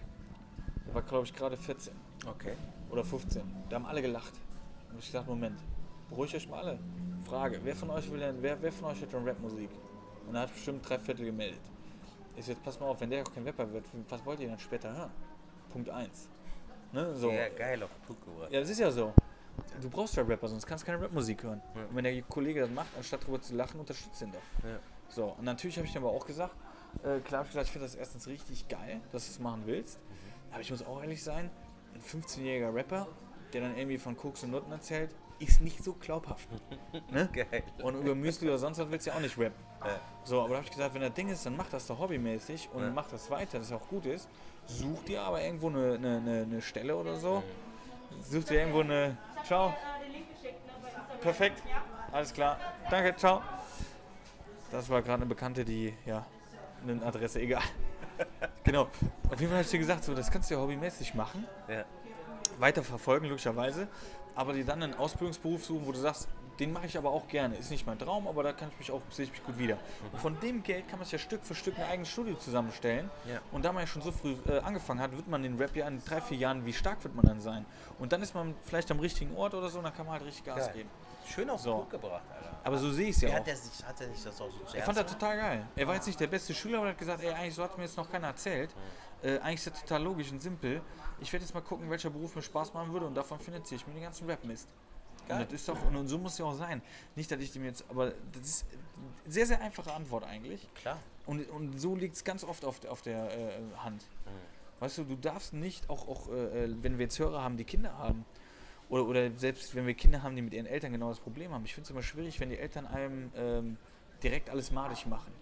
Der 0.86 0.94
war, 0.94 1.02
glaube 1.02 1.24
ich, 1.26 1.34
gerade 1.34 1.56
14 1.56 1.92
Okay. 2.26 2.54
oder 2.90 3.02
15. 3.04 3.42
Da 3.68 3.76
haben 3.76 3.86
alle 3.86 4.02
gelacht. 4.02 4.34
Und 4.92 4.98
ich 5.00 5.06
gesagt, 5.06 5.26
Moment, 5.26 5.58
beruhigt 6.08 6.34
euch 6.34 6.48
mal 6.48 6.58
alle. 6.62 6.78
Frage, 7.24 7.60
wer 7.64 7.74
von 7.74 7.90
euch 7.90 8.10
will 8.10 8.20
denn, 8.20 8.40
wer, 8.40 8.60
wer 8.62 8.70
von 8.72 8.90
euch 8.90 9.00
hat 9.02 9.10
schon 9.10 9.26
Rapmusik? 9.26 9.70
Und 10.28 10.34
er 10.36 10.42
hat 10.42 10.52
bestimmt 10.52 10.88
drei 10.88 10.98
Viertel 10.98 11.24
gemeldet. 11.26 11.60
So, 12.38 12.50
jetzt 12.52 12.62
pass 12.62 12.78
mal 12.80 12.86
auf, 12.86 13.00
wenn 13.00 13.10
der 13.10 13.22
auch 13.22 13.32
kein 13.32 13.44
Rapper 13.44 13.70
wird, 13.72 13.84
was 14.08 14.24
wollt 14.24 14.40
ihr 14.40 14.48
dann 14.48 14.58
später 14.58 14.94
hören? 14.96 15.10
Punkt 15.72 15.88
1. 15.90 16.28
Ne, 16.92 17.14
so. 17.14 17.30
Ja, 17.30 17.48
geil 17.48 17.82
auf 17.82 17.90
den 17.90 18.02
Punkt 18.06 18.24
gebracht. 18.24 18.52
Ja, 18.52 18.60
das 18.60 18.68
ist 18.70 18.78
ja 18.78 18.90
so. 18.90 19.12
Du 19.80 19.88
brauchst 19.90 20.14
ja 20.16 20.22
Rapper, 20.22 20.48
sonst 20.48 20.66
kannst 20.66 20.84
du 20.84 20.90
keine 20.90 21.02
Rapmusik 21.02 21.42
hören. 21.42 21.62
Ja. 21.74 21.82
Und 21.84 21.96
wenn 21.96 22.04
der 22.04 22.22
Kollege 22.22 22.60
das 22.60 22.70
macht, 22.70 22.88
anstatt 22.96 23.26
drüber 23.26 23.40
zu 23.40 23.54
lachen, 23.54 23.80
unterstützt 23.80 24.20
ihn 24.22 24.32
doch. 24.32 24.68
Ja. 24.68 24.78
So, 25.08 25.24
und 25.38 25.44
natürlich 25.44 25.76
habe 25.76 25.86
ich 25.86 25.92
dann 25.92 26.02
aber 26.02 26.12
auch 26.12 26.24
gesagt, 26.26 26.54
äh, 27.02 27.20
klar 27.20 27.40
habe 27.40 27.46
ich 27.46 27.52
gesagt, 27.52 27.66
ich 27.66 27.72
finde 27.72 27.86
das 27.86 27.94
erstens 27.94 28.26
richtig 28.26 28.68
geil, 28.68 29.00
dass 29.10 29.26
du 29.26 29.32
es 29.32 29.38
machen 29.38 29.62
willst. 29.66 29.98
Aber 30.50 30.60
ich 30.60 30.70
muss 30.70 30.84
auch 30.84 31.02
ehrlich 31.02 31.22
sein, 31.22 31.50
ein 31.94 32.00
15-jähriger 32.00 32.74
Rapper, 32.74 33.08
der 33.52 33.62
dann 33.62 33.76
irgendwie 33.76 33.98
von 33.98 34.16
Koks 34.16 34.42
und 34.42 34.50
Nutten 34.50 34.72
erzählt, 34.72 35.14
ist 35.38 35.60
nicht 35.60 35.82
so 35.82 35.94
glaubhaft. 35.94 36.48
ne? 37.10 37.28
Geil. 37.32 37.62
Und 37.82 38.00
über 38.00 38.14
Müsli 38.14 38.48
oder 38.48 38.58
sonst 38.58 38.78
was 38.78 38.90
willst 38.90 39.06
du 39.06 39.10
ja 39.10 39.16
auch 39.16 39.20
nicht 39.20 39.36
rappen. 39.38 39.64
Ja. 39.84 40.00
So, 40.24 40.40
aber 40.40 40.50
da 40.50 40.54
habe 40.56 40.64
ich 40.64 40.70
gesagt, 40.70 40.94
wenn 40.94 41.00
das 41.02 41.14
Ding 41.14 41.28
ist, 41.28 41.44
dann 41.44 41.56
mach 41.56 41.68
das 41.68 41.86
doch 41.86 41.98
hobbymäßig 41.98 42.68
und 42.72 42.82
Ja. 42.82 42.90
mach 42.90 43.08
das 43.08 43.28
weiter, 43.30 43.58
dass 43.58 43.66
es 43.68 43.72
auch 43.72 43.88
gut 43.88 44.06
ist. 44.06 44.28
Such 44.66 45.04
dir 45.06 45.22
aber 45.22 45.42
irgendwo 45.42 45.68
eine, 45.68 45.94
eine, 45.94 46.16
eine, 46.16 46.42
eine 46.42 46.62
Stelle 46.62 46.96
oder 46.96 47.16
so. 47.16 47.42
Such 48.22 48.44
dir 48.44 48.60
irgendwo 48.60 48.80
eine. 48.80 49.16
Ciao. 49.44 49.74
Perfekt. 51.20 51.62
Alles 52.10 52.32
klar. 52.32 52.58
Danke, 52.90 53.14
ciao. 53.16 53.42
Das 54.70 54.88
war 54.88 55.02
gerade 55.02 55.22
eine 55.22 55.26
Bekannte, 55.26 55.64
die, 55.64 55.94
ja, 56.06 56.24
eine 56.82 57.04
Adresse, 57.04 57.40
egal. 57.40 57.62
genau. 58.64 58.88
Auf 59.30 59.40
jeden 59.40 59.52
Fall 59.52 59.62
ich 59.62 59.68
dir 59.68 59.78
gesagt, 59.78 60.04
so, 60.04 60.14
das 60.14 60.30
kannst 60.30 60.50
du 60.50 60.54
ja 60.54 60.60
hobbymäßig 60.60 61.14
machen 61.14 61.46
Ja. 61.68 61.84
weiter 62.58 62.82
verfolgen, 62.82 63.26
logischerweise, 63.26 63.88
aber 64.34 64.52
dir 64.54 64.64
dann 64.64 64.82
einen 64.82 64.94
Ausbildungsberuf 64.94 65.64
suchen, 65.64 65.86
wo 65.86 65.92
du 65.92 65.98
sagst, 65.98 66.28
den 66.62 66.72
mache 66.72 66.86
ich 66.86 66.96
aber 66.96 67.10
auch 67.10 67.26
gerne. 67.26 67.56
Ist 67.56 67.70
nicht 67.72 67.86
mein 67.86 67.98
Traum, 67.98 68.28
aber 68.28 68.44
da 68.44 68.52
kann 68.52 68.68
ich 68.70 68.78
mich 68.78 68.90
auch, 68.92 69.00
sehe 69.10 69.24
ich 69.24 69.32
mich 69.32 69.42
gut 69.44 69.58
wieder. 69.58 69.78
Und 70.12 70.20
von 70.20 70.38
dem 70.40 70.62
Geld 70.62 70.86
kann 70.88 71.00
man 71.00 71.04
sich 71.04 71.12
ja 71.12 71.18
Stück 71.18 71.42
für 71.44 71.56
Stück 71.56 71.76
ein 71.76 71.84
eigenes 71.86 72.08
Studio 72.08 72.36
zusammenstellen. 72.36 73.10
Ja. 73.28 73.40
Und 73.50 73.64
da 73.64 73.72
man 73.72 73.82
ja 73.82 73.86
schon 73.88 74.00
so 74.02 74.12
früh 74.12 74.36
äh, 74.48 74.60
angefangen 74.60 75.00
hat, 75.00 75.10
wird 75.16 75.26
man 75.26 75.42
den 75.42 75.56
Rap 75.58 75.74
ja 75.74 75.88
in 75.88 76.02
drei, 76.04 76.20
vier 76.20 76.36
Jahren, 76.36 76.64
wie 76.64 76.72
stark 76.72 77.02
wird 77.02 77.16
man 77.16 77.24
dann 77.26 77.40
sein? 77.40 77.66
Und 77.98 78.12
dann 78.12 78.22
ist 78.22 78.32
man 78.34 78.54
vielleicht 78.62 78.90
am 78.92 79.00
richtigen 79.00 79.34
Ort 79.36 79.54
oder 79.54 79.68
so 79.68 79.78
und 79.78 79.84
dann 79.84 79.94
kann 79.94 80.06
man 80.06 80.14
halt 80.14 80.24
richtig 80.24 80.44
Gas 80.44 80.66
Geil. 80.66 80.74
geben. 80.74 80.90
Schön 81.26 81.50
auf 81.50 81.60
den 81.60 81.64
So. 81.64 81.74
Punkt 81.78 81.90
gebracht, 81.90 82.22
Alter. 82.32 82.56
Aber 82.62 82.78
so 82.78 82.90
sehe 82.92 83.08
ich 83.08 83.16
es 83.16 83.22
ja 83.22 83.32
hat 83.32 83.42
auch. 83.42 83.46
er, 83.48 83.56
sich, 83.56 83.84
hat 83.84 84.00
er 84.00 84.08
sich 84.08 84.22
das 84.22 84.40
auch 84.40 84.50
so 84.50 84.58
zu 84.64 84.76
Ich 84.76 84.84
fand 84.84 84.98
das 84.98 85.06
total 85.12 85.36
geil. 85.36 85.66
Er 85.74 85.86
war 85.88 85.94
jetzt 85.96 86.06
nicht 86.06 86.20
der 86.20 86.26
beste 86.28 86.54
Schüler, 86.54 86.78
aber 86.78 86.86
er 86.86 86.92
hat 86.92 86.98
gesagt, 86.98 87.22
ey, 87.24 87.32
eigentlich 87.32 87.54
so 87.54 87.64
hat 87.64 87.76
mir 87.76 87.84
jetzt 87.84 87.96
noch 87.96 88.08
keiner 88.10 88.28
erzählt. 88.28 88.70
Äh, 89.22 89.38
eigentlich 89.38 89.66
ist 89.66 89.66
das 89.68 89.80
total 89.82 90.02
logisch 90.02 90.30
und 90.30 90.40
simpel. 90.40 90.80
Ich 91.20 91.32
werde 91.32 91.44
jetzt 91.44 91.54
mal 91.54 91.60
gucken, 91.60 91.90
welcher 91.90 92.10
Beruf 92.10 92.36
mir 92.36 92.42
Spaß 92.42 92.72
machen 92.74 92.92
würde 92.92 93.06
und 93.06 93.14
davon 93.16 93.40
finanziere 93.40 93.80
ich 93.80 93.86
mir 93.86 93.94
den 93.94 94.02
ganzen 94.02 94.28
Rap-Mist. 94.28 94.68
Und 95.22 95.28
Geil. 95.28 95.44
das 95.44 95.52
ist 95.54 95.68
doch, 95.68 95.82
und, 95.86 95.96
und 95.96 96.08
so 96.08 96.18
muss 96.18 96.32
es 96.32 96.38
ja 96.38 96.44
auch 96.46 96.54
sein. 96.54 96.82
Nicht, 97.16 97.30
dass 97.30 97.40
ich 97.40 97.52
dem 97.52 97.64
jetzt, 97.64 97.84
aber 97.88 98.12
das 98.32 98.42
ist 98.42 98.66
eine 99.24 99.32
sehr, 99.32 99.46
sehr 99.46 99.60
einfache 99.60 99.92
Antwort 99.92 100.24
eigentlich. 100.24 100.68
Klar. 100.74 100.98
Und, 101.26 101.48
und 101.50 101.78
so 101.80 101.94
liegt 101.94 102.16
es 102.16 102.24
ganz 102.24 102.42
oft 102.44 102.64
auf, 102.64 102.80
der- 102.80 102.90
auf 102.92 103.02
der 103.02 103.30
äh, 103.36 103.50
Hand. 103.78 104.02
Mhm. 104.26 104.80
Weißt 104.80 104.98
du, 104.98 105.04
du 105.04 105.14
darfst 105.16 105.52
nicht, 105.52 105.88
auch, 105.88 106.08
auch 106.08 106.28
äh, 106.28 106.64
äh, 106.64 106.76
wenn 106.82 106.98
wir 106.98 107.04
jetzt 107.04 107.18
Hörer 107.18 107.42
haben, 107.42 107.56
die 107.56 107.64
Kinder 107.64 107.96
haben, 107.98 108.24
oder, 108.88 109.06
oder 109.06 109.30
selbst 109.36 109.74
wenn 109.76 109.86
wir 109.86 109.94
Kinder 109.94 110.22
haben, 110.22 110.34
die 110.36 110.42
mit 110.42 110.52
ihren 110.52 110.66
Eltern 110.66 110.92
genau 110.92 111.08
das 111.08 111.20
Problem 111.20 111.52
haben. 111.52 111.64
Ich 111.64 111.72
finde 111.74 111.86
es 111.86 111.90
immer 111.90 112.02
schwierig, 112.02 112.38
wenn 112.40 112.50
die 112.50 112.58
Eltern 112.58 112.86
einem 112.86 113.30
ähm, 113.36 113.76
direkt 114.22 114.50
alles 114.50 114.70
madig 114.72 115.06
machen. 115.06 115.32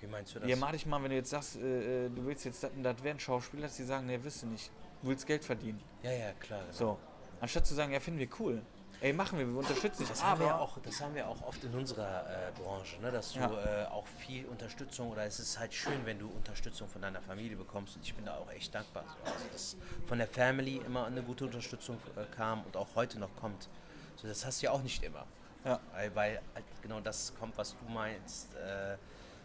Wie 0.00 0.06
meinst 0.06 0.34
du 0.34 0.40
das? 0.40 0.48
Ja, 0.50 0.56
madig 0.56 0.84
machen, 0.86 1.04
wenn 1.04 1.10
du 1.10 1.16
jetzt 1.16 1.30
sagst, 1.30 1.56
äh, 1.56 2.06
äh, 2.06 2.10
du 2.10 2.26
willst 2.26 2.44
jetzt 2.44 2.62
das 2.62 2.70
und 2.72 2.82
das 2.82 3.02
werden 3.02 3.18
Schauspieler, 3.20 3.62
dass 3.62 3.76
die 3.76 3.84
sagen, 3.84 4.06
nee, 4.06 4.18
wirst 4.22 4.42
du 4.42 4.46
nicht. 4.48 4.70
Du 5.02 5.08
willst 5.08 5.26
Geld 5.26 5.44
verdienen. 5.44 5.80
ja, 6.02 6.10
ja, 6.12 6.32
klar. 6.32 6.60
genau. 6.62 6.72
So. 6.72 6.98
Anstatt 7.40 7.66
zu 7.66 7.74
sagen, 7.74 7.92
ja, 7.92 8.00
finden 8.00 8.18
wir 8.18 8.28
cool. 8.40 8.60
Ey, 9.00 9.12
machen 9.12 9.38
wir, 9.38 9.46
wir 9.46 9.58
unterstützen 9.58 10.00
dich. 10.00 10.08
Das 10.08 10.24
haben, 10.24 10.40
Aber 10.40 10.50
wir 10.50 10.60
auch, 10.60 10.76
das 10.80 11.00
haben 11.00 11.14
wir 11.14 11.28
auch 11.28 11.40
oft 11.42 11.62
in 11.62 11.72
unserer 11.72 12.48
äh, 12.48 12.50
Branche, 12.60 13.00
ne? 13.00 13.12
dass 13.12 13.32
du 13.32 13.38
Ja. 13.38 13.84
äh, 13.84 13.86
auch 13.86 14.06
viel 14.06 14.44
Unterstützung 14.46 15.10
oder 15.12 15.24
es 15.24 15.38
ist 15.38 15.56
halt 15.56 15.72
schön, 15.72 16.04
wenn 16.04 16.18
du 16.18 16.28
Unterstützung 16.28 16.88
von 16.88 17.00
deiner 17.02 17.22
Familie 17.22 17.56
bekommst 17.56 17.94
und 17.94 18.02
ich 18.04 18.12
bin 18.14 18.24
da 18.24 18.36
auch 18.36 18.50
echt 18.50 18.74
dankbar. 18.74 19.04
So. 19.06 19.30
Also, 19.32 19.44
dass 19.52 19.76
von 20.08 20.18
der 20.18 20.26
Family 20.26 20.78
immer 20.84 21.06
eine 21.06 21.22
gute 21.22 21.44
Unterstützung 21.44 21.98
äh, 22.16 22.24
kam 22.34 22.64
und 22.64 22.76
auch 22.76 22.88
heute 22.96 23.20
noch 23.20 23.34
kommt. 23.36 23.68
So, 24.16 24.26
das 24.26 24.44
hast 24.44 24.62
du 24.62 24.66
ja 24.66 24.72
auch 24.72 24.82
nicht 24.82 25.00
immer. 25.04 25.26
Ja. 25.64 25.78
Weil, 25.92 26.14
weil 26.16 26.40
halt 26.54 26.64
genau 26.82 27.00
das 27.00 27.32
kommt, 27.38 27.56
was 27.56 27.76
du 27.78 27.92
meinst. 27.92 28.52
Äh, 28.56 28.96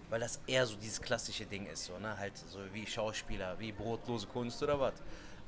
weil 0.10 0.20
das 0.20 0.40
eher 0.48 0.66
so 0.66 0.76
dieses 0.76 1.02
klassische 1.02 1.46
Ding 1.46 1.66
ist, 1.68 1.86
so, 1.86 1.98
ne? 1.98 2.16
Halt 2.18 2.38
so 2.38 2.60
wie 2.72 2.86
Schauspieler, 2.86 3.58
wie 3.60 3.72
brotlose 3.72 4.28
Kunst 4.28 4.62
oder 4.62 4.80
was. 4.80 4.94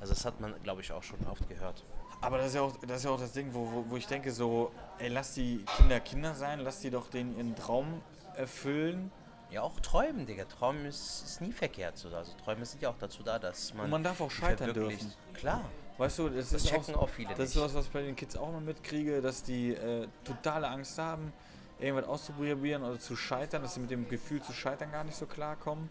Also 0.00 0.12
das 0.14 0.24
hat 0.24 0.40
man, 0.40 0.60
glaube 0.62 0.80
ich, 0.80 0.90
auch 0.92 1.02
schon 1.02 1.24
oft 1.26 1.48
gehört. 1.48 1.84
Aber 2.20 2.38
das 2.38 2.48
ist 2.48 2.54
ja 2.54 2.62
auch 2.62 2.72
das, 2.86 2.98
ist 2.98 3.04
ja 3.04 3.10
auch 3.10 3.20
das 3.20 3.32
Ding, 3.32 3.52
wo, 3.52 3.70
wo, 3.70 3.84
wo 3.88 3.96
ich 3.96 4.06
denke, 4.06 4.32
so, 4.32 4.72
ey, 4.98 5.08
lass 5.08 5.34
die 5.34 5.64
Kinder 5.76 6.00
Kinder 6.00 6.34
sein, 6.34 6.60
lass 6.60 6.80
die 6.80 6.90
doch 6.90 7.08
den 7.08 7.36
ihren 7.36 7.54
Traum 7.54 8.00
erfüllen. 8.36 9.10
Ja, 9.50 9.62
auch 9.62 9.78
Träumen, 9.80 10.26
Digga. 10.26 10.44
Träumen 10.44 10.86
ist, 10.86 11.22
ist 11.24 11.40
nie 11.40 11.52
verkehrt. 11.52 11.96
So. 11.96 12.08
Also 12.08 12.32
Träume 12.44 12.64
sind 12.66 12.82
ja 12.82 12.90
auch 12.90 12.98
dazu 12.98 13.22
da, 13.22 13.38
dass 13.38 13.72
man. 13.74 13.84
Und 13.84 13.90
man 13.90 14.02
darf 14.02 14.20
auch 14.20 14.30
scheitern 14.30 14.72
dürfen. 14.72 15.12
Klar. 15.34 15.62
Weißt 15.98 16.18
du, 16.18 16.28
das, 16.28 16.50
Das 16.50 16.62
ist 16.64 16.68
checken 16.68 16.94
auch, 16.96 17.02
auch 17.02 17.08
viele 17.08 17.30
Das 17.30 17.50
ist 17.50 17.54
nicht. 17.54 17.64
was, 17.64 17.74
was 17.74 17.86
ich 17.86 17.92
bei 17.92 18.02
den 18.02 18.16
Kids 18.16 18.36
auch 18.36 18.48
immer 18.48 18.60
mitkriege, 18.60 19.22
dass 19.22 19.42
die 19.42 19.70
äh, 19.72 20.08
totale 20.24 20.68
Angst 20.68 20.98
haben, 20.98 21.32
irgendwas 21.78 22.06
auszuprobieren 22.06 22.82
oder 22.82 22.98
zu 22.98 23.16
scheitern, 23.16 23.62
dass 23.62 23.74
sie 23.74 23.80
mit 23.80 23.90
dem 23.90 24.08
Gefühl 24.08 24.42
zu 24.42 24.52
scheitern 24.52 24.90
gar 24.92 25.04
nicht 25.04 25.16
so 25.16 25.26
klarkommen. 25.26 25.88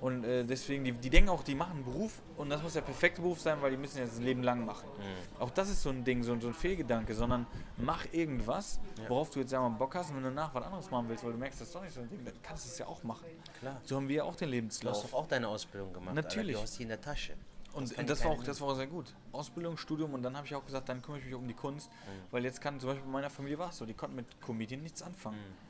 Und 0.00 0.24
äh, 0.24 0.44
deswegen, 0.44 0.82
die, 0.84 0.92
die 0.92 1.10
denken 1.10 1.28
auch, 1.28 1.42
die 1.42 1.54
machen 1.54 1.72
einen 1.76 1.84
Beruf 1.84 2.22
und 2.38 2.48
das 2.48 2.62
muss 2.62 2.72
der 2.72 2.80
perfekte 2.80 3.20
Beruf 3.20 3.38
sein, 3.40 3.60
weil 3.60 3.70
die 3.72 3.76
müssen 3.76 3.98
jetzt 3.98 4.12
das 4.14 4.20
Leben 4.20 4.42
lang 4.42 4.64
machen. 4.64 4.88
Mhm. 4.98 5.42
Auch 5.42 5.50
das 5.50 5.68
ist 5.68 5.82
so 5.82 5.90
ein 5.90 6.02
Ding, 6.04 6.22
so, 6.22 6.38
so 6.40 6.48
ein 6.48 6.54
Fehlgedanke, 6.54 7.14
sondern 7.14 7.46
mach 7.76 8.06
irgendwas, 8.12 8.80
Ja. 9.02 9.10
worauf 9.10 9.28
du 9.28 9.40
jetzt 9.40 9.50
sagen 9.50 9.64
wir 9.64 9.68
mal 9.70 9.76
Bock 9.76 9.94
hast 9.94 10.08
und 10.10 10.16
wenn 10.16 10.22
du 10.22 10.28
danach 10.30 10.54
was 10.54 10.64
anderes 10.64 10.90
machen 10.90 11.06
willst, 11.08 11.22
weil 11.22 11.32
du 11.32 11.38
merkst, 11.38 11.60
das 11.60 11.68
ist 11.68 11.74
doch 11.74 11.82
nicht 11.82 11.92
so 11.92 12.00
ein 12.00 12.08
Ding, 12.08 12.24
dann 12.24 12.34
kannst 12.42 12.64
du 12.64 12.70
es 12.70 12.78
ja 12.78 12.86
auch 12.86 13.02
machen. 13.02 13.26
Klar. 13.58 13.78
So 13.84 13.96
haben 13.96 14.08
wir 14.08 14.16
ja 14.16 14.24
auch 14.24 14.36
den 14.36 14.38
Du 14.38 14.44
hast 14.46 14.50
Lebenslauf. 14.52 15.02
doch 15.02 15.12
auch 15.18 15.26
deine 15.26 15.48
Ausbildung 15.48 15.92
gemacht. 15.92 16.14
Natürlich. 16.14 16.56
Alter. 16.56 16.60
Du 16.60 16.62
hast 16.70 16.78
die 16.78 16.82
in 16.84 16.88
der 16.88 17.00
Tasche. 17.00 17.34
Und, 17.72 17.88
kann 17.94 18.00
und 18.04 18.10
das, 18.10 18.24
war 18.24 18.30
auch, 18.32 18.42
das 18.42 18.60
war 18.60 18.68
auch 18.68 18.74
sehr 18.76 18.86
gut. 18.86 19.14
Ausbildung, 19.32 19.76
Studium 19.76 20.14
und 20.14 20.22
dann 20.22 20.34
habe 20.36 20.46
ich 20.46 20.54
auch 20.54 20.64
gesagt, 20.64 20.88
dann 20.88 21.02
kümmere 21.02 21.20
ich 21.20 21.26
mich 21.26 21.34
um 21.34 21.46
die 21.46 21.54
Kunst. 21.54 21.90
Mhm. 21.92 22.32
Weil 22.32 22.44
jetzt 22.44 22.60
kann 22.60 22.80
zum 22.80 22.88
Beispiel 22.88 23.04
bei 23.04 23.12
meiner 23.12 23.30
Familie 23.30 23.58
war 23.58 23.68
es 23.68 23.76
so, 23.76 23.84
die 23.86 23.94
konnten 23.94 24.16
mit 24.16 24.40
Comedian 24.40 24.82
nichts 24.82 25.02
anfangen. 25.02 25.36
Mhm. 25.36 25.69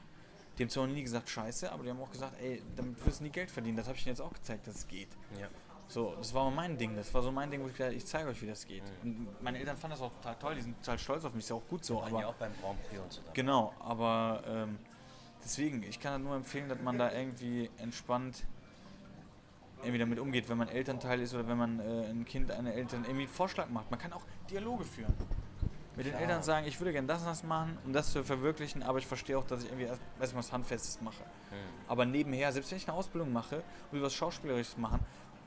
Die 0.61 0.65
haben 0.65 0.71
zwar 0.71 0.87
noch 0.87 0.93
nie 0.93 1.03
gesagt 1.03 1.27
Scheiße, 1.31 1.73
aber 1.73 1.85
die 1.85 1.89
haben 1.89 2.03
auch 2.03 2.11
gesagt, 2.11 2.35
ey, 2.39 2.63
damit 2.77 3.03
wirst 3.07 3.21
du 3.21 3.25
nie 3.25 3.31
Geld 3.31 3.51
verdienen. 3.51 3.79
Das 3.79 3.89
habe 3.89 3.97
ich 3.97 4.05
ihnen 4.05 4.15
jetzt 4.15 4.21
auch 4.21 4.35
gezeigt, 4.35 4.67
dass 4.67 4.75
es 4.75 4.87
geht. 4.87 5.09
Ja. 5.41 5.49
So, 5.89 6.15
das 6.19 6.35
war 6.35 6.51
mein 6.51 6.77
Ding. 6.77 6.95
Das 6.97 7.15
war 7.15 7.23
so 7.23 7.33
mein 7.33 7.51
Ding, 7.51 7.63
wo 7.63 7.67
ich 7.69 7.73
gesagt 7.73 7.89
habe, 7.89 7.97
ich 7.97 8.05
zeige 8.05 8.29
euch, 8.29 8.43
wie 8.43 8.47
das 8.47 8.67
geht. 8.67 8.83
Mhm. 9.03 9.27
Meine 9.41 9.59
Eltern 9.59 9.79
fanden 9.79 9.97
das 9.97 10.03
auch 10.03 10.13
total 10.17 10.37
toll, 10.37 10.55
die 10.57 10.61
sind 10.61 10.77
total 10.85 10.99
stolz 10.99 11.25
auf 11.25 11.33
mich, 11.33 11.45
ist 11.45 11.49
ja 11.49 11.57
auch 11.57 11.67
gut 11.67 11.83
so. 11.83 11.97
Waren 11.97 12.13
ja 12.13 12.19
Aber 12.19 12.27
auch 12.27 12.35
beim 12.35 12.53
Grand 12.61 12.83
Prix 12.91 13.01
und 13.01 13.11
so. 13.11 13.23
da. 13.25 13.33
genau, 13.33 13.73
aber 13.79 14.43
ähm, 14.47 14.79
deswegen, 15.43 15.83
ich 15.83 15.99
kann 15.99 16.23
nur 16.23 16.37
empfehlen, 16.37 16.69
dass 16.69 16.83
man 16.83 16.99
da 16.99 17.11
irgendwie 17.11 17.71
entspannt 17.79 18.45
irgendwie 19.79 19.99
damit 19.99 20.19
umgeht, 20.19 20.51
wenn 20.51 20.59
man 20.59 20.69
Elternteil 20.69 21.23
ist 21.23 21.33
oder 21.33 21.49
wenn 21.49 21.57
man 21.57 21.81
äh, 21.81 22.11
ein 22.11 22.27
Kind, 22.27 22.51
eine 22.51 22.75
Eltern 22.75 23.05
irgendwie 23.05 23.23
einen 23.23 23.33
Vorschlag 23.33 23.71
macht. 23.71 23.91
Man 23.91 23.99
kann 23.99 24.13
auch 24.13 24.27
Dialoge 24.51 24.85
führen. 24.85 25.15
Mit 25.97 26.07
den 26.07 26.13
Klar. 26.13 26.23
Eltern 26.23 26.43
sagen, 26.43 26.67
ich 26.67 26.79
würde 26.81 26.93
gerne 26.93 27.09
das 27.09 27.21
und 27.21 27.27
das 27.27 27.43
machen, 27.43 27.77
um 27.85 27.93
das 27.93 28.13
zu 28.13 28.23
verwirklichen, 28.25 28.83
aber 28.83 28.99
ich 28.99 29.07
verstehe 29.07 29.37
auch, 29.37 29.45
dass 29.45 29.63
ich 29.65 29.69
irgendwie 29.71 29.87
erst, 29.87 30.01
erst 30.21 30.37
was 30.37 30.53
Handfestes 30.53 31.01
mache. 31.01 31.23
Mhm. 31.25 31.55
Aber 31.89 32.05
nebenher, 32.07 32.53
selbst 32.53 32.71
wenn 32.71 32.79
ich 32.79 32.89
eine 32.89 32.97
Ausbildung 32.97 33.33
mache 33.33 33.57
und 33.57 33.93
will 33.93 34.03
was 34.03 34.15
Schauspielerisches 34.15 34.77
machen, 34.79 35.01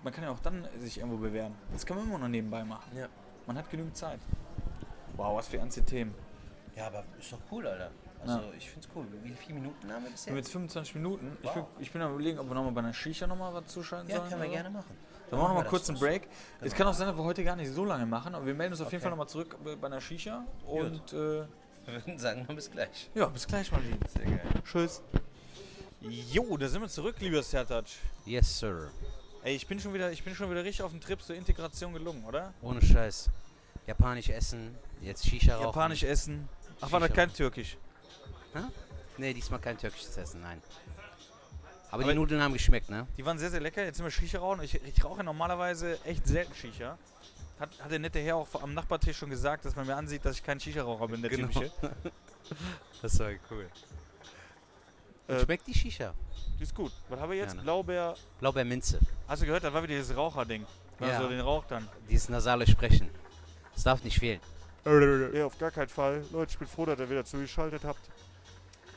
man 0.03 0.11
kann 0.13 0.23
ja 0.25 0.31
auch 0.31 0.39
dann 0.39 0.67
sich 0.79 0.97
irgendwo 0.97 1.17
bewerben. 1.17 1.55
Das 1.71 1.85
kann 1.85 1.97
man 1.97 2.07
immer 2.07 2.17
noch 2.19 2.27
nebenbei 2.27 2.63
machen. 2.65 2.95
Ja. 2.95 3.07
Man 3.47 3.57
hat 3.57 3.69
genügend 3.69 3.95
Zeit. 3.95 4.19
Wow, 5.15 5.37
was 5.37 5.47
für 5.47 5.57
ernste 5.57 5.83
Themen. 5.83 6.13
ja, 6.75 6.87
aber 6.87 7.03
ist 7.19 7.31
doch 7.31 7.39
cool, 7.51 7.65
Alter. 7.67 7.91
Also 8.21 8.37
Ja. 8.39 8.43
ich 8.57 8.69
find's 8.69 8.87
cool. 8.95 9.05
Wie 9.23 9.33
viele 9.33 9.59
Minuten 9.59 9.91
haben 9.91 10.03
wir 10.03 10.09
Wir 10.09 10.11
bisher? 10.11 10.31
haben 10.31 10.37
jetzt 10.37 10.51
25 10.51 10.95
Minuten. 10.95 11.37
Ich, 11.41 11.47
Wow. 11.49 11.53
bin, 11.55 11.65
ich 11.79 11.91
bin 11.91 12.01
am 12.01 12.13
überlegen, 12.13 12.39
ob 12.39 12.47
wir 12.49 12.53
nochmal 12.55 12.71
bei 12.73 12.79
einer 12.81 12.93
Shisha 12.93 13.27
nochmal 13.27 13.53
was 13.53 13.67
zuschalten 13.67 14.09
Ja, 14.09 14.17
sollen. 14.17 14.29
können 14.29 14.41
wir 14.43 14.49
gerne 14.49 14.69
machen. 14.69 14.95
Dann 15.29 15.39
machen 15.39 15.55
wir 15.55 15.63
mal 15.63 15.69
kurz 15.69 15.89
einen. 15.89 15.99
Break. 15.99 16.27
Es 16.59 16.61
Genau. 16.71 16.75
kann 16.77 16.87
auch 16.87 16.93
sein, 16.93 17.07
dass 17.07 17.17
wir 17.17 17.23
heute 17.23 17.43
gar 17.43 17.55
nicht 17.55 17.71
so 17.71 17.85
lange 17.85 18.05
machen, 18.05 18.35
aber 18.35 18.45
wir 18.45 18.53
melden 18.53 18.73
uns 18.73 18.81
auf 18.81 18.87
jeden 18.91 18.97
Okay. 18.97 19.03
Fall 19.03 19.09
nochmal 19.11 19.27
zurück 19.27 19.57
bei 19.81 19.87
einer 19.87 19.99
Shisha. 20.01 20.45
Und 20.65 21.13
äh, 21.13 21.15
Wir 21.85 21.93
würden 21.95 22.17
sagen, 22.17 22.45
bis 22.55 22.71
gleich. 22.71 23.09
ja, 23.13 23.25
bis 23.25 23.45
gleich 23.45 23.69
lieb. 23.71 23.97
Sehr 24.07 24.23
geil. 24.25 24.41
Tschüss. 24.63 25.01
Jo, 25.99 26.55
da 26.57 26.67
sind 26.69 26.81
wir 26.81 26.87
zurück, 26.87 27.15
lieber 27.19 27.43
Sertac. 27.43 27.85
Yes, 28.25 28.59
Sir. 28.59 28.89
Ey, 29.43 29.55
ich 29.55 29.67
bin 29.67 29.79
schon 29.79 29.93
wieder, 29.93 30.09
ich 30.11 30.23
bin 30.23 30.33
schon 30.33 30.49
wieder 30.49 30.63
richtig 30.63 30.83
auf 30.83 30.91
dem 30.91 31.01
Trip 31.01 31.21
zur 31.21 31.35
Integration 31.35 31.91
gelungen, 31.93 32.23
oder? 32.25 32.53
Ohne 32.61 32.81
Scheiß. 32.81 33.29
Japanisch 33.87 34.29
essen, 34.29 34.77
jetzt 35.01 35.25
Shisha 35.27 35.55
rauchen. 35.55 35.65
Japanisch 35.65 36.03
essen. 36.03 36.47
Ach, 36.79 36.89
war 36.91 37.01
das 37.01 37.11
kein 37.11 37.33
Türkisch? 37.33 37.77
Nee, 39.17 39.33
diesmal 39.33 39.59
kein 39.59 39.77
türkisches 39.77 40.15
Essen, 40.15 40.41
nein. 40.41 40.61
Aber, 41.93 42.01
Aber- 42.03 42.11
die 42.13 42.17
Nudeln 42.17 42.41
haben 42.41 42.53
geschmeckt, 42.53 42.89
ne? 42.89 43.05
Die 43.17 43.23
waren 43.25 43.37
sehr, 43.37 43.51
sehr 43.51 43.59
lecker. 43.59 43.83
Jetzt 43.83 43.97
sind 43.97 44.05
wir 44.05 44.09
Shisha 44.11 44.39
rauchen. 44.39 44.63
Ich, 44.63 44.73
ich 44.73 45.05
rauche 45.05 45.23
normalerweise 45.23 45.99
echt 46.05 46.25
selten 46.25 46.53
Shisha. 46.55 46.97
Hat, 47.59 47.69
hat 47.79 47.91
der 47.91 47.99
nette 47.99 48.17
Herr 48.19 48.37
auch 48.37 48.47
am 48.63 48.73
Nachbartisch 48.73 49.15
schon 49.17 49.29
gesagt, 49.29 49.63
dass 49.65 49.75
man 49.75 49.85
mir 49.85 49.95
ansieht, 49.95 50.25
dass 50.25 50.37
ich 50.37 50.43
kein 50.43 50.59
Shisha-Raucher 50.59 51.07
bin, 51.07 51.21
der 51.21 51.29
Genau. 51.29 51.47
typische. 51.49 51.71
Das 53.03 53.19
war 53.19 53.29
cool. 53.51 53.69
Äh, 55.27 55.39
Schmeckt 55.43 55.67
die 55.67 55.73
Shisha? 55.73 56.13
Die 56.59 56.63
ist 56.63 56.73
gut. 56.73 56.91
Was 57.09 57.19
haben 57.19 57.29
wir 57.29 57.37
jetzt? 57.37 57.49
Gerne. 57.51 57.61
Blaubeer. 57.61 58.15
Blaubeerminze. 58.39 58.99
Hast 59.27 59.41
du 59.43 59.45
gehört, 59.45 59.63
das 59.63 59.71
war 59.73 59.83
wieder 59.83 59.93
dieses 59.95 60.15
Raucherding. 60.17 60.65
Ja. 60.99 61.07
Also 61.17 61.29
den 61.29 61.39
Rauch 61.41 61.65
dann. 61.65 61.87
Dieses 62.09 62.27
nasale 62.29 62.65
Sprechen. 62.67 63.09
Das 63.75 63.83
darf 63.83 64.03
nicht 64.03 64.17
fehlen. 64.19 64.39
Ja, 64.85 65.45
auf 65.45 65.57
gar 65.59 65.71
keinen 65.71 65.89
Fall. 65.89 66.23
Leute, 66.31 66.51
ich 66.53 66.57
bin 66.57 66.67
froh, 66.67 66.85
dass 66.85 66.99
ihr 66.99 67.09
wieder 67.09 67.23
zugeschaltet 67.23 67.83
habt. 67.85 67.99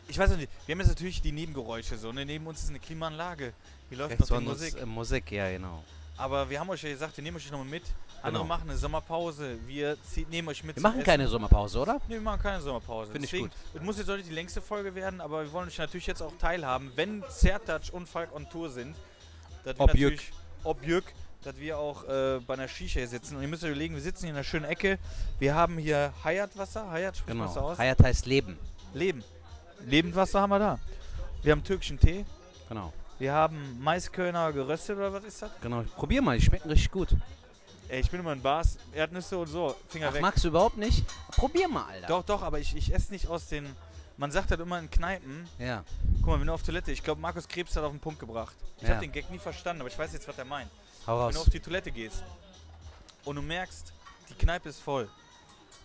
Ich 0.08 0.18
weiß 0.18 0.36
nicht, 0.36 0.48
wir 0.66 0.72
haben 0.74 0.80
jetzt 0.80 0.88
natürlich 0.88 1.20
die 1.20 1.32
Nebengeräusche 1.32 1.96
so. 1.98 2.12
Ne? 2.12 2.24
Neben 2.24 2.46
uns 2.46 2.62
ist 2.62 2.70
eine 2.70 2.78
Klimaanlage. 2.78 3.52
Hier 3.88 3.98
läuft 3.98 4.12
Rechts 4.12 4.30
noch 4.30 4.38
die 4.38 4.44
Musik. 4.44 4.76
äh, 4.80 4.86
Musik, 4.86 5.32
ja 5.32 5.50
genau. 5.50 5.82
Aber 6.16 6.48
wir 6.48 6.58
haben 6.60 6.70
euch 6.70 6.82
ja 6.82 6.88
gesagt, 6.90 7.16
wir 7.16 7.22
nehmen 7.24 7.36
euch 7.36 7.50
nochmal 7.50 7.66
mit. 7.66 7.82
Andere 8.22 8.42
Genau. 8.42 8.44
machen 8.44 8.70
eine 8.70 8.78
Sommerpause. 8.78 9.58
Wir 9.66 9.96
zie- 10.02 10.26
nehmen 10.30 10.48
euch 10.48 10.64
mit 10.64 10.74
Wir 10.76 10.80
zum 10.80 10.82
machen 10.90 11.00
Essen. 11.00 11.04
keine 11.06 11.28
Sommerpause, 11.28 11.78
oder? 11.78 12.00
Nee, 12.08 12.14
wir 12.14 12.20
machen 12.22 12.40
keine 12.40 12.62
Sommerpause. 12.62 13.12
Finde 13.12 13.26
ich 13.26 13.30
Deswegen, 13.30 13.48
gut. 13.50 13.56
Es 13.74 13.82
muss 13.82 13.98
jetzt 13.98 14.10
auch 14.10 14.16
nicht 14.16 14.28
die 14.28 14.32
längste 14.34 14.60
Folge 14.62 14.94
werden, 14.94 15.20
aber 15.20 15.44
wir 15.44 15.52
wollen 15.52 15.68
euch 15.68 15.76
natürlich 15.78 16.06
jetzt 16.06 16.22
auch 16.22 16.32
teilhaben, 16.38 16.90
wenn 16.96 17.22
Zertac 17.28 17.82
und 17.92 18.08
Falk 18.08 18.34
on 18.34 18.48
Tour 18.48 18.70
sind. 18.70 18.96
Dass 19.64 19.76
wir 19.76 19.80
Ob 19.84 19.94
Jück. 19.94 20.12
natürlich, 20.12 20.32
ob 20.64 20.86
Jück, 20.86 21.04
dass 21.42 21.56
wir 21.58 21.78
auch 21.78 22.04
äh, 22.08 22.40
bei 22.46 22.54
einer 22.54 22.68
Shisha 22.68 23.00
hier 23.00 23.08
sitzen. 23.08 23.36
Und 23.36 23.42
ihr 23.42 23.48
müsst 23.48 23.62
euch 23.64 23.70
überlegen, 23.70 23.94
wir 23.94 24.02
sitzen 24.02 24.20
hier 24.22 24.30
in 24.30 24.36
einer 24.36 24.44
schönen 24.44 24.64
Ecke. 24.64 24.98
Wir 25.38 25.54
haben 25.54 25.76
hier 25.76 26.12
Hayat-Wasser. 26.24 26.90
Hayat 26.90 27.16
spricht 27.18 27.36
man 27.36 27.46
das 27.48 27.54
Genau. 27.54 27.68
aus? 27.72 27.78
Hayat 27.78 28.02
heißt 28.02 28.24
Leben. 28.26 28.56
Leben. 28.94 29.22
Lebendwasser 29.84 30.40
haben 30.40 30.50
wir 30.50 30.58
da. 30.58 30.78
Wir 31.42 31.52
haben 31.52 31.62
türkischen 31.64 31.98
Tee. 31.98 32.24
Genau. 32.68 32.92
Wir 33.18 33.32
haben 33.32 33.78
Maiskörner 33.82 34.52
geröstet 34.52 34.96
oder 34.96 35.12
was 35.12 35.24
ist 35.24 35.40
das? 35.42 35.50
Genau. 35.62 35.82
Probier 35.96 36.20
mal, 36.22 36.38
die 36.38 36.44
schmecken 36.44 36.68
richtig 36.68 36.90
gut. 36.90 37.08
Ey, 37.88 38.00
ich 38.00 38.10
bin 38.10 38.20
immer 38.20 38.32
in 38.32 38.42
Bars, 38.42 38.78
Erdnüsse 38.92 39.38
und 39.38 39.46
so, 39.46 39.76
Finger 39.88 40.08
Ach, 40.10 40.14
weg. 40.14 40.20
magst 40.22 40.42
du 40.44 40.48
überhaupt 40.48 40.76
nicht? 40.76 41.04
Probier 41.30 41.68
mal, 41.68 41.84
Alter. 41.84 42.06
Doch, 42.08 42.24
doch, 42.24 42.42
aber 42.42 42.58
ich, 42.58 42.74
ich 42.76 42.92
esse 42.92 43.12
nicht 43.12 43.28
aus 43.28 43.46
den. 43.46 43.64
Man 44.16 44.32
sagt 44.32 44.50
das 44.50 44.58
immer 44.58 44.78
in 44.78 44.90
Kneipen. 44.90 45.46
Ja. 45.58 45.84
Guck 46.18 46.26
mal, 46.26 46.40
wenn 46.40 46.46
du 46.48 46.52
auf 46.54 46.62
Toilette. 46.62 46.90
Ich 46.90 47.02
glaube, 47.02 47.20
Markus 47.20 47.46
Krebs 47.46 47.76
hat 47.76 47.84
auf 47.84 47.92
den 47.92 48.00
Punkt 48.00 48.18
gebracht. 48.18 48.56
Ich 48.78 48.82
Ja. 48.82 48.88
habe 48.90 49.00
den 49.02 49.12
Gag 49.12 49.30
nie 49.30 49.38
verstanden, 49.38 49.82
aber 49.82 49.90
ich 49.90 49.98
weiß 49.98 50.12
jetzt, 50.14 50.26
was 50.26 50.36
er 50.36 50.44
meint. 50.46 50.70
Hau 51.06 51.12
Wenn 51.26 51.32
du 51.34 51.38
raus. 51.38 51.46
auf 51.46 51.50
die 51.52 51.60
Toilette 51.60 51.92
gehst 51.92 52.24
und 53.24 53.36
du 53.36 53.42
merkst, 53.42 53.92
die 54.30 54.34
Kneipe 54.34 54.68
ist 54.70 54.80
voll. 54.80 55.08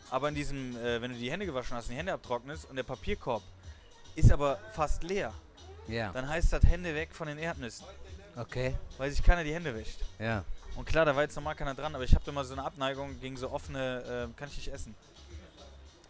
Aber 0.10 0.30
in 0.30 0.36
diesem, 0.36 0.76
äh, 0.78 1.02
wenn 1.02 1.12
du 1.12 1.18
die 1.18 1.30
Hände 1.32 1.46
gewaschen 1.46 1.76
hast, 1.78 1.86
und 1.86 1.92
die 1.92 1.98
Hände 1.98 2.14
abtrocknest 2.14 2.68
und 2.70 2.76
der 2.78 2.84
Papierkorb 2.84 3.44
ist 4.16 4.32
aber 4.32 4.60
fast 4.74 5.04
leer, 5.04 5.34
Ja. 5.88 6.12
dann 6.12 6.28
heißt 6.28 6.52
das 6.54 6.64
Hände 6.64 6.94
weg 6.96 7.10
von 7.14 7.28
den 7.28 7.38
Erdnüssen, 7.38 7.86
Okay. 8.36 8.76
weil 8.98 9.12
sich 9.12 9.24
keiner 9.24 9.44
die 9.44 9.54
Hände 9.54 9.74
wäscht. 9.76 10.00
Ja. 10.20 10.44
Und 10.76 10.86
klar, 10.86 11.04
da 11.06 11.16
war 11.16 11.24
jetzt 11.24 11.36
normal 11.36 11.56
keiner 11.56 11.74
dran, 11.76 11.94
aber 11.96 12.04
ich 12.04 12.16
habe 12.16 12.30
immer 12.30 12.46
so 12.46 12.54
eine 12.54 12.64
Abneigung 12.64 13.20
gegen 13.20 13.36
so 13.38 13.50
offene, 13.52 14.28
äh, 14.34 14.40
kann 14.40 14.48
ich 14.50 14.58
nicht 14.58 14.68
essen. 14.74 14.96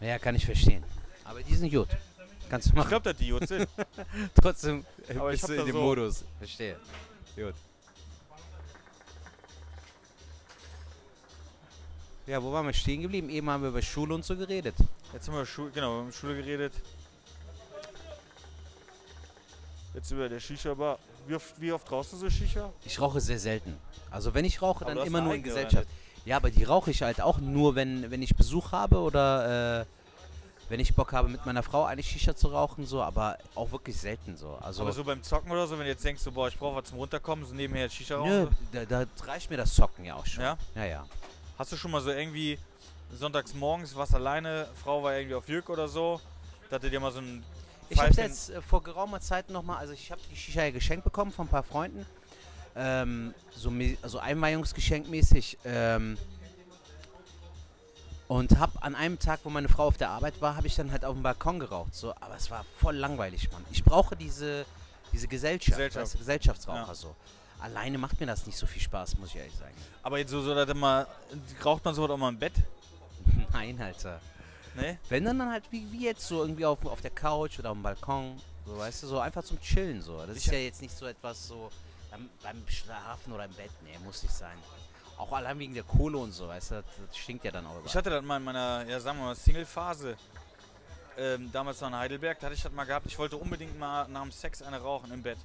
Ja, 0.00 0.18
kann 0.18 0.34
ich 0.34 0.44
verstehen. 0.46 0.84
Aber 1.24 1.42
die 1.42 1.54
sind 1.54 1.72
gut. 1.72 1.88
Kannst 2.50 2.66
du 2.66 2.70
Ich 2.70 2.76
machen. 2.76 2.88
glaube, 2.88 3.10
dass 3.12 3.16
die 3.18 3.30
gut 3.30 3.48
sind. 3.48 3.66
Trotzdem 4.40 4.84
Aber 5.16 5.32
ich 5.32 5.40
bist 5.40 5.48
du 5.48 5.54
in 5.54 5.66
dem 5.66 5.72
so- 5.74 5.80
Modus. 5.80 6.24
Verstehe. 6.38 6.76
Gut. 7.36 7.54
Ja, 12.26 12.42
wo 12.42 12.52
waren 12.52 12.66
wir 12.66 12.72
stehen 12.72 13.02
geblieben? 13.02 13.28
Eben 13.30 13.48
haben 13.50 13.62
wir 13.62 13.70
über 13.70 13.82
Schule 13.82 14.14
und 14.14 14.24
so 14.24 14.36
geredet. 14.36 14.74
Jetzt 15.12 15.26
haben 15.28 15.34
wir 15.34 15.44
Schule, 15.46 15.70
genau, 15.72 15.90
wir 15.90 15.98
haben 15.98 16.08
über 16.08 16.12
Schule 16.16 16.36
geredet. 16.36 16.72
Jetzt 19.94 20.10
über 20.10 20.28
der 20.28 20.40
Shisha-Bar. 20.40 20.98
Wie 21.26 21.34
oft, 21.34 21.60
wie 21.60 21.72
oft 21.72 21.90
rauchst 21.90 22.12
du 22.12 22.16
so 22.16 22.30
Shisha? 22.30 22.72
Ich 22.84 23.00
rauche 23.00 23.20
sehr 23.20 23.38
selten. 23.38 23.76
Also 24.10 24.32
wenn 24.34 24.44
ich 24.44 24.60
rauche, 24.62 24.84
Aber 24.84 24.94
dann 24.94 25.06
immer 25.06 25.20
nur 25.20 25.34
in 25.34 25.42
Gesellschaft. 25.42 25.86
Ja, 26.24 26.36
aber 26.36 26.50
die 26.50 26.64
rauche 26.64 26.90
ich 26.90 27.02
halt 27.02 27.20
auch 27.20 27.38
nur, 27.38 27.74
wenn, 27.74 28.10
wenn 28.10 28.22
ich 28.22 28.34
Besuch 28.36 28.72
habe 28.72 28.98
oder 28.98 29.80
äh, 29.82 29.86
wenn 30.68 30.80
ich 30.80 30.94
Bock 30.94 31.12
habe, 31.12 31.28
mit 31.28 31.44
meiner 31.44 31.62
Frau 31.62 31.84
eine 31.84 32.02
Shisha 32.02 32.34
zu 32.34 32.48
rauchen, 32.48 32.86
so, 32.86 33.02
aber 33.02 33.36
auch 33.54 33.70
wirklich 33.72 33.96
selten 33.98 34.36
so. 34.36 34.56
Also 34.60 34.82
Aber 34.82 34.92
so 34.92 35.04
beim 35.04 35.22
Zocken 35.22 35.50
oder 35.50 35.66
so, 35.66 35.76
wenn 35.76 35.84
du 35.84 35.90
jetzt 35.90 36.04
denkst, 36.04 36.22
so, 36.22 36.32
boah, 36.32 36.48
ich 36.48 36.58
brauche 36.58 36.76
was 36.76 36.84
zum 36.88 36.98
Runterkommen, 36.98 37.44
so 37.44 37.54
nebenher 37.54 37.90
Shisha 37.90 38.16
rauchen. 38.16 38.30
nö, 38.30 38.46
da, 38.72 39.04
da 39.04 39.04
reicht 39.26 39.50
mir 39.50 39.56
das 39.56 39.74
Zocken 39.74 40.04
ja 40.04 40.14
auch 40.14 40.24
schon. 40.24 40.44
Ja? 40.44 40.56
Ja, 40.74 40.84
ja. 40.84 41.06
Hast 41.58 41.72
du 41.72 41.76
schon 41.76 41.90
mal 41.90 42.00
so 42.00 42.10
irgendwie 42.10 42.58
sonntags 43.12 43.52
morgens 43.54 43.94
was 43.94 44.14
alleine, 44.14 44.66
Frau 44.82 45.02
war 45.02 45.14
irgendwie 45.14 45.34
auf 45.34 45.48
Jürg 45.48 45.68
oder 45.68 45.88
so, 45.88 46.20
dass 46.70 46.80
du 46.80 46.88
dir 46.88 47.00
mal 47.00 47.12
so 47.12 47.18
ein 47.18 47.44
Ich 47.92 48.00
habe 48.00 48.14
jetzt 48.14 48.50
äh, 48.50 48.62
vor 48.62 48.82
geraumer 48.82 49.20
Zeit 49.20 49.50
nochmal, 49.50 49.78
also 49.78 49.92
ich 49.92 50.10
habe 50.10 50.20
die 50.30 50.36
Shisha 50.36 50.62
ja 50.64 50.70
geschenkt 50.70 51.04
bekommen 51.04 51.32
von 51.32 51.46
ein 51.46 51.50
paar 51.50 51.62
Freunden. 51.62 52.06
Ähm, 52.74 53.34
so 53.54 53.70
also 54.00 54.18
Einweihungsgeschenk 54.18 55.08
mäßig. 55.08 55.58
Ähm, 55.64 56.16
und 58.28 58.58
habe 58.58 58.82
an 58.82 58.94
einem 58.94 59.18
Tag, 59.18 59.40
wo 59.44 59.50
meine 59.50 59.68
Frau 59.68 59.86
auf 59.88 59.98
der 59.98 60.08
Arbeit 60.08 60.40
war, 60.40 60.56
habe 60.56 60.66
ich 60.66 60.74
dann 60.74 60.90
halt 60.90 61.04
auf 61.04 61.12
dem 61.12 61.22
Balkon 61.22 61.58
geraucht. 61.58 61.94
So, 61.94 62.14
aber 62.18 62.34
es 62.34 62.50
war 62.50 62.64
voll 62.78 62.96
langweilig, 62.96 63.52
Mann. 63.52 63.62
Ich 63.70 63.84
brauche 63.84 64.16
diese, 64.16 64.64
diese 65.12 65.28
Gesellschaft, 65.28 65.76
Gesellschaft. 65.76 66.06
Weißt 66.06 66.18
Gesellschaftsraucher 66.18 66.86
Ja. 66.88 66.94
so. 66.94 67.14
Alleine 67.60 67.98
macht 67.98 68.18
mir 68.18 68.26
das 68.26 68.46
nicht 68.46 68.56
so 68.56 68.66
viel 68.66 68.80
Spaß, 68.80 69.18
muss 69.18 69.28
ich 69.30 69.36
ehrlich 69.36 69.54
sagen. 69.54 69.74
Aber 70.02 70.18
jetzt 70.18 70.30
so, 70.30 70.40
so 70.40 70.54
dass 70.54 70.68
immer, 70.68 71.06
raucht 71.62 71.84
man 71.84 71.94
so 71.94 72.08
auch 72.08 72.16
mal 72.16 72.30
im 72.30 72.38
Bett? 72.38 72.54
Nein, 73.52 73.78
Alter. 73.80 74.18
Ne? 74.74 74.98
Wenn 75.08 75.24
dann, 75.24 75.38
dann 75.38 75.50
halt 75.50 75.64
wie, 75.70 75.90
wie 75.92 76.04
jetzt 76.06 76.26
so 76.26 76.42
irgendwie 76.42 76.64
auf, 76.64 76.84
auf 76.86 77.00
der 77.02 77.10
Couch 77.10 77.58
oder 77.58 77.70
auf 77.70 77.76
dem 77.76 77.82
Balkon, 77.82 78.40
so 78.66 78.78
weißt 78.78 79.02
du, 79.02 79.06
so 79.06 79.18
einfach 79.20 79.44
zum 79.44 79.60
Chillen 79.60 80.00
so. 80.00 80.18
Das 80.24 80.30
ist 80.36 80.46
Ich- 80.46 80.52
ja 80.52 80.58
jetzt 80.58 80.80
nicht 80.80 80.96
so 80.96 81.06
etwas 81.06 81.46
so 81.48 81.70
beim, 82.10 82.28
beim 82.42 82.62
Schlafen 82.68 83.32
oder 83.32 83.44
im 83.44 83.52
Bett, 83.52 83.70
nee, 83.84 83.98
muss 84.04 84.22
nicht 84.22 84.34
sein. 84.34 84.56
Auch 85.18 85.30
allein 85.32 85.58
wegen 85.58 85.74
der 85.74 85.82
Kohle 85.82 86.16
und 86.18 86.32
so, 86.32 86.48
weißt 86.48 86.70
du, 86.70 86.74
das, 86.76 86.84
das 87.08 87.16
stinkt 87.18 87.44
ja 87.44 87.50
dann 87.50 87.66
auch 87.66 87.74
Ich 87.76 87.90
über. 87.90 87.94
hatte 87.94 88.10
das 88.10 88.24
mal 88.24 88.38
in 88.38 88.44
meiner, 88.44 88.84
ja 88.88 88.98
sagen 88.98 89.18
wir 89.18 89.26
mal, 89.26 89.34
Single-Phase. 89.36 90.16
Ähm, 91.18 91.52
damals 91.52 91.78
noch 91.82 91.88
in 91.88 91.96
Heidelberg, 91.96 92.40
da 92.40 92.46
hatte 92.46 92.56
ich 92.56 92.62
das 92.62 92.72
mal 92.72 92.84
gehabt. 92.84 93.04
Ich 93.04 93.18
wollte 93.18 93.36
unbedingt 93.36 93.78
mal 93.78 94.08
nach 94.08 94.22
dem 94.22 94.32
Sex 94.32 94.62
eine 94.62 94.80
rauchen 94.80 95.12
im 95.12 95.22
Bett. 95.22 95.36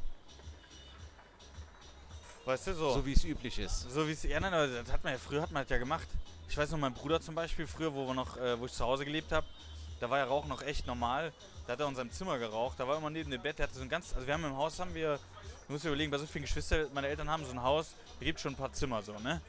Weißt 2.46 2.68
du, 2.68 2.74
so. 2.76 2.94
So 2.94 3.06
wie 3.06 3.12
es 3.12 3.26
üblich 3.26 3.60
ist. 3.60 3.82
So 3.92 4.08
wie 4.08 4.14
es, 4.14 4.24
ja, 4.24 4.40
nein, 4.40 4.54
das 4.54 4.90
hat 4.94 5.04
man 5.04 5.12
ja, 5.14 5.20
früher 5.20 5.42
hat 5.42 5.52
man 5.52 5.64
das 5.64 5.70
ja 5.70 5.78
gemacht. 5.78 6.08
Ich 6.50 6.58
weiß 6.58 6.72
noch, 6.72 6.80
mein 6.80 6.94
Bruder 6.94 7.20
zum 7.22 7.36
Beispiel, 7.36 7.68
früher, 7.68 7.94
wo 7.94 8.08
wir 8.08 8.14
noch, 8.14 8.38
äh, 8.38 8.60
wo 8.60 8.66
ich 8.66 8.74
zu 8.74 8.86
Hause 8.86 9.06
gelebt 9.06 9.32
habe, 9.32 9.46
da 10.00 10.10
war 10.10 10.20
ja 10.20 10.26
Rauchen 10.26 10.50
noch 10.50 10.62
echt 10.62 10.88
normal. 10.88 11.34
Da 11.66 11.74
hat 11.74 11.80
er 11.80 11.88
in 11.88 11.96
seinem 11.96 12.12
Zimmer 12.12 12.38
geraucht, 12.38 12.80
da 12.80 12.88
war 12.88 12.98
immer 12.98 13.10
neben 13.10 13.30
dem 13.30 13.42
Bett, 13.42 13.60
der 13.60 13.68
hatte 13.68 13.76
so 13.76 13.82
ein 13.82 13.90
ganz, 13.90 14.14
also 14.14 14.26
wir 14.26 14.34
haben 14.34 14.46
im 14.46 14.56
Haus, 14.56 14.80
haben 14.80 14.94
wir, 14.96 15.20
du 15.68 15.74
musst 15.74 15.84
dir 15.84 15.90
überlegen, 15.90 16.12
bei 16.12 16.18
so 16.18 16.26
vielen 16.26 16.46
Geschwistern, 16.46 16.88
meine 16.94 17.08
Eltern 17.08 17.30
haben 17.30 17.46
so 17.46 17.52
ein 17.52 17.62
Haus, 17.62 17.94
da 18.20 18.26
gibt 18.26 18.40
schon 18.40 18.54
ein 18.54 18.58
paar 18.58 18.72
Zimmer 18.72 19.02
so, 19.02 19.14
ne? 19.20 19.42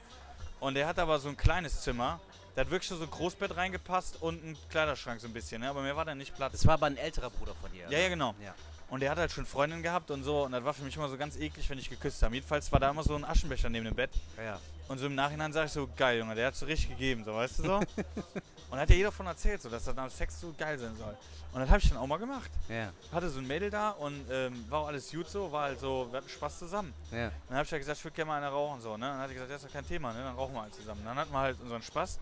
Und 0.58 0.74
der 0.74 0.88
hat 0.88 0.98
aber 0.98 1.20
so 1.20 1.28
ein 1.28 1.36
kleines 1.36 1.82
Zimmer, 1.82 2.18
da 2.56 2.62
hat 2.62 2.70
wirklich 2.70 2.88
so 2.88 3.00
ein 3.00 3.08
Großbett 3.08 3.56
reingepasst 3.56 4.20
und 4.20 4.44
ein 4.44 4.58
Kleiderschrank 4.68 5.20
so 5.20 5.28
ein 5.28 5.32
bisschen, 5.32 5.60
ne? 5.60 5.70
Aber 5.70 5.82
mehr 5.82 5.94
war 5.94 6.04
da 6.04 6.14
nicht 6.16 6.34
Platz. 6.34 6.52
Das 6.52 6.66
war 6.66 6.74
aber 6.74 6.86
ein 6.86 6.96
älterer 6.96 7.30
Bruder 7.30 7.54
von 7.54 7.70
dir. 7.70 7.88
Ja, 7.88 7.98
ja, 8.00 8.08
genau. 8.08 8.34
Ja. 8.44 8.52
Und 8.90 9.00
der 9.00 9.10
hat 9.10 9.18
halt 9.18 9.30
schon 9.30 9.44
Freundinnen 9.44 9.82
gehabt 9.82 10.10
und 10.10 10.22
so. 10.24 10.44
Und 10.44 10.52
das 10.52 10.64
war 10.64 10.72
für 10.72 10.82
mich 10.82 10.96
immer 10.96 11.08
so 11.08 11.16
ganz 11.18 11.36
eklig, 11.36 11.68
wenn 11.68 11.78
ich 11.78 11.90
geküsst 11.90 12.22
habe. 12.22 12.34
Jedenfalls 12.34 12.72
war 12.72 12.80
da 12.80 12.88
immer 12.90 13.02
so 13.02 13.14
ein 13.14 13.24
Aschenbecher 13.24 13.68
neben 13.68 13.84
dem 13.84 13.94
Bett. 13.94 14.10
ja. 14.38 14.58
Und 14.88 14.96
so 14.96 15.04
im 15.04 15.14
Nachhinein 15.14 15.52
sage 15.52 15.66
ich 15.66 15.72
so, 15.72 15.86
geil, 15.98 16.18
Junge, 16.18 16.34
der 16.34 16.46
hat 16.46 16.56
so 16.56 16.64
richtig 16.64 16.88
gegeben, 16.88 17.22
so, 17.22 17.34
weißt 17.34 17.58
du 17.58 17.62
so? 17.64 17.74
und 18.70 18.78
hat 18.78 18.88
ja 18.88 18.96
jeder 18.96 19.12
von 19.12 19.26
erzählt, 19.26 19.60
so, 19.60 19.68
dass 19.68 19.84
das 19.84 19.94
nach 19.94 20.10
Sex 20.10 20.40
so 20.40 20.54
geil 20.56 20.78
sein 20.78 20.96
soll. 20.96 21.14
Und 21.52 21.60
das 21.60 21.68
habe 21.68 21.78
ich 21.80 21.90
dann 21.90 21.98
auch 21.98 22.06
mal 22.06 22.16
gemacht. 22.16 22.50
Ja, 22.70 22.90
Hatte 23.12 23.28
so 23.28 23.38
ein 23.38 23.46
Mädel 23.46 23.68
da 23.68 23.90
und 23.90 24.24
ähm, 24.30 24.64
war 24.70 24.80
auch 24.80 24.86
alles 24.86 25.10
gut 25.10 25.28
so, 25.28 25.52
war 25.52 25.64
halt 25.64 25.78
so, 25.80 26.08
wir 26.10 26.16
hatten 26.16 26.28
Spaß 26.30 26.58
zusammen. 26.60 26.94
ja. 27.10 27.30
Dann 27.48 27.56
habe 27.58 27.66
ich 27.66 27.70
ja 27.70 27.76
gesagt, 27.76 27.98
ich 27.98 28.04
würde 28.04 28.14
gerne 28.16 28.28
mal 28.28 28.38
eine 28.38 28.48
rauchen, 28.48 28.80
so, 28.80 28.96
ne? 28.96 29.04
Dann 29.06 29.18
hat 29.18 29.28
die 29.28 29.34
gesagt, 29.34 29.50
das 29.52 29.62
ist 29.62 29.68
doch 29.68 29.72
kein 29.74 29.86
Thema, 29.86 30.14
ne? 30.14 30.22
Dann 30.22 30.34
rauchen 30.34 30.54
wir 30.54 30.62
halt 30.62 30.74
zusammen. 30.74 31.02
Dann 31.04 31.18
hatten 31.18 31.32
wir 31.32 31.38
halt 31.38 31.60
unseren 31.60 31.82
Spaß, 31.82 32.18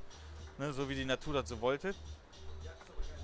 ne? 0.59 0.73
So 0.73 0.89
wie 0.89 0.97
die 0.97 1.05
Natur 1.05 1.35
das 1.35 1.49
so 1.49 1.61
wollte. 1.61 1.91
Und 1.91 1.95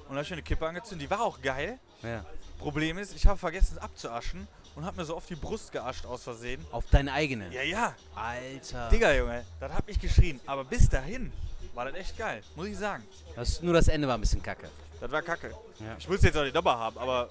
dann 0.09 0.17
habe 0.19 0.23
ich 0.23 0.33
eine 0.33 0.43
Kippe 0.43 0.69
angezündet, 0.69 1.05
die 1.05 1.11
war 1.11 1.21
auch 1.23 1.41
geil. 1.43 1.81
ja. 2.05 2.25
Problem 2.63 2.97
ist, 2.99 3.15
ich 3.17 3.27
habe 3.27 3.39
vergessen 3.39 3.75
es 3.77 3.83
abzuaschen 3.83 4.47
und 4.77 4.85
habe 4.85 4.97
mir 4.97 5.05
so 5.05 5.17
auf 5.17 5.27
die 5.27 5.35
Brust 5.35 5.73
geascht 5.73 6.07
aus 6.07 6.23
Versehen. 6.23 6.65
Auf 6.71 6.85
deine 6.91 7.13
eigene. 7.13 7.53
Ja, 7.53 7.63
ja, 7.63 7.95
Alter. 8.15 8.89
Digga, 8.89 9.13
Junge, 9.13 9.45
das 9.59 9.73
hab 9.73 9.89
ich 9.89 9.99
geschrien. 9.99 10.41
Aber 10.47 10.65
bis 10.65 10.89
dahin 10.89 11.33
war 11.75 11.87
das 11.87 11.95
echt 11.95 12.17
geil, 12.17 12.43
muss 12.55 12.69
ich 12.69 12.79
sagen. 12.79 13.03
Das, 13.35 13.61
nur 13.63 13.75
das 13.75 13.89
Ende 13.89 14.07
war 14.07 14.15
ein 14.15 14.21
bisschen 14.21 14.43
kacke. 14.43 14.71
Das 15.01 15.11
war 15.11 15.23
kacke. 15.23 15.51
Ja. 15.81 15.97
Ich 15.99 16.09
muss 16.09 16.23
jetzt 16.23 16.37
auch 16.37 16.45
die 16.45 16.53
Dabber 16.53 16.79
haben, 16.79 16.97
aber 16.99 17.29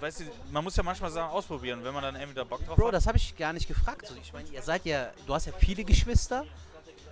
weißt 0.00 0.20
du, 0.20 0.24
man 0.50 0.64
muss 0.64 0.74
ja 0.74 0.82
manchmal 0.82 1.10
Sachen 1.10 1.30
ausprobieren, 1.30 1.84
wenn 1.84 1.94
man 1.94 2.02
dann 2.02 2.16
entweder 2.16 2.44
Bock 2.44 2.66
drauf 2.66 2.76
Bro, 2.76 2.88
hat. 2.88 2.94
das 2.94 3.06
habe 3.06 3.18
ich 3.18 3.36
gar 3.36 3.52
nicht 3.52 3.68
gefragt. 3.68 4.08
So, 4.08 4.14
ich 4.20 4.32
meine, 4.32 4.48
ihr 4.48 4.62
seid 4.62 4.84
ja, 4.86 5.10
du 5.24 5.34
hast 5.34 5.46
ja 5.46 5.52
viele 5.52 5.84
Geschwister. 5.84 6.44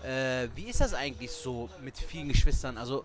Äh, 0.02 0.48
wie 0.56 0.64
ist 0.64 0.80
das 0.80 0.92
eigentlich 0.94 1.30
so 1.30 1.70
mit 1.80 1.96
vielen 1.96 2.28
Geschwistern? 2.28 2.76
Also 2.76 3.02
äh, 3.02 3.04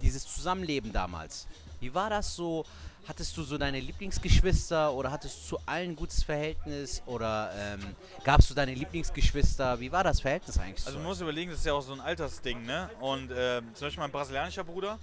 dieses 0.00 0.26
Zusammenleben 0.32 0.92
damals. 0.92 1.48
Wie 1.80 1.92
war 1.94 2.10
das 2.10 2.34
so? 2.34 2.64
Hattest 3.08 3.36
du 3.36 3.44
so 3.44 3.56
deine 3.56 3.78
Lieblingsgeschwister 3.78 4.92
oder 4.92 5.12
hattest 5.12 5.38
du 5.44 5.56
zu 5.56 5.62
allen 5.64 5.90
ein 5.90 5.96
gutes 5.96 6.24
Verhältnis? 6.24 7.02
Oder 7.06 7.52
ähm, 7.56 7.94
gabst 8.24 8.50
du 8.50 8.54
deine 8.54 8.74
Lieblingsgeschwister? 8.74 9.78
Wie 9.78 9.92
war 9.92 10.02
das 10.02 10.20
Verhältnis 10.20 10.58
eigentlich 10.58 10.84
Also 10.84 10.92
so? 10.92 10.98
man 10.98 11.06
muss 11.06 11.20
überlegen, 11.20 11.50
das 11.52 11.60
ist 11.60 11.66
ja 11.66 11.72
auch 11.74 11.82
so 11.82 11.92
ein 11.92 12.00
Altersding, 12.00 12.64
ne? 12.64 12.90
Und 13.00 13.30
ähm, 13.36 13.72
zum 13.74 13.86
Beispiel 13.86 14.00
mein 14.02 14.10
brasilianischer 14.10 14.64
Bruder, 14.64 14.98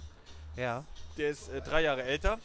ja. 0.54 0.84
der 1.16 1.30
ist 1.30 1.48
äh, 1.48 1.62
drei 1.62 1.80
Jahre 1.82 2.02
älter. 2.02 2.38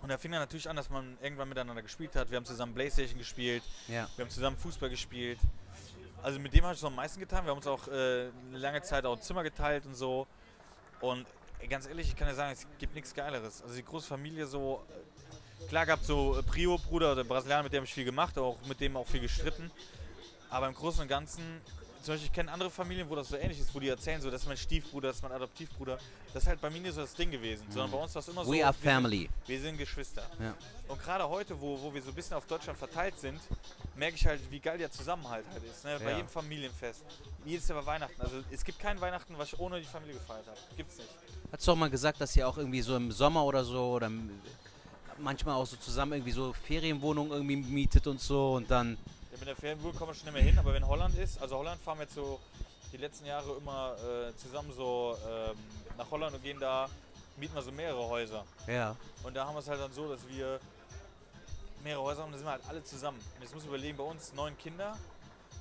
Und 0.00 0.08
da 0.10 0.18
fing 0.18 0.30
dann 0.30 0.40
natürlich 0.40 0.68
an, 0.68 0.76
dass 0.76 0.90
man 0.90 1.16
irgendwann 1.20 1.48
miteinander 1.48 1.82
gespielt 1.82 2.14
hat. 2.14 2.30
Wir 2.30 2.36
haben 2.36 2.44
zusammen 2.44 2.72
Playstation 2.74 3.18
gespielt, 3.18 3.62
Ja. 3.88 4.08
wir 4.16 4.24
haben 4.24 4.30
zusammen 4.30 4.56
Fußball 4.56 4.90
gespielt. 4.90 5.38
Also 6.22 6.38
mit 6.38 6.54
dem 6.54 6.62
habe 6.62 6.74
ich 6.74 6.78
es 6.80 6.84
am 6.84 6.94
meisten 6.94 7.18
getan. 7.18 7.44
Wir 7.44 7.50
haben 7.50 7.58
uns 7.58 7.66
auch 7.66 7.88
äh, 7.88 8.28
eine 8.48 8.58
lange 8.58 8.80
Zeit 8.82 9.04
auch 9.06 9.16
ein 9.16 9.22
Zimmer 9.22 9.42
geteilt 9.42 9.86
und 9.86 9.96
so. 9.96 10.28
Und 11.00 11.26
ganz 11.68 11.86
ehrlich, 11.86 12.08
ich 12.08 12.16
kann 12.16 12.28
dir 12.28 12.34
sagen, 12.34 12.52
es 12.52 12.66
gibt 12.78 12.94
nichts 12.94 13.14
Geileres. 13.14 13.62
Also 13.62 13.74
die 13.74 13.84
große 13.84 14.06
Familie 14.06 14.46
so, 14.46 14.82
klar 15.68 15.86
gab 15.86 16.00
so 16.04 16.38
äh, 16.38 16.42
Prio-Bruder, 16.42 17.14
der 17.14 17.24
Brasilianer, 17.24 17.64
mit 17.64 17.72
dem 17.72 17.78
habe 17.78 17.86
ich 17.86 17.94
viel 17.94 18.04
gemacht, 18.04 18.36
auch 18.38 18.58
mit 18.66 18.80
dem 18.80 18.96
auch 18.96 19.06
viel 19.06 19.20
gestritten. 19.20 19.70
Aber 20.50 20.68
im 20.68 20.74
Großen 20.74 21.00
und 21.02 21.08
Ganzen, 21.08 21.42
zum 22.02 22.14
Beispiel, 22.14 22.26
ich 22.26 22.32
kenne 22.32 22.50
andere 22.52 22.68
Familien, 22.70 23.08
wo 23.08 23.14
das 23.14 23.28
so 23.28 23.36
ähnlich 23.36 23.58
ist, 23.60 23.74
wo 23.74 23.80
die 23.80 23.88
erzählen, 23.88 24.20
so, 24.20 24.30
das 24.30 24.42
ist 24.42 24.48
mein 24.48 24.56
Stiefbruder, 24.56 25.08
das 25.08 25.16
ist 25.18 25.22
mein 25.22 25.32
Adoptivbruder. 25.32 25.98
Das 26.34 26.42
ist 26.42 26.48
halt 26.48 26.60
bei 26.60 26.68
mir 26.68 26.80
nicht 26.80 26.94
so 26.94 27.00
das 27.00 27.14
Ding 27.14 27.30
gewesen, 27.30 27.64
sondern 27.70 27.90
bei 27.90 27.98
uns 27.98 28.14
war 28.14 28.20
es 28.20 28.28
immer 28.28 28.44
so, 28.44 28.50
We 28.52 28.56
are 28.64 28.74
wir 28.74 28.80
sind- 28.82 28.82
family. 28.82 29.30
wir 29.46 29.60
sind 29.60 29.78
Geschwister. 29.78 30.28
Ja. 30.40 30.54
Und 30.88 31.00
gerade 31.02 31.26
heute, 31.28 31.58
wo, 31.60 31.80
wo 31.80 31.94
wir 31.94 32.02
so 32.02 32.08
ein 32.08 32.14
bisschen 32.14 32.36
auf 32.36 32.44
Deutschland 32.46 32.78
verteilt 32.78 33.18
sind, 33.18 33.40
merke 33.94 34.16
ich 34.16 34.26
halt, 34.26 34.40
wie 34.50 34.58
geil 34.60 34.76
der 34.78 34.90
Zusammenhalt 34.90 35.44
halt 35.50 35.62
ist. 35.64 35.84
Ne? 35.84 35.96
Bei 36.02 36.10
Ja. 36.10 36.16
jedem 36.16 36.28
Familienfest. 36.28 37.02
Jedes 37.46 37.68
Jahr 37.68 37.80
bei 37.80 37.86
Weihnachten. 37.86 38.20
Also 38.20 38.42
es 38.50 38.64
gibt 38.64 38.78
kein 38.80 39.00
Weihnachten, 39.00 39.38
was 39.38 39.52
ich 39.52 39.58
ohne 39.60 39.78
die 39.80 39.86
Familie 39.86 40.14
gefeiert 40.14 40.46
habe. 40.48 40.58
Gibt's 40.76 40.96
nicht. 40.98 41.08
Hast 41.52 41.68
du 41.68 41.72
auch 41.72 41.76
mal 41.76 41.90
gesagt, 41.90 42.18
dass 42.18 42.34
ihr 42.34 42.48
auch 42.48 42.56
irgendwie 42.56 42.80
so 42.80 42.96
im 42.96 43.12
Sommer 43.12 43.44
oder 43.44 43.62
so 43.62 43.92
oder 43.92 44.10
manchmal 45.18 45.54
auch 45.54 45.66
so 45.66 45.76
zusammen 45.76 46.14
irgendwie 46.14 46.32
so 46.32 46.54
Ferienwohnungen 46.54 47.30
irgendwie 47.30 47.56
mietet 47.56 48.06
und 48.06 48.20
so 48.22 48.54
und 48.54 48.70
dann 48.70 48.96
Der 49.30 49.38
wenn 49.38 49.46
der 49.46 49.56
Ferienwohl 49.56 49.92
kommen 49.92 50.12
wir 50.12 50.14
schon 50.14 50.24
nicht 50.24 50.34
mehr 50.34 50.42
hin, 50.42 50.58
aber 50.58 50.72
wenn 50.72 50.86
Holland 50.86 51.16
ist, 51.18 51.40
also 51.42 51.58
Holland 51.58 51.78
fahren 51.82 51.98
wir 51.98 52.04
jetzt 52.04 52.14
so 52.14 52.40
die 52.90 52.96
letzten 52.96 53.26
Jahre 53.26 53.54
immer 53.58 53.94
äh, 53.98 54.34
zusammen 54.36 54.72
so 54.74 55.14
ähm, 55.28 55.56
nach 55.98 56.10
Holland 56.10 56.34
und 56.34 56.42
gehen 56.42 56.58
da, 56.58 56.88
mieten 57.36 57.54
wir 57.54 57.62
so 57.62 57.70
mehrere 57.70 58.08
Häuser. 58.08 58.44
Ja. 58.66 58.96
Und 59.22 59.36
da 59.36 59.46
haben 59.46 59.54
wir 59.54 59.60
es 59.60 59.68
halt 59.68 59.80
dann 59.80 59.92
so, 59.92 60.08
dass 60.08 60.20
wir 60.28 60.58
mehrere 61.84 62.02
Häuser 62.02 62.22
haben, 62.22 62.32
da 62.32 62.38
sind 62.38 62.46
wir 62.46 62.52
halt 62.52 62.62
alle 62.66 62.82
zusammen. 62.82 63.18
Und 63.36 63.42
jetzt 63.42 63.52
muss 63.54 63.62
ich 63.62 63.68
überlegen, 63.68 63.98
bei 63.98 64.04
uns 64.04 64.32
neun 64.32 64.56
Kinder, 64.56 64.96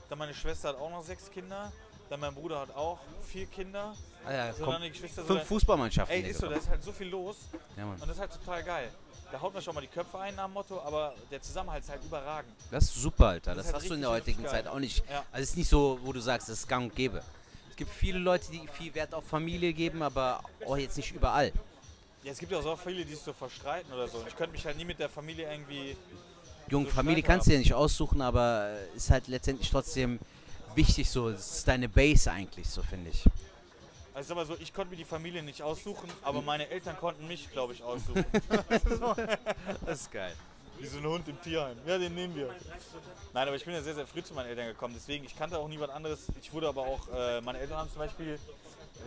dann 0.10 0.18
meine 0.20 0.34
Schwester 0.34 0.70
hat 0.70 0.78
auch 0.78 0.90
noch 0.90 1.04
sechs 1.04 1.30
Kinder, 1.32 1.72
dann 2.12 2.20
mein 2.20 2.36
Bruder 2.36 2.60
hat 2.60 2.76
auch 2.76 3.00
vier 3.26 3.46
Kinder, 3.46 3.96
Ah 4.26 4.34
ja, 4.34 4.54
so 4.54 4.66
komm, 4.66 4.74
dann 4.74 4.82
die 4.84 4.90
Geschwister 4.92 5.22
so 5.22 5.28
fünf 5.28 5.40
dann- 5.40 5.48
Fußballmannschaften. 5.48 6.16
Ey, 6.24 6.30
ist 6.30 6.40
so, 6.42 6.48
da 6.48 6.56
ist 6.58 6.70
halt 6.70 6.84
so 6.84 6.92
viel 6.92 7.08
los 7.08 7.38
ja, 7.78 7.86
und 7.86 8.02
das 8.02 8.10
ist 8.10 8.20
halt 8.20 8.32
total 8.34 8.64
geil. 8.64 8.92
Da 9.32 9.40
haut 9.40 9.54
man 9.54 9.64
schon 9.64 9.74
mal 9.74 9.80
die 9.82 9.88
Köpfe 9.88 10.20
ein 10.20 10.36
nach 10.36 10.44
dem 10.46 10.54
Motto, 10.54 10.82
aber 10.82 11.16
der 11.32 11.42
Zusammenhalt 11.42 11.84
ist 11.86 11.90
halt 11.90 12.04
überragend. 12.04 12.52
Das 12.70 12.84
ist 12.84 12.96
super, 12.96 13.28
Alter. 13.28 13.56
Das, 13.56 13.66
Das 13.66 13.74
halt 13.74 13.84
hast 13.84 13.90
du 13.90 13.94
in 13.94 14.02
der 14.02 14.10
heutigen 14.10 14.46
Zeit 14.46 14.68
auch 14.68 14.78
nicht. 14.78 15.06
Ja. 15.10 15.24
Also 15.32 15.44
es 15.44 15.50
ist 15.52 15.56
nicht 15.58 15.70
so, 15.70 15.98
wo 16.04 16.12
du 16.12 16.20
sagst, 16.20 16.50
das 16.50 16.60
ist 16.60 16.68
gang 16.68 16.90
und 16.90 16.96
gäbe. 16.98 17.24
Es 17.70 17.78
gibt 17.78 17.90
viele 17.92 18.20
Leute, 18.20 18.52
die 18.52 18.62
viel 18.74 18.94
Wert 18.94 19.14
auf 19.14 19.24
Familie 19.26 19.72
geben, 19.72 20.04
aber 20.04 20.44
auch 20.68 20.76
jetzt 20.76 20.98
nicht 20.98 21.14
überall. 21.16 21.54
Ja, 22.24 22.34
es 22.34 22.38
gibt 22.40 22.52
ja 22.52 22.58
auch 22.60 22.64
so 22.64 22.76
viele, 22.76 23.06
die 23.06 23.14
sich 23.16 23.24
so 23.24 23.32
verstreiten 23.32 23.92
oder 23.94 24.08
so. 24.10 24.18
Und 24.18 24.28
ich 24.28 24.36
könnte 24.36 24.52
mich 24.52 24.66
halt 24.66 24.76
nie 24.76 24.84
mit 24.86 25.00
der 25.00 25.08
Familie 25.10 25.50
irgendwie. 25.50 25.96
Junge, 26.70 26.88
So 26.88 26.92
Familie 26.96 27.24
kannst 27.24 27.48
du 27.48 27.54
ja 27.54 27.60
nicht 27.60 27.74
aussuchen, 27.74 28.22
aber 28.22 28.70
ist 28.96 29.10
halt 29.10 29.30
letztendlich 29.30 29.70
trotzdem 29.72 30.20
wichtig 30.76 31.10
so. 31.10 31.30
Es 31.30 31.58
ist 31.58 31.68
deine 31.68 31.90
Base 31.90 32.32
eigentlich, 32.32 32.70
so 32.70 32.82
finde 32.82 33.10
ich. 33.10 33.24
Also 34.14 34.22
ich 34.22 34.28
sag 34.28 34.36
mal 34.36 34.46
so, 34.46 34.56
ich 34.62 34.74
konnte 34.74 34.92
mir 34.92 34.98
die 34.98 35.06
Familie 35.06 35.42
nicht 35.42 35.62
aussuchen, 35.62 36.10
aber 36.22 36.42
meine 36.42 36.68
Eltern 36.68 36.98
konnten 36.98 37.28
mich, 37.28 37.50
glaube 37.52 37.74
ich, 37.74 37.82
aussuchen. 37.82 38.26
Das 39.86 40.02
ist 40.02 40.12
geil. 40.12 40.34
Wie 40.82 40.88
so 40.88 40.98
ein 40.98 41.06
Hund 41.06 41.28
im 41.28 41.40
Tierheim. 41.42 41.78
Ja, 41.86 41.98
den 41.98 42.16
nehmen 42.16 42.36
wir. 42.36 42.50
Nein, 43.34 43.48
aber 43.48 43.56
ich 43.56 43.64
bin 43.64 43.74
ja 43.74 43.82
sehr, 43.82 43.94
sehr 43.96 44.08
früh 44.08 44.24
zu 44.24 44.34
meinen 44.34 44.48
Eltern 44.50 44.66
gekommen. 44.68 44.94
Deswegen, 44.98 45.24
ich 45.26 45.38
kannte 45.38 45.58
auch 45.58 45.68
nie 45.68 45.80
was 45.80 45.90
anderes. 45.90 46.28
Ich 46.42 46.52
wurde 46.54 46.68
aber 46.68 46.82
auch, 46.82 47.08
äh, 47.14 47.42
meine 47.42 47.60
Eltern 47.60 47.78
haben 47.78 47.90
zum 47.90 48.00
Beispiel 48.00 48.40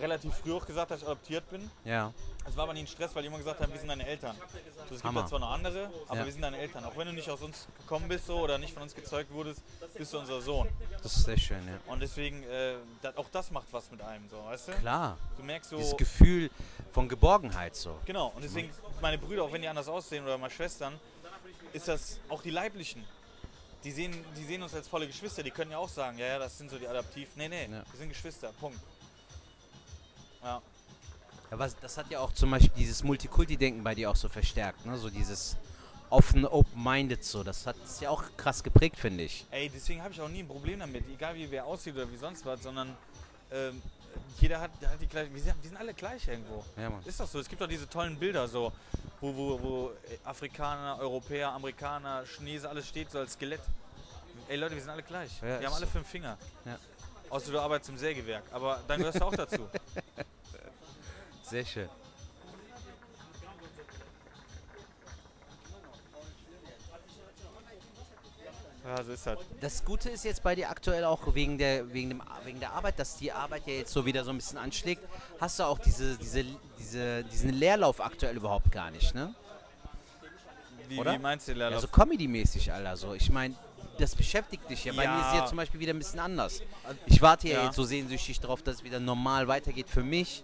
relativ 0.01 0.35
früh 0.35 0.53
auch 0.53 0.67
gesagt, 0.67 0.91
dass 0.91 1.01
ich 1.03 1.07
adoptiert 1.07 1.49
bin. 1.51 1.71
Ja. 1.85 2.13
Es 2.47 2.57
war 2.57 2.65
aber 2.65 2.75
nie 2.75 2.81
ein 2.81 2.87
Stress, 2.87 3.15
weil 3.15 3.23
die 3.23 3.29
immer 3.29 3.39
gesagt 3.39 3.61
haben, 3.61 3.73
wir 3.73 3.79
sind 3.79 3.89
deine 3.89 4.07
Eltern. 4.07 4.37
So, 4.37 4.83
es 4.83 4.89
gibt 4.91 5.05
Hammer. 5.05 5.21
ja 5.23 5.27
zwar 5.27 5.39
noch 5.39 5.51
andere, 5.51 5.91
aber 6.09 6.19
Ja. 6.21 6.25
wir 6.27 6.33
sind 6.33 6.43
deine 6.43 6.59
Eltern. 6.59 6.85
Auch 6.85 6.97
wenn 6.97 7.07
du 7.07 7.13
nicht 7.13 7.31
aus 7.31 7.41
uns 7.43 7.67
gekommen 7.79 8.09
bist 8.09 8.27
so, 8.27 8.39
oder 8.39 8.59
nicht 8.59 8.73
von 8.75 8.83
uns 8.83 8.95
gezeugt 8.95 9.33
wurdest, 9.33 9.63
bist 9.97 10.13
du 10.13 10.19
unser 10.19 10.41
Sohn. 10.43 10.69
Das 11.03 11.17
ist 11.17 11.25
sehr 11.25 11.39
schön, 11.39 11.67
ja. 11.67 11.79
Und 11.93 12.01
deswegen, 12.01 12.43
äh, 12.45 12.75
dat, 13.03 13.17
auch 13.17 13.29
das 13.31 13.51
macht 13.51 13.67
was 13.73 13.91
mit 13.91 14.01
einem, 14.03 14.29
so, 14.29 14.37
weißt 14.45 14.69
du? 14.69 14.73
Klar. 14.73 15.17
Du 15.37 15.43
merkst 15.45 15.71
so, 15.71 15.77
Dieses 15.77 15.97
Gefühl 15.97 16.51
von 16.93 17.09
Geborgenheit 17.09 17.75
so. 17.77 17.99
genau. 18.05 18.33
Und 18.35 18.43
deswegen, 18.43 18.71
meine 19.01 19.19
Brüder, 19.19 19.45
auch 19.45 19.53
wenn 19.53 19.63
die 19.63 19.69
anders 19.69 19.89
aussehen 19.89 20.25
oder 20.25 20.37
meine 20.39 20.53
Schwestern, 20.53 20.99
ist 21.75 21.89
das 21.89 22.19
auch 22.29 22.41
die 22.41 22.51
leiblichen. 22.51 23.05
Die 23.83 23.91
sehen, 23.91 24.15
die 24.39 24.45
sehen 24.45 24.63
uns 24.63 24.73
als 24.73 24.89
volle 24.89 25.07
Geschwister. 25.07 25.43
Die 25.43 25.51
können 25.51 25.71
ja 25.73 25.79
auch 25.79 25.89
sagen, 25.91 26.17
ja, 26.17 26.27
ja, 26.27 26.39
das 26.39 26.57
sind 26.57 26.71
so 26.71 26.79
die 26.79 26.89
Adaptiv. 26.89 27.29
Nee, 27.37 27.49
nee, 27.49 27.65
Ja. 27.65 27.85
wir 27.91 27.99
sind 27.99 28.09
Geschwister. 28.09 28.51
Punkt. 28.59 28.79
Ja. 30.43 30.63
Aber 31.51 31.69
das 31.69 31.99
hat 31.99 32.11
ja 32.11 32.21
auch 32.21 32.33
zum 32.33 32.51
Beispiel 32.51 32.73
dieses 32.77 33.03
Multikulti-Denken 33.05 33.85
bei 33.85 33.95
dir 33.95 34.11
auch 34.11 34.17
so 34.17 34.29
verstärkt, 34.29 34.87
ne? 34.87 34.97
So 34.97 35.11
dieses 35.11 35.57
offen, 36.11 36.47
open-minded 36.47 37.23
so. 37.25 37.43
Das 37.45 37.67
hat 37.67 37.77
es 37.85 38.01
ja 38.01 38.09
auch 38.11 38.23
krass 38.37 38.63
geprägt, 38.63 38.97
finde 38.97 39.25
ich. 39.25 39.45
Ey, 39.51 39.69
deswegen 39.69 40.03
habe 40.03 40.15
ich 40.15 40.21
auch 40.21 40.29
nie 40.29 40.41
ein 40.41 40.49
Problem 40.49 40.79
damit, 40.79 41.05
egal 41.09 41.35
wie 41.35 41.51
wer 41.51 41.67
aussieht 41.67 41.95
oder 41.95 42.11
wie 42.11 42.17
sonst 42.17 42.45
was, 42.47 42.63
sondern 42.63 42.97
ähm, 43.53 43.83
jeder 44.41 44.61
hat, 44.61 44.71
hat 44.85 45.01
die 45.01 45.07
gleiche. 45.07 45.33
Wir 45.33 45.43
sind, 45.43 45.63
wir 45.63 45.69
sind 45.69 45.79
alle 45.79 45.95
gleich 45.95 46.27
irgendwo. 46.29 46.65
Ja, 46.77 46.91
Mann. 46.91 47.03
Ist 47.05 47.21
doch 47.21 47.27
so. 47.27 47.39
Es 47.39 47.49
gibt 47.49 47.61
doch 47.61 47.69
diese 47.69 47.89
tollen 47.89 48.19
Bilder, 48.19 48.49
so, 48.49 48.73
wo, 49.21 49.35
wo, 49.35 49.63
wo 49.63 49.93
Afrikaner, 50.25 50.99
Europäer, 51.01 51.51
Amerikaner, 51.53 52.25
Chinesen, 52.27 52.69
alles 52.69 52.89
steht 52.89 53.11
so 53.11 53.19
als 53.19 53.35
Skelett. 53.35 53.61
Ey 54.49 54.57
Leute, 54.57 54.75
wir 54.75 54.83
sind 54.83 54.91
alle 54.91 55.03
gleich. 55.03 55.41
Ja, 55.41 55.61
wir 55.61 55.67
haben 55.67 55.75
alle 55.75 55.87
fünf 55.87 56.07
Finger. 56.07 56.37
Ja. 56.65 56.79
Außer 57.31 57.51
du 57.51 57.59
arbeitest 57.59 57.91
im 57.91 57.99
Sägewerk. 57.99 58.45
Aber 58.53 58.81
dann 58.87 58.99
gehörst 58.99 59.21
du 59.21 59.25
auch 59.25 59.35
dazu. 59.35 59.69
Sehr 61.43 61.65
schön. 61.65 61.89
Ja, 68.85 69.03
so 69.03 69.13
ist 69.13 69.27
das. 69.27 69.39
Das 69.61 69.85
Gute 69.85 70.11
ist 70.11 70.25
jetzt 70.25 70.43
bei 70.43 70.55
dir 70.55 70.69
aktuell 70.71 71.05
auch 71.05 71.35
wegen 71.35 71.57
der, 71.59 71.93
wegen, 71.93 72.11
dem, 72.11 72.23
wegen 72.45 72.61
der 72.61 72.73
Arbeit, 72.73 72.99
dass 72.99 73.17
die 73.17 73.33
Arbeit 73.33 73.63
ja 73.67 73.75
jetzt 73.75 73.93
so 73.93 74.05
wieder 74.05 74.25
so 74.25 74.31
ein 74.31 74.37
bisschen 74.37 74.59
anschlägt. 74.59 75.03
Hast 75.41 75.59
du 75.59 75.65
auch 75.65 75.79
diese, 75.79 76.17
diese, 76.19 76.45
diese, 76.79 77.25
diesen 77.25 77.51
Leerlauf 77.55 78.01
aktuell 78.01 78.37
überhaupt 78.37 78.71
gar 78.71 78.91
nicht, 78.91 79.15
ne? 79.15 79.35
Wie, 80.89 80.99
Oder? 80.99 81.15
wie 81.15 81.19
meinst 81.19 81.49
du, 81.49 81.53
Leerlauf? 81.55 81.77
Also 81.77 81.89
Comedy-mäßig, 81.89 82.71
Alter. 82.73 82.97
So. 82.97 83.15
Ich 83.15 83.31
meine, 83.31 83.55
das 83.99 84.15
beschäftigt 84.15 84.69
dich 84.69 84.85
ja. 84.85 84.93
Bei 84.93 85.07
mir 85.09 85.19
ist 85.21 85.27
es 85.29 85.33
Ja. 85.35 85.39
ja 85.41 85.47
zum 85.47 85.57
Beispiel 85.57 85.81
wieder 85.81 85.95
ein 85.95 85.99
bisschen 85.99 86.21
anders. 86.21 86.61
Ich 87.07 87.23
warte 87.23 87.49
ja, 87.49 87.59
Ja. 87.61 87.65
jetzt 87.67 87.77
so 87.77 87.85
sehnsüchtig 87.85 88.39
darauf, 88.41 88.63
dass 88.63 88.77
es 88.77 88.85
wieder 88.85 89.01
normal 89.01 89.49
weitergeht 89.49 89.89
für 89.89 90.03
mich. 90.03 90.43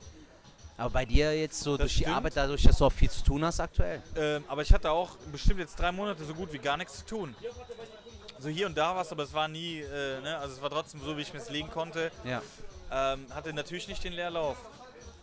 Aber 0.79 0.89
bei 0.91 1.05
dir 1.05 1.39
jetzt 1.39 1.61
so 1.61 1.73
Das 1.77 1.85
durch 1.85 1.93
die 1.99 1.99
stimmt. 2.05 2.17
Arbeit, 2.17 2.33
dadurch, 2.37 2.63
dass 2.63 2.79
du 2.79 2.87
auch 2.87 2.93
viel 2.93 3.11
zu 3.11 3.23
tun 3.23 3.45
hast 3.45 3.61
aktuell. 3.61 4.01
Ähm, 4.17 4.43
aber 4.49 4.63
ich 4.63 4.73
hatte 4.73 4.91
auch 4.91 5.15
bestimmt 5.31 5.61
jetzt 5.61 5.79
drei 5.79 5.93
Monate 5.93 6.25
so 6.25 6.33
gut 6.33 6.51
wie 6.55 6.59
gar 6.59 6.79
nichts 6.79 7.01
zu 7.01 7.05
tun. 7.05 7.37
So 8.41 8.49
hier 8.49 8.67
und 8.67 8.77
da 8.77 8.97
was, 8.97 9.13
aber 9.13 9.23
es 9.25 9.35
war 9.35 9.49
nie, 9.49 9.81
äh, 9.81 10.21
ne, 10.23 10.39
also 10.39 10.55
es 10.55 10.63
war 10.63 10.71
trotzdem 10.71 11.01
so, 11.05 11.17
wie 11.17 11.21
ich 11.23 11.33
mir 11.35 11.41
es 11.41 11.51
legen 11.51 11.71
konnte. 11.71 12.11
Ja. 12.25 12.41
Ähm, 12.91 13.27
hatte 13.35 13.53
natürlich 13.53 13.87
nicht 13.87 14.03
den 14.03 14.15
Leerlauf. 14.15 14.57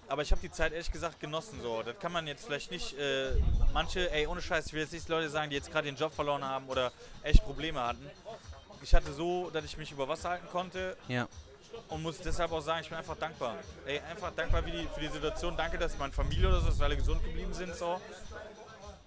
Aber 0.08 0.22
ich 0.22 0.32
habe 0.32 0.40
die 0.40 0.52
Zeit 0.52 0.72
ehrlich 0.72 0.92
gesagt 0.92 1.20
genossen. 1.20 1.60
So. 1.62 1.82
Das 1.84 1.98
kann 2.00 2.12
man 2.12 2.28
jetzt 2.28 2.46
vielleicht 2.46 2.72
nicht. 2.72 2.98
Äh, 2.98 3.32
manche, 3.74 4.10
ey, 4.12 4.28
ohne 4.28 4.42
Scheiß, 4.42 4.68
ich 4.68 4.74
will 4.74 4.82
jetzt 4.82 4.94
nicht 4.94 5.10
Leute 5.10 5.30
sagen, 5.30 5.50
die 5.50 5.56
jetzt 5.56 5.72
gerade 5.72 5.88
den 5.88 5.96
Job 5.98 6.14
verloren 6.14 6.46
haben 6.46 6.70
oder 6.70 6.92
echt 7.24 7.44
Probleme 7.44 7.82
hatten. 7.82 8.10
Ich 8.84 8.94
hatte 8.94 9.12
so, 9.12 9.50
dass 9.50 9.66
ich 9.66 9.78
mich 9.78 9.92
über 9.92 10.08
Wasser 10.08 10.30
halten 10.30 10.48
konnte 10.52 10.96
Ja. 11.08 11.28
und 11.90 12.04
muss 12.04 12.20
deshalb 12.20 12.52
auch 12.52 12.62
sagen, 12.62 12.82
ich 12.84 12.90
bin 12.90 12.98
einfach 13.00 13.18
dankbar. 13.18 13.56
Ey, 13.86 14.00
einfach 14.00 14.32
dankbar 14.34 14.62
für 14.64 14.72
die, 14.72 14.88
für 14.94 15.02
die 15.02 15.08
Situation. 15.10 15.58
Danke, 15.58 15.78
dass 15.80 15.98
meine 15.98 16.14
Familie 16.14 16.48
oder 16.50 16.62
so, 16.62 16.68
dass 16.68 16.78
wir 16.78 16.86
alle 16.86 16.96
gesund 16.96 17.22
geblieben 17.24 17.54
sind. 17.54 17.76
So. 17.76 18.00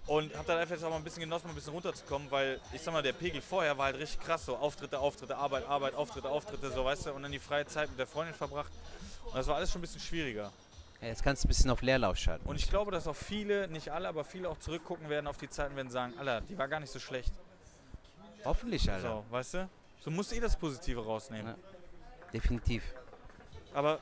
Und 0.07 0.35
habe 0.35 0.45
dann 0.47 0.57
einfach 0.57 0.75
jetzt 0.75 0.83
auch 0.83 0.89
mal 0.89 0.97
ein 0.97 1.03
bisschen 1.03 1.21
genossen, 1.21 1.45
mal 1.47 1.51
ein 1.53 1.55
bisschen 1.55 1.73
runterzukommen, 1.73 2.29
weil 2.31 2.59
ich 2.73 2.81
sag 2.81 2.91
mal, 2.93 3.03
der 3.03 3.13
Pegel 3.13 3.41
vorher 3.41 3.77
war 3.77 3.85
halt 3.85 3.97
richtig 3.97 4.19
krass. 4.19 4.45
So 4.45 4.57
Auftritte, 4.57 4.99
Auftritte, 4.99 5.37
Arbeit, 5.37 5.65
Arbeit, 5.67 5.93
Auftritte, 5.95 6.27
Auftritte, 6.29 6.71
so 6.71 6.83
weißt 6.83 7.05
du. 7.05 7.13
Und 7.13 7.23
dann 7.23 7.31
die 7.31 7.39
freie 7.39 7.65
Zeit 7.65 7.89
mit 7.89 7.99
der 7.99 8.07
Freundin 8.07 8.33
verbracht. 8.35 8.71
Und 9.25 9.35
das 9.35 9.47
war 9.47 9.55
alles 9.57 9.71
schon 9.71 9.79
ein 9.79 9.83
bisschen 9.83 10.01
schwieriger. 10.01 10.51
Ja, 11.01 11.07
Jetzt 11.07 11.23
kannst 11.23 11.43
du 11.43 11.47
ein 11.47 11.49
bisschen 11.49 11.69
auf 11.69 11.81
Leerlauf 11.81 12.17
schalten. 12.17 12.47
Und 12.47 12.55
ich 12.57 12.69
glaube, 12.69 12.91
dass 12.91 13.07
auch 13.07 13.15
viele, 13.15 13.67
nicht 13.67 13.89
alle, 13.89 14.07
aber 14.07 14.23
viele 14.25 14.49
auch 14.49 14.57
zurückgucken 14.59 15.07
werden 15.09 15.27
auf 15.27 15.37
die 15.37 15.49
Zeiten, 15.49 15.75
werden 15.75 15.89
sagen, 15.91 16.13
Alter, 16.17 16.41
die 16.41 16.57
war 16.57 16.67
gar 16.67 16.79
nicht 16.79 16.91
so 16.91 16.99
schlecht. 16.99 17.31
Hoffentlich, 18.43 18.89
Alter. 18.91 19.23
So, 19.29 19.33
weißt 19.33 19.53
du? 19.55 19.69
So 20.03 20.11
musst 20.11 20.31
du 20.31 20.35
eh 20.35 20.39
das 20.39 20.55
Positive 20.55 21.03
rausnehmen. 21.03 21.47
Ja. 21.47 21.55
Definitiv. 22.33 22.83
Aber 23.73 23.99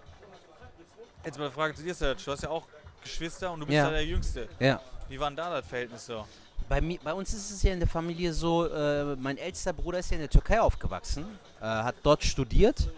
jetzt 1.26 1.38
mal 1.38 1.46
eine 1.46 1.54
Frage 1.54 1.76
zu 1.76 1.84
dir, 1.84 1.94
Serge. 1.94 2.22
Du 2.24 2.32
hast 2.32 2.44
ja 2.44 2.50
auch 2.50 2.66
Geschwister 3.04 3.52
und 3.52 3.60
du 3.62 3.66
bist 3.66 3.76
Ja. 3.76 3.86
ja 3.86 3.92
der 3.92 4.06
Jüngste. 4.06 4.48
Ja. 4.60 4.82
Wie 5.10 5.20
war 5.20 5.32
da 5.32 5.50
das 5.50 5.66
Verhältnis 5.66 6.06
so? 6.06 6.26
Bei, 6.68 6.80
mi- 6.82 7.00
bei 7.04 7.14
uns 7.14 7.34
ist 7.34 7.50
es 7.50 7.64
ja 7.64 7.74
in 7.74 7.80
der 7.80 7.90
Familie 7.90 8.32
so, 8.32 8.68
äh, 8.68 9.16
mein 9.16 9.38
ältester 9.40 9.74
Bruder 9.74 10.00
ist 10.00 10.12
ja 10.12 10.16
in 10.16 10.22
der 10.22 10.30
Türkei 10.30 10.62
aufgewachsen, 10.62 11.26
äh, 11.60 11.66
hat 11.66 11.96
dort 12.04 12.24
studiert 12.24 12.90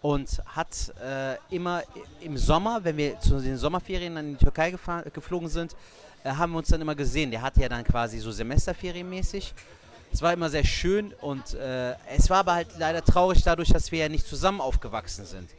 und 0.00 0.40
hat 0.46 0.92
äh, 1.04 1.36
immer 1.54 1.82
im 2.20 2.38
Sommer, 2.38 2.82
wenn 2.84 2.96
wir 2.96 3.20
zu 3.20 3.38
den 3.38 3.58
Sommerferien 3.58 4.16
in 4.16 4.38
die 4.38 4.42
Türkei 4.44 4.70
geflogen 5.12 5.48
sind, 5.48 5.76
äh, 6.24 6.30
haben 6.30 6.52
wir 6.52 6.58
uns 6.58 6.68
dann 6.68 6.80
immer 6.80 6.94
gesehen. 6.94 7.30
Der 7.30 7.42
hatte 7.42 7.60
ja 7.60 7.68
dann 7.68 7.84
quasi 7.84 8.18
so 8.18 8.30
Semesterferienmäßig. 8.30 9.52
Es 10.10 10.22
war 10.22 10.32
immer 10.32 10.48
sehr 10.48 10.64
schön 10.64 11.12
und 11.20 11.54
äh, 11.54 11.94
es 12.16 12.30
war 12.30 12.38
aber 12.38 12.54
halt 12.54 12.68
leider 12.78 13.04
traurig 13.04 13.42
dadurch, 13.42 13.68
dass 13.70 13.92
wir 13.92 13.98
ja 13.98 14.08
nicht 14.08 14.26
zusammen 14.26 14.60
aufgewachsen 14.62 15.26
sind. 15.26 15.50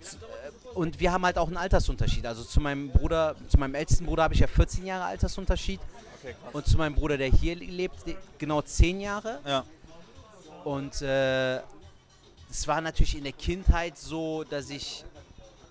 Äh, 0.00 0.68
Und 0.74 1.00
wir 1.00 1.12
haben 1.12 1.24
halt 1.24 1.38
auch 1.38 1.48
einen 1.48 1.56
Altersunterschied. 1.56 2.26
Also 2.26 2.44
zu 2.44 2.60
meinem 2.60 2.90
Bruder, 2.90 3.34
zu 3.48 3.58
meinem 3.58 3.74
ältesten 3.74 4.06
Bruder 4.06 4.24
habe 4.24 4.34
ich 4.34 4.40
ja 4.40 4.46
14 4.46 4.86
Jahre 4.86 5.04
Altersunterschied. 5.04 5.80
Okay. 6.20 6.34
Und 6.52 6.66
zu 6.66 6.76
meinem 6.76 6.94
Bruder, 6.94 7.16
der 7.16 7.28
hier 7.28 7.56
lebt, 7.56 8.04
genau 8.38 8.62
zehn 8.62 9.00
Jahre. 9.00 9.40
Ja. 9.46 9.64
Und 10.64 11.00
äh, 11.02 11.58
es 12.50 12.66
war 12.66 12.80
natürlich 12.80 13.16
in 13.16 13.24
der 13.24 13.32
Kindheit 13.32 13.96
so, 13.96 14.44
dass 14.44 14.70
ich 14.70 15.04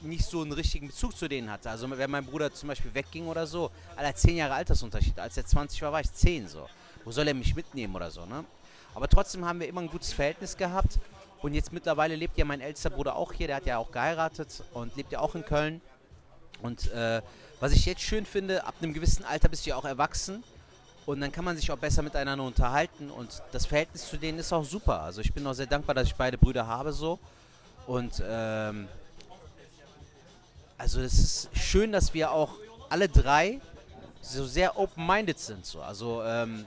nicht 0.01 0.25
so 0.25 0.41
einen 0.41 0.51
richtigen 0.51 0.88
Bezug 0.88 1.17
zu 1.17 1.28
denen 1.28 1.49
hatte. 1.49 1.69
Also 1.69 1.89
wenn 1.89 2.09
mein 2.09 2.25
Bruder 2.25 2.53
zum 2.53 2.69
Beispiel 2.69 2.93
wegging 2.93 3.28
oder 3.28 3.47
so, 3.47 3.71
er 3.95 4.07
hat 4.07 4.17
zehn 4.17 4.38
Jahre 4.38 4.53
Altersunterschied. 4.53 5.19
Als 5.19 5.38
er 5.38 5.45
20 5.45 5.82
war, 5.82 5.91
war 5.91 6.01
ich 6.01 6.11
10 6.13 6.47
so. 6.47 6.67
Wo 7.03 7.11
soll 7.11 7.28
er 7.28 7.34
mich 7.34 7.55
mitnehmen 7.55 7.95
oder 7.95 8.11
so, 8.11 8.25
ne? 8.25 8.45
Aber 8.93 9.07
trotzdem 9.07 9.45
haben 9.45 9.59
wir 9.59 9.67
immer 9.67 9.82
ein 9.82 9.89
gutes 9.89 10.13
Verhältnis 10.13 10.57
gehabt. 10.57 10.99
Und 11.41 11.53
jetzt 11.53 11.71
mittlerweile 11.71 12.15
lebt 12.15 12.38
ja 12.38 12.45
mein 12.45 12.61
ältester 12.61 12.89
Bruder 12.89 13.15
auch 13.15 13.31
hier, 13.31 13.47
der 13.47 13.57
hat 13.57 13.65
ja 13.65 13.77
auch 13.77 13.91
geheiratet 13.91 14.63
und 14.73 14.95
lebt 14.95 15.11
ja 15.11 15.19
auch 15.19 15.35
in 15.35 15.45
Köln. 15.45 15.81
Und 16.61 16.91
äh, 16.91 17.21
was 17.59 17.71
ich 17.71 17.85
jetzt 17.85 18.01
schön 18.01 18.25
finde, 18.25 18.65
ab 18.65 18.75
einem 18.81 18.93
gewissen 18.93 19.23
Alter 19.23 19.49
bist 19.49 19.65
du 19.65 19.71
ja 19.71 19.75
auch 19.75 19.85
erwachsen 19.85 20.43
und 21.05 21.21
dann 21.21 21.31
kann 21.31 21.45
man 21.45 21.55
sich 21.55 21.71
auch 21.71 21.77
besser 21.77 22.01
miteinander 22.01 22.43
unterhalten 22.43 23.09
und 23.09 23.41
das 23.51 23.65
Verhältnis 23.65 24.09
zu 24.09 24.17
denen 24.17 24.39
ist 24.39 24.51
auch 24.51 24.65
super. 24.65 25.01
Also 25.01 25.21
ich 25.21 25.33
bin 25.33 25.45
auch 25.47 25.53
sehr 25.53 25.67
dankbar, 25.67 25.95
dass 25.95 26.07
ich 26.07 26.15
beide 26.15 26.38
Brüder 26.38 26.67
habe 26.67 26.91
so 26.91 27.19
und 27.85 28.21
ähm, 28.27 28.88
also 30.77 31.01
es 31.01 31.13
ist 31.13 31.49
schön, 31.57 31.91
dass 31.91 32.13
wir 32.13 32.31
auch 32.31 32.53
alle 32.89 33.07
drei 33.09 33.59
so 34.21 34.45
sehr 34.45 34.77
open-minded 34.77 35.39
sind 35.39 35.65
so. 35.65 35.81
Also 35.81 36.23
ähm, 36.23 36.65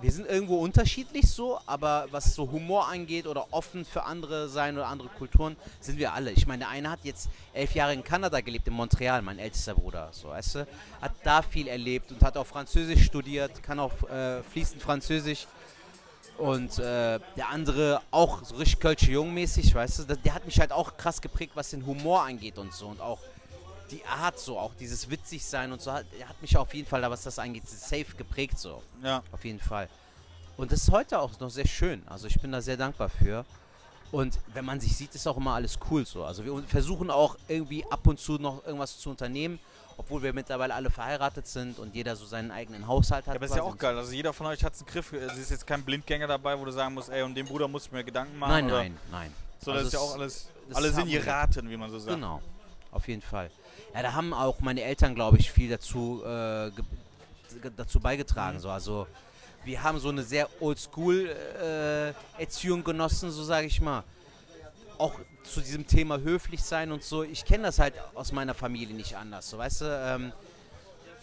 wir 0.00 0.12
sind 0.12 0.26
irgendwo 0.26 0.58
unterschiedlich 0.58 1.28
so, 1.30 1.58
aber 1.66 2.06
was 2.10 2.34
so 2.34 2.50
Humor 2.50 2.88
angeht 2.88 3.26
oder 3.26 3.46
offen 3.50 3.84
für 3.84 4.04
andere 4.04 4.48
sein 4.48 4.76
oder 4.76 4.86
andere 4.86 5.08
Kulturen, 5.08 5.56
sind 5.80 5.98
wir 5.98 6.12
alle. 6.12 6.30
Ich 6.30 6.46
meine, 6.46 6.60
der 6.60 6.68
eine 6.68 6.90
hat 6.90 7.00
jetzt 7.02 7.28
elf 7.52 7.74
Jahre 7.74 7.92
in 7.92 8.02
Kanada 8.02 8.40
gelebt, 8.40 8.66
in 8.68 8.74
Montreal, 8.74 9.22
mein 9.22 9.38
ältester 9.38 9.74
Bruder, 9.74 10.08
so, 10.12 10.28
weißt 10.28 10.54
du, 10.56 10.66
hat 11.00 11.12
da 11.24 11.42
viel 11.42 11.68
erlebt 11.68 12.10
und 12.12 12.22
hat 12.22 12.36
auch 12.36 12.46
Französisch 12.46 13.04
studiert, 13.04 13.62
kann 13.62 13.78
auch 13.78 13.92
äh, 14.08 14.42
fließend 14.42 14.82
Französisch. 14.82 15.46
Und 16.38 16.78
äh, 16.78 17.18
der 17.36 17.48
andere 17.50 18.00
auch 18.10 18.42
so 18.42 18.54
richtig 18.54 18.80
Kölsche 18.80 19.12
Jungmäßig, 19.12 19.74
weißt 19.74 19.98
du, 19.98 20.04
der, 20.04 20.16
der 20.16 20.34
hat 20.34 20.46
mich 20.46 20.58
halt 20.58 20.72
auch 20.72 20.96
krass 20.96 21.20
geprägt, 21.20 21.52
was 21.54 21.70
den 21.70 21.84
Humor 21.84 22.22
angeht 22.22 22.56
und 22.56 22.72
so 22.72 22.86
und 22.86 23.00
auch 23.02 23.18
die 23.90 24.04
Art 24.04 24.38
so, 24.38 24.58
auch 24.58 24.74
dieses 24.74 25.10
witzig 25.10 25.44
sein 25.44 25.72
und 25.72 25.80
so, 25.80 25.92
hat, 25.92 26.06
hat 26.26 26.40
mich 26.42 26.56
auf 26.56 26.72
jeden 26.74 26.88
Fall, 26.88 27.00
da 27.02 27.10
was 27.10 27.22
das 27.22 27.38
angeht, 27.38 27.68
safe 27.68 28.06
geprägt 28.16 28.58
so. 28.58 28.82
Ja. 29.02 29.22
Auf 29.32 29.44
jeden 29.44 29.60
Fall. 29.60 29.88
Und 30.56 30.72
das 30.72 30.82
ist 30.82 30.90
heute 30.90 31.18
auch 31.18 31.38
noch 31.40 31.50
sehr 31.50 31.66
schön. 31.66 32.02
Also 32.06 32.26
ich 32.26 32.40
bin 32.40 32.52
da 32.52 32.60
sehr 32.60 32.76
dankbar 32.76 33.08
für. 33.08 33.44
Und 34.12 34.38
wenn 34.54 34.64
man 34.64 34.80
sich 34.80 34.96
sieht, 34.96 35.14
ist 35.14 35.26
auch 35.26 35.36
immer 35.36 35.54
alles 35.54 35.78
cool 35.90 36.04
so. 36.04 36.24
Also 36.24 36.44
wir 36.44 36.62
versuchen 36.64 37.10
auch 37.10 37.36
irgendwie 37.48 37.84
ab 37.90 38.06
und 38.06 38.18
zu 38.18 38.32
noch 38.34 38.64
irgendwas 38.64 38.98
zu 38.98 39.08
unternehmen, 39.08 39.60
obwohl 39.96 40.22
wir 40.22 40.32
mittlerweile 40.32 40.74
alle 40.74 40.90
verheiratet 40.90 41.46
sind 41.46 41.78
und 41.78 41.94
jeder 41.94 42.16
so 42.16 42.26
seinen 42.26 42.50
eigenen 42.50 42.86
Haushalt 42.88 43.26
hat. 43.26 43.34
Ja, 43.34 43.36
aber 43.36 43.46
ist 43.46 43.54
ja 43.54 43.62
auch 43.62 43.78
geil. 43.78 43.96
Also 43.96 44.12
jeder 44.12 44.32
von 44.32 44.46
euch 44.46 44.64
hat 44.64 44.74
einen 44.74 44.86
Griff. 44.86 45.12
Es 45.12 45.38
ist 45.38 45.50
jetzt 45.50 45.66
kein 45.66 45.84
Blindgänger 45.84 46.26
dabei, 46.26 46.58
wo 46.58 46.64
du 46.64 46.72
sagen 46.72 46.94
musst, 46.94 47.08
ey, 47.08 47.22
um 47.22 47.34
den 47.34 47.46
Bruder 47.46 47.68
muss 47.68 47.86
ich 47.86 47.92
mir 47.92 48.02
Gedanken 48.02 48.36
machen. 48.38 48.50
Nein, 48.50 48.66
nein, 48.66 48.98
nein. 49.10 49.34
So, 49.64 49.72
das 49.72 49.84
Also 49.84 49.86
ist 49.86 49.92
ja 49.92 49.98
auch 50.00 50.14
alles, 50.14 50.48
das 50.68 50.76
alles 50.76 50.90
in 50.92 50.96
haben 50.98 51.08
wir. 51.08 51.20
ihr 51.20 51.26
Raten, 51.26 51.70
wie 51.70 51.76
man 51.76 51.90
so 51.90 51.98
sagt. 51.98 52.14
Genau, 52.16 52.42
auf 52.90 53.06
jeden 53.06 53.22
Fall. 53.22 53.50
Ja, 53.94 54.02
da 54.02 54.12
haben 54.12 54.32
auch 54.32 54.60
meine 54.60 54.82
Eltern, 54.82 55.14
glaube 55.14 55.38
ich, 55.38 55.50
viel 55.50 55.68
dazu, 55.68 56.22
äh, 56.24 56.70
dazu 57.76 58.00
beigetragen. 58.00 58.56
Mhm. 58.58 58.62
So. 58.62 58.70
Also 58.70 59.06
wir 59.64 59.82
haben 59.82 59.98
so 59.98 60.08
eine 60.08 60.22
sehr 60.22 60.48
Oldschool-Erziehung 60.60 62.84
genossen, 62.84 63.30
so 63.30 63.44
sage 63.44 63.66
ich 63.66 63.80
mal. 63.80 64.04
Auch 64.98 65.14
zu 65.42 65.60
diesem 65.60 65.86
Thema 65.86 66.18
höflich 66.18 66.62
sein 66.62 66.92
und 66.92 67.02
so. 67.02 67.24
Ich 67.24 67.44
kenne 67.44 67.64
das 67.64 67.78
halt 67.78 67.94
aus 68.14 68.32
meiner 68.32 68.54
Familie 68.54 68.94
nicht 68.94 69.16
anders. 69.16 69.50
So, 69.50 69.58
weißt 69.58 69.82
du, 69.82 69.84
ähm, 69.86 70.32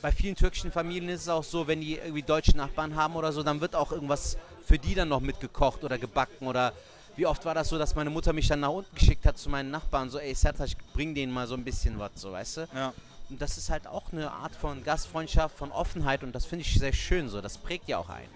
bei 0.01 0.11
vielen 0.11 0.35
türkischen 0.35 0.71
Familien 0.71 1.09
ist 1.09 1.21
es 1.21 1.29
auch 1.29 1.43
so, 1.43 1.67
wenn 1.67 1.81
die 1.81 1.95
irgendwie 1.95 2.23
deutsche 2.23 2.55
Nachbarn 2.55 2.95
haben 2.95 3.15
oder 3.15 3.31
so, 3.31 3.41
dann 3.43 3.61
wird 3.61 3.75
auch 3.75 3.91
irgendwas 3.91 4.37
für 4.65 4.77
die 4.77 4.93
dann 4.95 5.09
noch 5.09 5.21
mitgekocht 5.21 5.83
oder 5.83 5.97
gebacken 5.97 6.47
oder 6.47 6.73
wie 7.17 7.25
oft 7.25 7.43
war 7.43 7.53
das 7.53 7.67
so, 7.69 7.77
dass 7.77 7.95
meine 7.95 8.09
Mutter 8.09 8.31
mich 8.31 8.47
dann 8.47 8.61
nach 8.61 8.69
unten 8.69 8.95
geschickt 8.95 9.25
hat 9.25 9.37
zu 9.37 9.49
meinen 9.49 9.71
Nachbarn, 9.71 10.09
so 10.09 10.19
ey 10.19 10.33
Sertac, 10.33 10.69
bring 10.93 11.13
denen 11.13 11.33
mal 11.33 11.47
so 11.47 11.55
ein 11.55 11.63
bisschen 11.63 11.99
was, 11.99 12.11
so 12.15 12.31
weißt 12.31 12.57
du. 12.57 12.67
Ja. 12.73 12.93
Und 13.29 13.41
das 13.41 13.57
ist 13.57 13.69
halt 13.69 13.87
auch 13.87 14.13
eine 14.13 14.31
Art 14.31 14.55
von 14.55 14.83
Gastfreundschaft, 14.83 15.57
von 15.57 15.71
Offenheit 15.71 16.23
und 16.23 16.33
das 16.33 16.45
finde 16.45 16.63
ich 16.63 16.73
sehr 16.79 16.93
schön 16.93 17.27
so, 17.27 17.41
das 17.41 17.57
prägt 17.57 17.89
ja 17.89 17.97
auch 17.97 18.09
ein. 18.09 18.29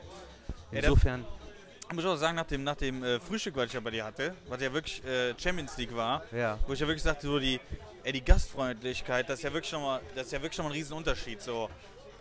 Ja, 0.72 0.80
Insofern, 0.80 1.26
Ich 1.90 1.96
muss 1.96 2.06
auch 2.06 2.16
sagen, 2.16 2.36
nach 2.36 2.46
dem, 2.46 2.64
nach 2.64 2.76
dem 2.76 3.04
äh, 3.04 3.20
Frühstück, 3.20 3.56
was 3.56 3.68
ich 3.68 3.74
ja 3.74 3.80
bei 3.80 3.92
dir 3.92 4.04
hatte, 4.04 4.36
was 4.48 4.62
ja 4.62 4.74
wirklich 4.74 5.04
äh, 5.06 5.34
Champions 5.38 5.78
League 5.78 5.96
war, 5.96 6.24
ja. 6.32 6.58
wo 6.66 6.74
ich 6.74 6.80
ja 6.80 6.88
wirklich 6.88 7.04
sagte, 7.04 7.28
so 7.28 7.40
die, 7.40 7.60
ey, 8.04 8.12
die 8.14 8.24
Gastfreundlichkeit, 8.24 9.30
das 9.30 9.40
ist 9.40 9.44
ja 9.44 9.54
wirklich 9.54 9.72
nochmal, 9.72 10.02
das 10.16 10.26
ist 10.26 10.32
ja 10.32 10.42
wirklich 10.42 10.58
nochmal 10.58 10.74
ein 10.74 10.78
Riesenunterschied. 10.78 11.42
So. 11.42 11.70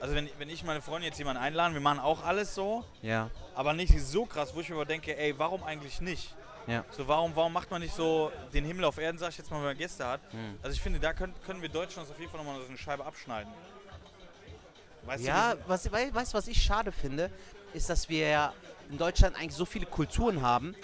Also 0.01 0.15
wenn, 0.15 0.29
wenn 0.39 0.49
ich 0.49 0.63
meine 0.65 0.81
Freunde 0.81 1.07
jetzt 1.07 1.19
jemanden 1.19 1.43
einladen, 1.43 1.75
wir 1.75 1.81
machen 1.81 2.01
auch 2.01 2.25
alles 2.25 2.55
so, 2.55 2.85
Ja, 3.03 3.31
aber 3.55 3.73
nicht 3.73 3.99
so 4.01 4.27
krass, 4.27 4.55
wo 4.55 4.61
ich 4.61 4.69
mir 4.69 4.77
aber 4.77 4.87
denke, 4.87 5.17
ey, 5.17 5.39
warum 5.39 5.63
eigentlich 5.63 6.01
nicht? 6.01 6.35
Ja. 6.67 6.85
So, 6.91 7.07
warum, 7.09 7.35
warum 7.35 7.53
macht 7.53 7.71
man 7.71 7.81
nicht 7.83 7.95
so 7.95 8.31
den 8.53 8.65
Himmel 8.65 8.85
auf 8.85 8.99
Erden, 8.99 9.19
sag 9.19 9.31
ich 9.31 9.39
jetzt 9.39 9.51
mal, 9.51 9.59
wenn 9.59 9.65
man 9.67 9.79
Gäste 9.79 10.07
hat? 10.07 10.21
Hm. 10.31 10.59
Also 10.63 10.75
ich 10.75 10.81
finde, 10.81 10.99
da 11.01 11.13
können, 11.13 11.35
können 11.45 11.63
wir 11.63 11.69
Deutschen 11.69 12.01
uns 12.01 12.11
auf 12.11 12.19
jeden 12.19 12.31
Fall 12.31 12.43
nochmal 12.45 12.61
so 12.61 12.69
eine 12.69 12.79
Scheibe 12.79 13.05
abschneiden. 13.05 13.53
Weißt 15.07 15.25
Ja, 15.25 15.55
du, 15.55 15.61
was, 15.67 15.91
wei- 15.93 16.13
weißt 16.13 16.33
du, 16.35 16.39
was 16.39 16.47
ich 16.47 16.63
schade 16.63 16.93
finde, 16.93 17.31
ist, 17.73 17.89
dass 17.89 18.09
wir 18.09 18.29
ja 18.29 18.53
in 18.91 18.99
Deutschland 18.99 19.37
eigentlich 19.37 19.55
so 19.55 19.65
viele 19.65 19.87
Kulturen 19.87 20.43
haben 20.43 20.75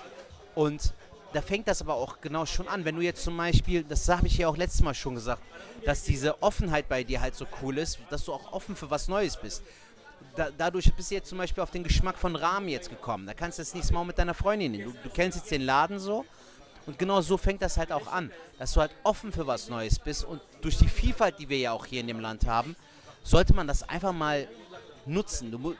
und 0.55 0.93
da 1.33 1.43
fängt 1.43 1.69
das 1.69 1.83
aber 1.83 1.95
auch 1.95 2.21
genau 2.23 2.47
schon 2.47 2.67
an. 2.67 2.85
Wenn 2.85 2.97
du 2.97 3.03
jetzt 3.03 3.23
zum 3.23 3.37
Beispiel, 3.37 3.85
das 3.85 4.09
habe 4.09 4.27
ich 4.27 4.39
ja 4.39 4.49
auch 4.49 4.57
letztes 4.57 4.81
Mal 4.83 4.95
schon 4.95 5.17
gesagt, 5.17 5.43
dass 5.85 6.03
diese 6.05 6.41
Offenheit 6.43 6.89
bei 6.89 7.05
dir 7.05 7.21
halt 7.21 7.35
so 7.35 7.47
cool 7.61 7.77
ist, 7.79 7.99
dass 8.09 8.25
du 8.25 8.33
auch 8.33 8.53
offen 8.53 8.75
für 8.75 8.91
was 8.91 9.09
Neues 9.09 9.37
bist. 9.37 9.63
Da, 10.37 10.51
dadurch 10.57 10.93
bist 10.93 11.11
du 11.11 11.15
jetzt 11.15 11.29
zum 11.29 11.39
Beispiel 11.39 11.63
auf 11.63 11.71
den 11.71 11.83
Geschmack 11.83 12.19
von 12.19 12.37
Rahmen 12.37 12.69
jetzt 12.69 12.91
gekommen. 12.91 13.27
Da 13.27 13.35
kannst 13.35 13.59
du 13.59 13.63
das 13.63 13.75
nächste 13.75 13.95
Mal 13.95 14.05
mit 14.05 14.19
deiner 14.19 14.35
Freundin 14.35 14.75
hin. 14.75 14.85
Du, 14.85 14.93
du 15.03 15.09
kennst 15.09 15.39
jetzt 15.39 15.51
den 15.51 15.63
Laden 15.63 15.99
so 15.99 16.25
und 16.87 16.99
genau 16.99 17.21
so 17.21 17.37
fängt 17.37 17.63
das 17.63 17.77
halt 17.77 17.91
auch 17.91 18.07
an, 18.07 18.31
dass 18.59 18.73
du 18.73 18.81
halt 18.81 18.93
offen 19.03 19.33
für 19.33 19.47
was 19.47 19.69
Neues 19.69 19.99
bist 19.99 20.25
und 20.25 20.41
durch 20.61 20.79
die 20.79 20.89
Vielfalt, 20.89 21.39
die 21.39 21.49
wir 21.49 21.59
ja 21.59 21.73
auch 21.73 21.87
hier 21.87 22.01
in 22.01 22.07
dem 22.07 22.21
Land 22.21 22.47
haben, 22.47 22.77
sollte 23.23 23.55
man 23.55 23.67
das 23.67 23.83
einfach 23.89 24.13
mal 24.13 24.47
nutzen. 25.07 25.51
Du, 25.51 25.75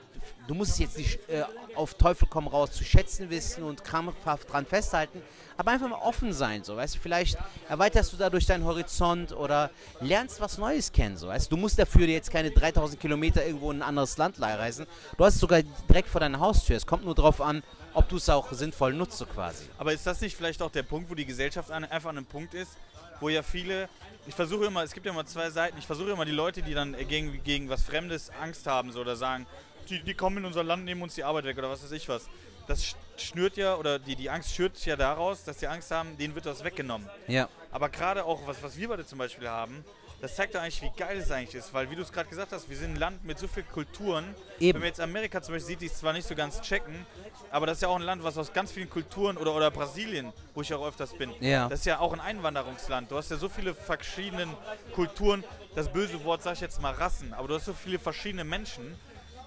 du 0.49 0.55
musst 0.55 0.73
es 0.73 0.79
jetzt 0.79 0.99
nicht 0.99 1.29
äh, 1.29 1.45
auf 1.75 1.95
Teufel 1.95 2.27
komm 2.29 2.49
raus 2.49 2.73
zu 2.73 2.83
schätzen 2.83 3.31
wissen 3.31 3.63
und 3.63 3.85
krampfhaft 3.85 4.51
dran 4.51 4.67
festhalten, 4.67 5.23
aber 5.57 5.71
einfach 5.71 5.89
mal 5.89 6.01
offen 6.01 6.33
sein, 6.33 6.65
so, 6.65 6.77
weißt 6.77 6.97
du, 6.97 6.99
vielleicht 7.01 7.39
erweiterst 7.69 8.13
du 8.13 8.17
dadurch 8.17 8.47
deinen 8.47 8.65
Horizont 8.65 9.33
oder 9.33 9.71
lernst 10.01 10.41
was 10.41 10.59
Neues 10.59 10.93
kennen, 10.93 11.17
so, 11.17 11.29
weißt 11.29 11.51
du, 11.51 11.57
du 11.57 11.61
musst 11.61 11.79
dafür 11.79 12.07
jetzt 12.07 12.31
keine 12.31 12.51
3000 12.51 13.01
Kilometer 13.01 13.45
irgendwo 13.45 13.71
in 13.71 13.79
ein 13.79 13.89
anderes 13.89 14.17
Land 14.19 14.41
reisen, 14.41 14.87
du 15.17 15.25
hast 15.25 15.35
es 15.35 15.41
sogar 15.41 15.63
direkt 15.89 16.09
vor 16.09 16.21
deiner 16.21 16.41
Haustür, 16.41 16.77
es 16.77 16.87
kommt 16.87 17.05
nur 17.05 17.15
darauf 17.15 17.41
an, 17.41 17.63
ob 17.95 18.09
du 18.09 18.17
es 18.17 18.29
auch 18.29 18.53
sinnvoll 18.53 18.93
nutzt, 18.93 19.19
so 19.19 19.27
quasi. 19.27 19.65
Aber 19.79 19.93
ist 19.93 20.07
das 20.07 20.21
nicht 20.21 20.37
vielleicht 20.37 20.61
auch 20.61 20.71
der 20.71 20.83
Punkt, 20.83 21.11
wo 21.11 21.15
die 21.15 21.25
Gesellschaft 21.25 21.71
einfach 21.71 22.11
an 22.11 22.19
einem 22.19 22.27
Punkt 22.27 22.53
ist, 22.53 22.77
wo 23.21 23.29
ja 23.31 23.43
viele, 23.43 23.89
ich 24.27 24.35
versuche 24.35 24.67
immer, 24.67 24.83
es 24.83 24.93
gibt 24.93 25.07
ja 25.07 25.13
immer 25.13 25.25
zwei 25.25 25.51
Seiten, 25.51 25.79
ich 25.79 25.87
versuche 25.87 26.11
immer 26.11 26.25
die 26.25 26.33
Leute, 26.33 26.63
die 26.63 26.75
dann 26.75 26.95
gegen, 27.09 27.43
gegen 27.43 27.69
was 27.69 27.83
Fremdes 27.83 28.31
Angst 28.41 28.67
haben 28.67 28.93
so, 28.93 29.01
oder 29.01 29.17
sagen, 29.17 29.47
die, 29.89 30.03
die 30.03 30.15
kommen 30.15 30.39
in 30.39 30.45
unser 30.45 30.65
Land, 30.65 30.85
nehmen 30.85 31.03
uns 31.03 31.15
die 31.15 31.25
Arbeit 31.25 31.45
weg 31.45 31.59
oder 31.59 31.71
was 31.71 31.83
weiß 31.83 31.93
ich 31.93 32.09
was. 32.09 32.29
Das 32.67 32.83
sch- 32.85 32.95
schnürt 33.17 33.57
ja, 33.57 33.77
oder 33.77 33.99
die, 33.99 34.17
die 34.17 34.29
Angst 34.29 34.55
schürt 34.55 34.85
ja 34.85 34.97
daraus, 34.97 35.45
dass 35.45 35.59
die 35.59 35.67
Angst 35.69 35.91
haben, 35.91 36.17
denen 36.19 36.35
wird 36.35 36.47
das 36.47 36.65
weggenommen. 36.65 37.09
Ja, 37.29 37.49
Aber 37.71 37.89
gerade 37.89 38.25
auch, 38.25 38.47
was, 38.47 38.63
was 38.63 38.77
wir 38.77 38.89
beide 38.89 39.07
zum 39.07 39.19
Beispiel 39.19 39.49
haben, 39.49 39.85
das 40.21 40.35
zeigt 40.35 40.55
doch 40.55 40.61
eigentlich, 40.61 40.81
wie 40.81 40.91
geil 40.97 41.19
es 41.19 41.31
eigentlich 41.31 41.55
ist. 41.55 41.73
Weil, 41.75 41.91
wie 41.91 41.95
du 41.95 42.01
es 42.03 42.11
gerade 42.11 42.29
gesagt 42.29 42.51
hast, 42.51 42.69
wir 42.71 42.77
sind 42.77 42.93
ein 42.95 42.97
Land 42.97 43.25
mit 43.25 43.39
so 43.39 43.47
vielen 43.47 43.69
Kulturen. 43.69 44.35
Eben. 44.59 44.75
Wenn 44.75 44.81
man 44.81 44.89
jetzt 44.89 45.01
Amerika 45.01 45.43
zum 45.43 45.55
Beispiel 45.55 45.69
sieht, 45.69 45.81
die 45.83 45.87
es 45.87 45.99
zwar 45.99 46.15
nicht 46.15 46.27
so 46.27 46.35
ganz 46.35 46.61
checken, 46.63 47.05
aber 47.51 47.67
das 47.67 47.77
ist 47.79 47.83
ja 47.83 47.89
auch 47.89 47.97
ein 47.97 48.03
Land, 48.03 48.25
was 48.25 48.39
aus 48.39 48.51
ganz 48.53 48.73
vielen 48.73 48.89
Kulturen, 48.89 49.37
oder, 49.37 49.55
oder 49.55 49.71
Brasilien, 49.71 50.33
wo 50.55 50.63
ich 50.63 50.73
auch 50.73 50.87
öfters 50.87 51.13
bin, 51.17 51.33
Ja. 51.41 51.69
das 51.69 51.81
ist 51.81 51.85
ja 51.87 51.99
auch 52.01 52.13
ein 52.15 52.21
Einwanderungsland. 52.21 53.11
Du 53.11 53.17
hast 53.17 53.31
ja 53.31 53.37
so 53.37 53.49
viele 53.51 53.75
verschiedene 53.75 54.49
Kulturen, 54.95 55.45
das 55.75 55.93
böse 55.93 56.25
Wort 56.25 56.43
sag 56.43 56.55
ich 56.55 56.61
jetzt 56.63 56.81
mal 56.81 56.95
Rassen, 56.95 57.35
aber 57.35 57.47
du 57.49 57.55
hast 57.55 57.67
so 57.67 57.75
viele 57.75 57.99
verschiedene 57.99 58.43
Menschen. 58.45 58.99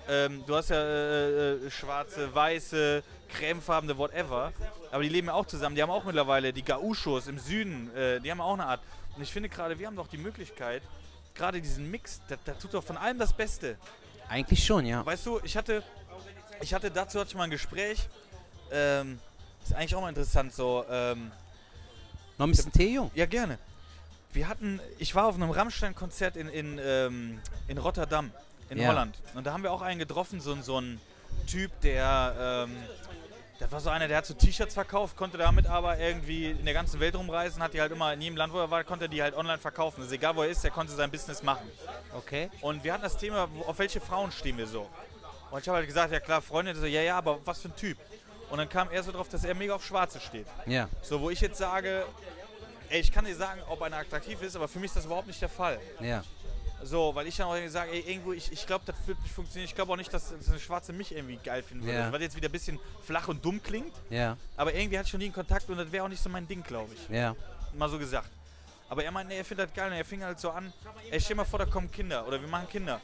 Ähm, 0.09 0.43
du 0.47 0.55
hast 0.55 0.69
ja 0.69 0.81
äh, 0.81 1.53
äh, 1.53 1.71
schwarze, 1.71 2.33
weiße, 2.33 3.03
cremefarbene, 3.29 3.97
whatever. 3.97 4.51
Aber 4.91 5.03
die 5.03 5.09
leben 5.09 5.27
ja 5.27 5.33
auch 5.33 5.45
zusammen. 5.45 5.75
Die 5.75 5.83
haben 5.83 5.91
auch 5.91 6.03
mittlerweile 6.03 6.51
die 6.51 6.63
Gauchos 6.63 7.27
im 7.27 7.37
Süden. 7.37 7.95
Äh, 7.95 8.19
die 8.19 8.31
haben 8.31 8.41
auch 8.41 8.53
eine 8.53 8.65
Art. 8.65 8.81
Und 9.15 9.21
ich 9.21 9.31
finde 9.31 9.49
gerade, 9.49 9.77
wir 9.77 9.85
haben 9.87 9.95
doch 9.95 10.07
die 10.07 10.17
Möglichkeit, 10.17 10.81
gerade 11.35 11.61
diesen 11.61 11.89
Mix, 11.91 12.21
da, 12.27 12.35
da 12.43 12.53
tut 12.53 12.73
doch 12.73 12.83
von 12.83 12.97
allem 12.97 13.19
das 13.19 13.33
Beste. 13.33 13.77
eigentlich 14.27 14.65
schon, 14.65 14.85
ja. 14.85 15.05
Weißt 15.05 15.25
du, 15.25 15.39
ich 15.43 15.55
hatte, 15.55 15.83
ich 16.61 16.73
hatte 16.73 16.89
dazu 16.89 17.19
hatte 17.19 17.29
ich 17.29 17.35
mal 17.35 17.43
ein 17.43 17.49
Gespräch. 17.51 18.09
Ähm, 18.71 19.19
ist 19.63 19.73
eigentlich 19.75 19.95
auch 19.95 20.01
mal 20.01 20.09
interessant 20.09 20.53
so. 20.53 20.85
Ähm, 20.89 21.31
Noch 22.37 22.47
ein 22.47 22.51
bisschen 22.51 22.71
Tee, 22.71 22.93
Jung? 22.95 23.11
ja, 23.13 23.25
gerne. 23.25 23.59
Wir 24.31 24.47
hatten, 24.47 24.79
ich 24.99 25.13
war 25.15 25.25
auf 25.27 25.35
einem 25.35 25.49
Rammstein-Konzert 25.49 26.35
in, 26.35 26.47
in, 26.49 26.79
ähm, 26.81 27.39
in 27.67 27.77
Rotterdam, 27.79 28.31
in 28.69 28.79
Ja. 28.79 28.89
Holland. 28.89 29.17
Und 29.35 29.45
da 29.45 29.53
haben 29.53 29.63
wir 29.63 29.71
auch 29.71 29.81
einen 29.81 29.99
getroffen, 29.99 30.39
so, 30.41 30.53
ein- 30.53 30.63
so 30.63 30.79
ein 30.79 30.99
Typ, 31.47 31.71
der, 31.81 32.65
ähm, 32.67 32.75
das 33.59 33.71
war 33.71 33.79
so 33.79 33.89
einer, 33.89 34.07
der 34.07 34.17
hat 34.17 34.25
so 34.25 34.33
T-Shirts 34.33 34.73
verkauft, 34.73 35.17
konnte 35.17 35.37
damit 35.37 35.65
aber 35.67 35.97
irgendwie 35.97 36.51
in 36.51 36.63
der 36.65 36.73
ganzen 36.73 36.99
Welt 36.99 37.15
rumreisen, 37.15 37.61
hat 37.61 37.73
die 37.73 37.81
halt 37.81 37.91
immer 37.91 38.13
in 38.13 38.21
jedem 38.21 38.37
Land, 38.37 38.53
wo 38.53 38.59
er 38.59 38.69
war, 38.71 38.83
konnte 38.83 39.05
er 39.05 39.09
die 39.09 39.21
halt 39.21 39.35
online 39.35 39.57
verkaufen. 39.57 40.01
Also 40.01 40.13
egal 40.15 40.35
wo 40.35 40.43
er 40.43 40.49
ist, 40.49 40.63
der 40.63 40.71
konnte 40.71 40.93
sein 40.93 41.11
Business 41.11 41.43
machen. 41.43 41.69
Okay. 42.15 42.49
Und 42.61 42.83
wir 42.83 42.93
hatten 42.93 43.03
das 43.03 43.17
Thema, 43.17 43.47
auf 43.67 43.77
welche 43.79 43.99
Frauen 43.99 44.31
stehen 44.31 44.57
wir 44.57 44.67
so? 44.67 44.87
Und 45.51 45.61
ich 45.61 45.67
habe 45.67 45.77
halt 45.77 45.87
gesagt, 45.87 46.13
ja 46.13 46.19
klar, 46.19 46.41
Freunde, 46.41 46.75
so, 46.75 46.85
ja, 46.85 47.01
ja, 47.01 47.17
aber 47.17 47.39
was 47.45 47.59
für 47.61 47.69
ein 47.69 47.75
Typ? 47.75 47.97
Und 48.51 48.59
dann 48.59 48.69
kam 48.69 48.89
er 48.91 49.03
so 49.03 49.11
drauf, 49.11 49.27
dass 49.29 49.43
er 49.43 49.53
mega 49.55 49.75
auf 49.75 49.85
Schwarze 49.85 50.19
steht. 50.19 50.47
Ja. 50.65 50.87
So, 51.01 51.19
wo 51.21 51.29
ich 51.29 51.41
jetzt 51.41 51.57
sage, 51.57 52.05
ey, 52.89 52.99
ich 52.99 53.11
kann 53.11 53.25
dir 53.25 53.35
sagen, 53.35 53.61
ob 53.67 53.81
einer 53.81 53.97
attraktiv 53.97 54.41
ist, 54.41 54.55
aber 54.55 54.67
für 54.67 54.79
mich 54.79 54.87
ist 54.89 54.95
das 54.97 55.05
überhaupt 55.05 55.27
nicht 55.27 55.41
der 55.41 55.49
Fall. 55.49 55.79
Ja. 55.99 56.23
So, 56.83 57.13
weil 57.13 57.27
ich 57.27 57.35
dann 57.35 57.47
auch 57.47 57.57
sage, 57.67 57.91
ey, 57.91 57.99
irgendwo, 58.07 58.31
ich, 58.33 58.51
ich 58.51 58.65
glaube, 58.65 58.83
das 58.85 58.95
wird 59.05 59.21
nicht 59.21 59.33
funktionieren. 59.33 59.65
Ich 59.67 59.75
glaube 59.75 59.91
auch 59.91 59.97
nicht, 59.97 60.13
dass, 60.13 60.31
eine 60.31 60.59
Schwarze 60.59 60.93
mich 60.93 61.13
irgendwie 61.13 61.37
geil 61.37 61.61
finden 61.61 61.85
würde. 61.85 61.97
Ja. 61.99 62.11
Was 62.11 62.21
jetzt 62.21 62.35
wieder 62.35 62.47
ein 62.47 62.51
bisschen 62.53 62.79
flach 63.05 63.27
und 63.27 63.43
dumm 63.43 63.61
klingt, 63.61 63.93
Ja. 64.09 64.37
aber 64.55 64.73
irgendwie 64.73 64.97
hatte 64.97 65.05
ich 65.07 65.11
schon 65.11 65.19
nie 65.19 65.25
einen 65.25 65.33
Kontakt 65.33 65.69
und 65.69 65.77
das 65.77 65.91
wäre 65.91 66.05
auch 66.05 66.09
nicht 66.09 66.21
so 66.23 66.29
mein 66.29 66.47
Ding, 66.47 66.63
glaube 66.63 66.93
ich. 66.93 67.09
Ja. 67.13 67.35
Mal 67.73 67.89
so 67.89 67.99
gesagt. 67.99 68.29
Aber 68.87 69.03
er 69.03 69.11
meinte, 69.11 69.33
nee, 69.33 69.39
er 69.39 69.45
findet 69.45 69.69
das 69.69 69.75
geil 69.75 69.91
und 69.91 69.97
er 69.97 70.05
fing 70.05 70.23
halt 70.23 70.39
so 70.39 70.49
an, 70.51 70.71
ey, 71.11 71.19
stell 71.21 71.35
mal 71.35 71.45
vor, 71.45 71.59
da 71.59 71.65
kommen 71.65 71.91
Kinder 71.91 72.25
oder 72.27 72.39
wir 72.41 72.47
machen 72.47 72.67
Kinder. 72.69 72.99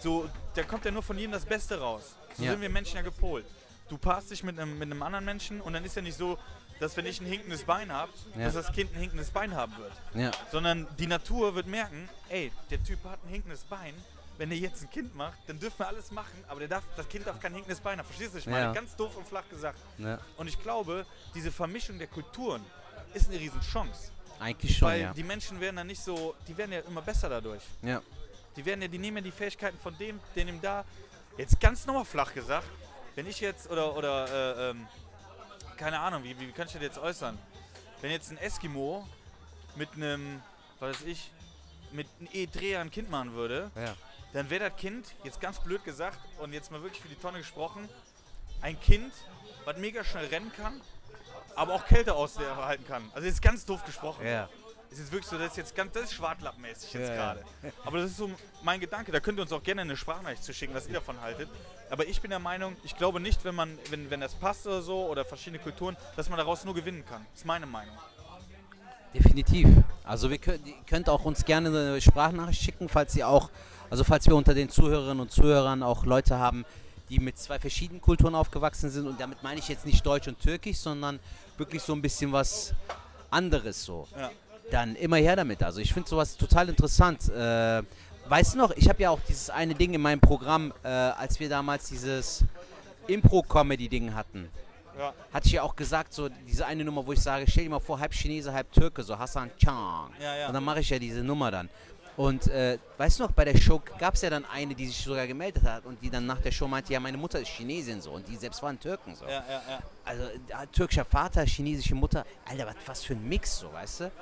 So, 0.00 0.28
da 0.54 0.62
kommt 0.62 0.84
ja 0.84 0.90
nur 0.90 1.02
von 1.02 1.16
jedem 1.18 1.32
das 1.32 1.44
Beste 1.46 1.80
raus. 1.80 2.14
So 2.36 2.44
Ja. 2.44 2.50
sind 2.52 2.60
wir 2.60 2.68
Menschen 2.68 2.96
ja 2.96 3.02
gepolt. 3.02 3.44
Du 3.88 3.98
paarst 3.98 4.30
dich 4.30 4.42
mit 4.42 4.58
einem, 4.58 4.78
mit 4.78 4.90
einem 4.90 5.02
anderen 5.02 5.24
Menschen 5.24 5.60
und 5.60 5.72
dann 5.72 5.84
ist 5.84 5.96
ja 5.96 6.02
nicht 6.02 6.16
so, 6.16 6.38
dass 6.80 6.96
wenn 6.96 7.06
ich 7.06 7.20
ein 7.20 7.26
hinkendes 7.26 7.64
Bein 7.64 7.92
habe, 7.92 8.12
Ja. 8.36 8.44
dass 8.46 8.54
das 8.54 8.72
Kind 8.72 8.92
ein 8.94 9.00
hinkendes 9.00 9.30
Bein 9.30 9.54
haben 9.54 9.76
wird. 9.76 9.92
Ja. 10.14 10.30
Sondern 10.50 10.86
die 10.98 11.06
Natur 11.06 11.54
wird 11.54 11.66
merken, 11.66 12.08
ey, 12.28 12.50
der 12.70 12.82
Typ 12.82 13.02
hat 13.04 13.18
ein 13.24 13.28
hinkendes 13.30 13.62
Bein, 13.64 13.94
wenn 14.38 14.50
ihr 14.50 14.56
jetzt 14.58 14.82
ein 14.82 14.90
Kind 14.90 15.14
macht, 15.14 15.38
dann 15.46 15.60
dürfen 15.60 15.78
wir 15.78 15.86
alles 15.86 16.10
machen, 16.10 16.42
aber 16.48 16.58
der 16.60 16.68
darf, 16.68 16.82
das 16.96 17.08
Kind 17.08 17.26
darf 17.26 17.38
kein 17.40 17.52
hinkendes 17.54 17.78
Bein 17.80 17.98
haben. 17.98 18.06
Verstehst 18.06 18.34
du, 18.34 18.38
ich 18.38 18.46
meine? 18.46 18.66
Ja. 18.66 18.72
Ganz 18.72 18.96
doof 18.96 19.16
und 19.16 19.28
flach 19.28 19.48
gesagt. 19.48 19.78
Und 20.36 20.48
ich 20.48 20.60
glaube, 20.60 21.06
diese 21.34 21.52
Vermischung 21.52 21.98
der 21.98 22.08
Kulturen 22.08 22.64
ist 23.14 23.28
eine 23.30 23.38
Riesenchance. 23.38 24.10
Eigentlich 24.40 24.76
schon, 24.76 24.88
weil 24.88 25.12
die 25.14 25.22
Menschen 25.22 25.60
werden 25.60 25.76
dann 25.76 25.86
nicht 25.86 26.02
so, 26.02 26.34
die 26.48 26.56
werden 26.56 26.72
ja 26.72 26.80
immer 26.80 27.02
besser 27.02 27.28
dadurch. 27.28 27.62
ja. 27.82 28.02
Die 28.56 28.64
werden 28.64 28.82
ja, 28.82 28.86
die 28.88 28.98
nehmen 28.98 29.16
ja 29.16 29.22
die 29.24 29.32
Fähigkeiten 29.32 29.76
von 29.80 29.98
dem, 29.98 30.20
den 30.36 30.46
ihm 30.46 30.60
da. 30.60 30.84
Jetzt 31.36 31.58
ganz 31.58 31.86
nochmal 31.86 32.04
flach 32.04 32.32
gesagt, 32.32 32.68
wenn 33.16 33.26
ich 33.26 33.40
jetzt 33.40 33.68
oder 33.68 33.96
oder 33.96 34.28
äh, 34.28 34.70
ähm, 34.70 34.86
keine 35.76 35.98
Ahnung, 36.00 36.22
wie, 36.24 36.38
wie 36.38 36.50
kann 36.52 36.66
ich 36.66 36.72
das 36.72 36.82
jetzt 36.82 36.98
äußern? 36.98 37.38
Wenn 38.00 38.10
jetzt 38.10 38.30
ein 38.30 38.38
Eskimo 38.38 39.06
mit 39.76 39.92
einem, 39.94 40.42
was 40.80 41.00
weiß 41.00 41.06
ich, 41.06 41.30
mit 41.92 42.06
einem 42.18 42.28
E-Dreher 42.32 42.80
ein 42.80 42.90
Kind 42.90 43.10
machen 43.10 43.34
würde, 43.34 43.70
Ja. 43.76 43.94
dann 44.32 44.50
wäre 44.50 44.70
das 44.70 44.78
Kind, 44.78 45.06
jetzt 45.22 45.40
ganz 45.40 45.58
blöd 45.60 45.84
gesagt 45.84 46.18
und 46.38 46.52
jetzt 46.52 46.70
mal 46.70 46.82
wirklich 46.82 47.02
für 47.02 47.08
die 47.08 47.14
Tonne 47.16 47.38
gesprochen, 47.38 47.88
ein 48.60 48.78
Kind, 48.80 49.12
was 49.64 49.76
mega 49.78 50.04
schnell 50.04 50.26
rennen 50.26 50.52
kann, 50.56 50.80
aber 51.56 51.74
auch 51.74 51.86
Kälte 51.86 52.14
aushalten 52.14 52.86
kann. 52.86 53.10
Also 53.14 53.26
jetzt 53.28 53.40
ganz 53.42 53.64
doof 53.64 53.84
gesprochen. 53.84 54.26
Ja. 54.26 54.48
Das 54.94 55.02
ist 55.02 55.10
wirklich 55.10 55.28
so, 55.28 55.36
das 55.36 55.48
ist 55.48 55.56
jetzt 55.56 55.74
ganz, 55.74 55.92
das 55.92 56.04
ist 56.04 56.12
schwartlappenmäßig 56.12 56.92
jetzt 56.92 57.08
Ja, 57.08 57.08
ja. 57.08 57.14
gerade. 57.16 57.44
Aber 57.84 57.98
das 57.98 58.12
ist 58.12 58.16
so 58.16 58.30
mein 58.62 58.78
Gedanke. 58.78 59.10
Da 59.10 59.18
könnt 59.18 59.40
ihr 59.40 59.42
uns 59.42 59.52
auch 59.52 59.62
gerne 59.62 59.80
eine 59.80 59.96
Sprachnachricht 59.96 60.44
zu 60.44 60.54
schicken, 60.54 60.72
was 60.72 60.86
ihr 60.86 60.94
davon 60.94 61.20
haltet. 61.20 61.48
Aber 61.90 62.06
ich 62.06 62.20
bin 62.20 62.30
der 62.30 62.38
Meinung, 62.38 62.76
ich 62.84 62.96
glaube 62.96 63.18
nicht, 63.18 63.44
wenn 63.44 63.56
man, 63.56 63.76
wenn, 63.90 64.08
wenn 64.10 64.20
das 64.20 64.36
passt 64.36 64.68
oder 64.68 64.82
so 64.82 65.06
oder 65.08 65.24
verschiedene 65.24 65.60
Kulturen, 65.60 65.96
dass 66.14 66.28
man 66.28 66.38
daraus 66.38 66.64
nur 66.64 66.74
gewinnen 66.74 67.04
kann. 67.04 67.26
Das 67.32 67.40
ist 67.40 67.44
meine 67.44 67.66
Meinung. 67.66 67.96
Definitiv. 69.12 69.68
Also 70.04 70.30
wir 70.30 70.38
könnt, 70.38 70.64
ihr 70.64 70.74
könnt 70.86 71.08
auch 71.08 71.24
uns 71.24 71.44
gerne 71.44 71.70
eine 71.70 72.00
Sprachnachricht 72.00 72.62
schicken, 72.62 72.88
falls 72.88 73.16
ihr 73.16 73.26
auch, 73.26 73.50
also 73.90 74.04
falls 74.04 74.28
wir 74.28 74.36
unter 74.36 74.54
den 74.54 74.70
Zuhörerinnen 74.70 75.18
und 75.18 75.32
Zuhörern 75.32 75.82
auch 75.82 76.04
Leute 76.04 76.38
haben, 76.38 76.64
die 77.08 77.18
mit 77.18 77.36
zwei 77.36 77.58
verschiedenen 77.58 78.00
Kulturen 78.00 78.36
aufgewachsen 78.36 78.90
sind. 78.90 79.08
Und 79.08 79.20
damit 79.20 79.42
meine 79.42 79.58
ich 79.58 79.66
jetzt 79.66 79.86
nicht 79.86 80.06
Deutsch 80.06 80.28
und 80.28 80.38
Türkisch, 80.38 80.78
sondern 80.78 81.18
wirklich 81.58 81.82
so 81.82 81.92
ein 81.94 82.00
bisschen 82.00 82.30
was 82.30 82.72
anderes 83.34 83.84
so. 83.84 84.06
Ja. 84.16 84.30
Dann 84.70 84.96
immer 84.96 85.16
her 85.16 85.36
damit. 85.36 85.62
Also 85.62 85.80
ich 85.80 85.92
finde 85.92 86.08
sowas 86.08 86.36
total 86.36 86.68
interessant. 86.68 87.28
Äh, 87.28 87.82
weißt 88.28 88.54
du 88.54 88.58
noch, 88.58 88.70
ich 88.76 88.88
habe 88.88 89.02
ja 89.02 89.10
auch 89.10 89.20
dieses 89.28 89.50
eine 89.50 89.74
Ding 89.74 89.94
in 89.94 90.00
meinem 90.00 90.20
Programm, 90.20 90.72
äh, 90.82 90.88
als 90.88 91.38
wir 91.38 91.48
damals 91.48 91.88
dieses 91.88 92.44
Impro-Comedy-Ding 93.06 94.14
hatten 94.14 94.48
Ja. 94.98 95.12
hatte 95.32 95.46
ich 95.48 95.52
ja 95.54 95.62
auch 95.62 95.76
gesagt, 95.76 96.14
so 96.14 96.28
diese 96.48 96.64
eine 96.66 96.84
Nummer, 96.84 97.06
wo 97.06 97.12
ich 97.12 97.20
sage, 97.20 97.44
stell 97.48 97.64
dir 97.64 97.70
mal 97.70 97.80
vor, 97.80 97.98
halb 98.00 98.12
Chinese, 98.12 98.52
halb 98.52 98.70
Türke, 98.72 99.02
so 99.02 99.18
Hassan 99.18 99.50
Chang. 99.58 100.10
Ja, 100.20 100.36
ja. 100.36 100.46
Und 100.48 100.54
dann 100.54 100.64
mache 100.64 100.80
ich 100.80 100.88
ja 100.90 100.98
diese 100.98 101.22
Nummer 101.22 101.50
dann. 101.50 101.68
Und 102.16 102.46
äh, 102.46 102.78
weißt 102.96 103.18
du 103.18 103.24
noch, 103.24 103.32
bei 103.32 103.44
der 103.44 103.58
Show 103.58 103.82
gab 103.98 104.14
es 104.14 104.22
ja 104.22 104.30
dann 104.30 104.44
eine, 104.44 104.72
die 104.74 104.86
sich 104.86 104.96
sogar 105.02 105.26
gemeldet 105.26 105.64
hat 105.64 105.84
und 105.84 106.00
die 106.00 106.08
dann 106.10 106.24
nach 106.26 106.40
der 106.40 106.52
Show 106.52 106.68
meinte, 106.68 106.92
ja, 106.92 107.00
meine 107.00 107.18
Mutter 107.18 107.40
ist 107.40 107.48
Chinesin 107.48 108.00
so 108.00 108.12
und 108.12 108.26
die 108.28 108.36
selbst 108.36 108.62
waren 108.62 108.78
Türken 108.78 109.16
so. 109.16 109.24
Ja, 109.24 109.44
ja, 109.48 109.62
ja. 109.68 109.78
Also 110.04 110.22
türkischer 110.72 111.04
Vater, 111.04 111.44
chinesische 111.44 111.96
Mutter, 111.96 112.24
Alter, 112.48 112.66
was, 112.68 112.74
was 112.86 113.02
für 113.02 113.14
ein 113.14 113.28
Mix 113.28 113.58
so, 113.58 113.72
weißt 113.72 114.00
du? 114.00 114.12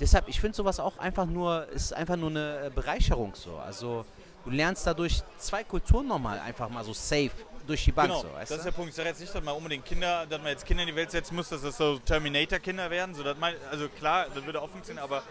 Deshalb, 0.00 0.28
ich 0.28 0.40
finde 0.40 0.56
sowas 0.56 0.80
auch 0.80 0.96
einfach 0.98 1.26
nur, 1.26 1.68
ist 1.68 1.92
einfach 1.92 2.16
nur 2.16 2.30
eine 2.30 2.66
äh, 2.66 2.70
Bereicherung 2.70 3.34
so. 3.34 3.56
Also 3.58 4.06
du 4.44 4.50
lernst 4.50 4.86
dadurch 4.86 5.22
zwei 5.38 5.62
Kulturen 5.62 6.08
nochmal 6.08 6.40
einfach 6.40 6.70
mal 6.70 6.82
so 6.82 6.94
safe 6.94 7.30
durch 7.66 7.84
die 7.84 7.92
Bank 7.92 8.08
Genau, 8.08 8.22
so, 8.22 8.28
das 8.38 8.50
ist 8.50 8.64
der 8.64 8.72
Punkt. 8.72 8.90
Ich 8.90 8.96
sage 8.96 9.10
jetzt 9.10 9.20
nicht, 9.20 9.34
dass 9.34 9.44
man 9.44 9.54
unbedingt 9.54 9.84
Kinder, 9.84 10.26
dass 10.26 10.40
man 10.40 10.48
jetzt 10.48 10.64
Kinder 10.64 10.82
in 10.84 10.88
die 10.88 10.96
Welt 10.96 11.10
setzen 11.10 11.36
muss, 11.36 11.50
dass 11.50 11.60
das 11.60 11.76
so 11.76 11.98
Terminator-Kinder 11.98 12.90
werden. 12.90 13.14
So, 13.14 13.22
man, 13.38 13.54
also 13.70 13.88
klar, 13.88 14.26
das 14.34 14.44
würde 14.44 14.62
auch 14.62 14.70
funktionieren, 14.70 15.04
aber 15.04 15.22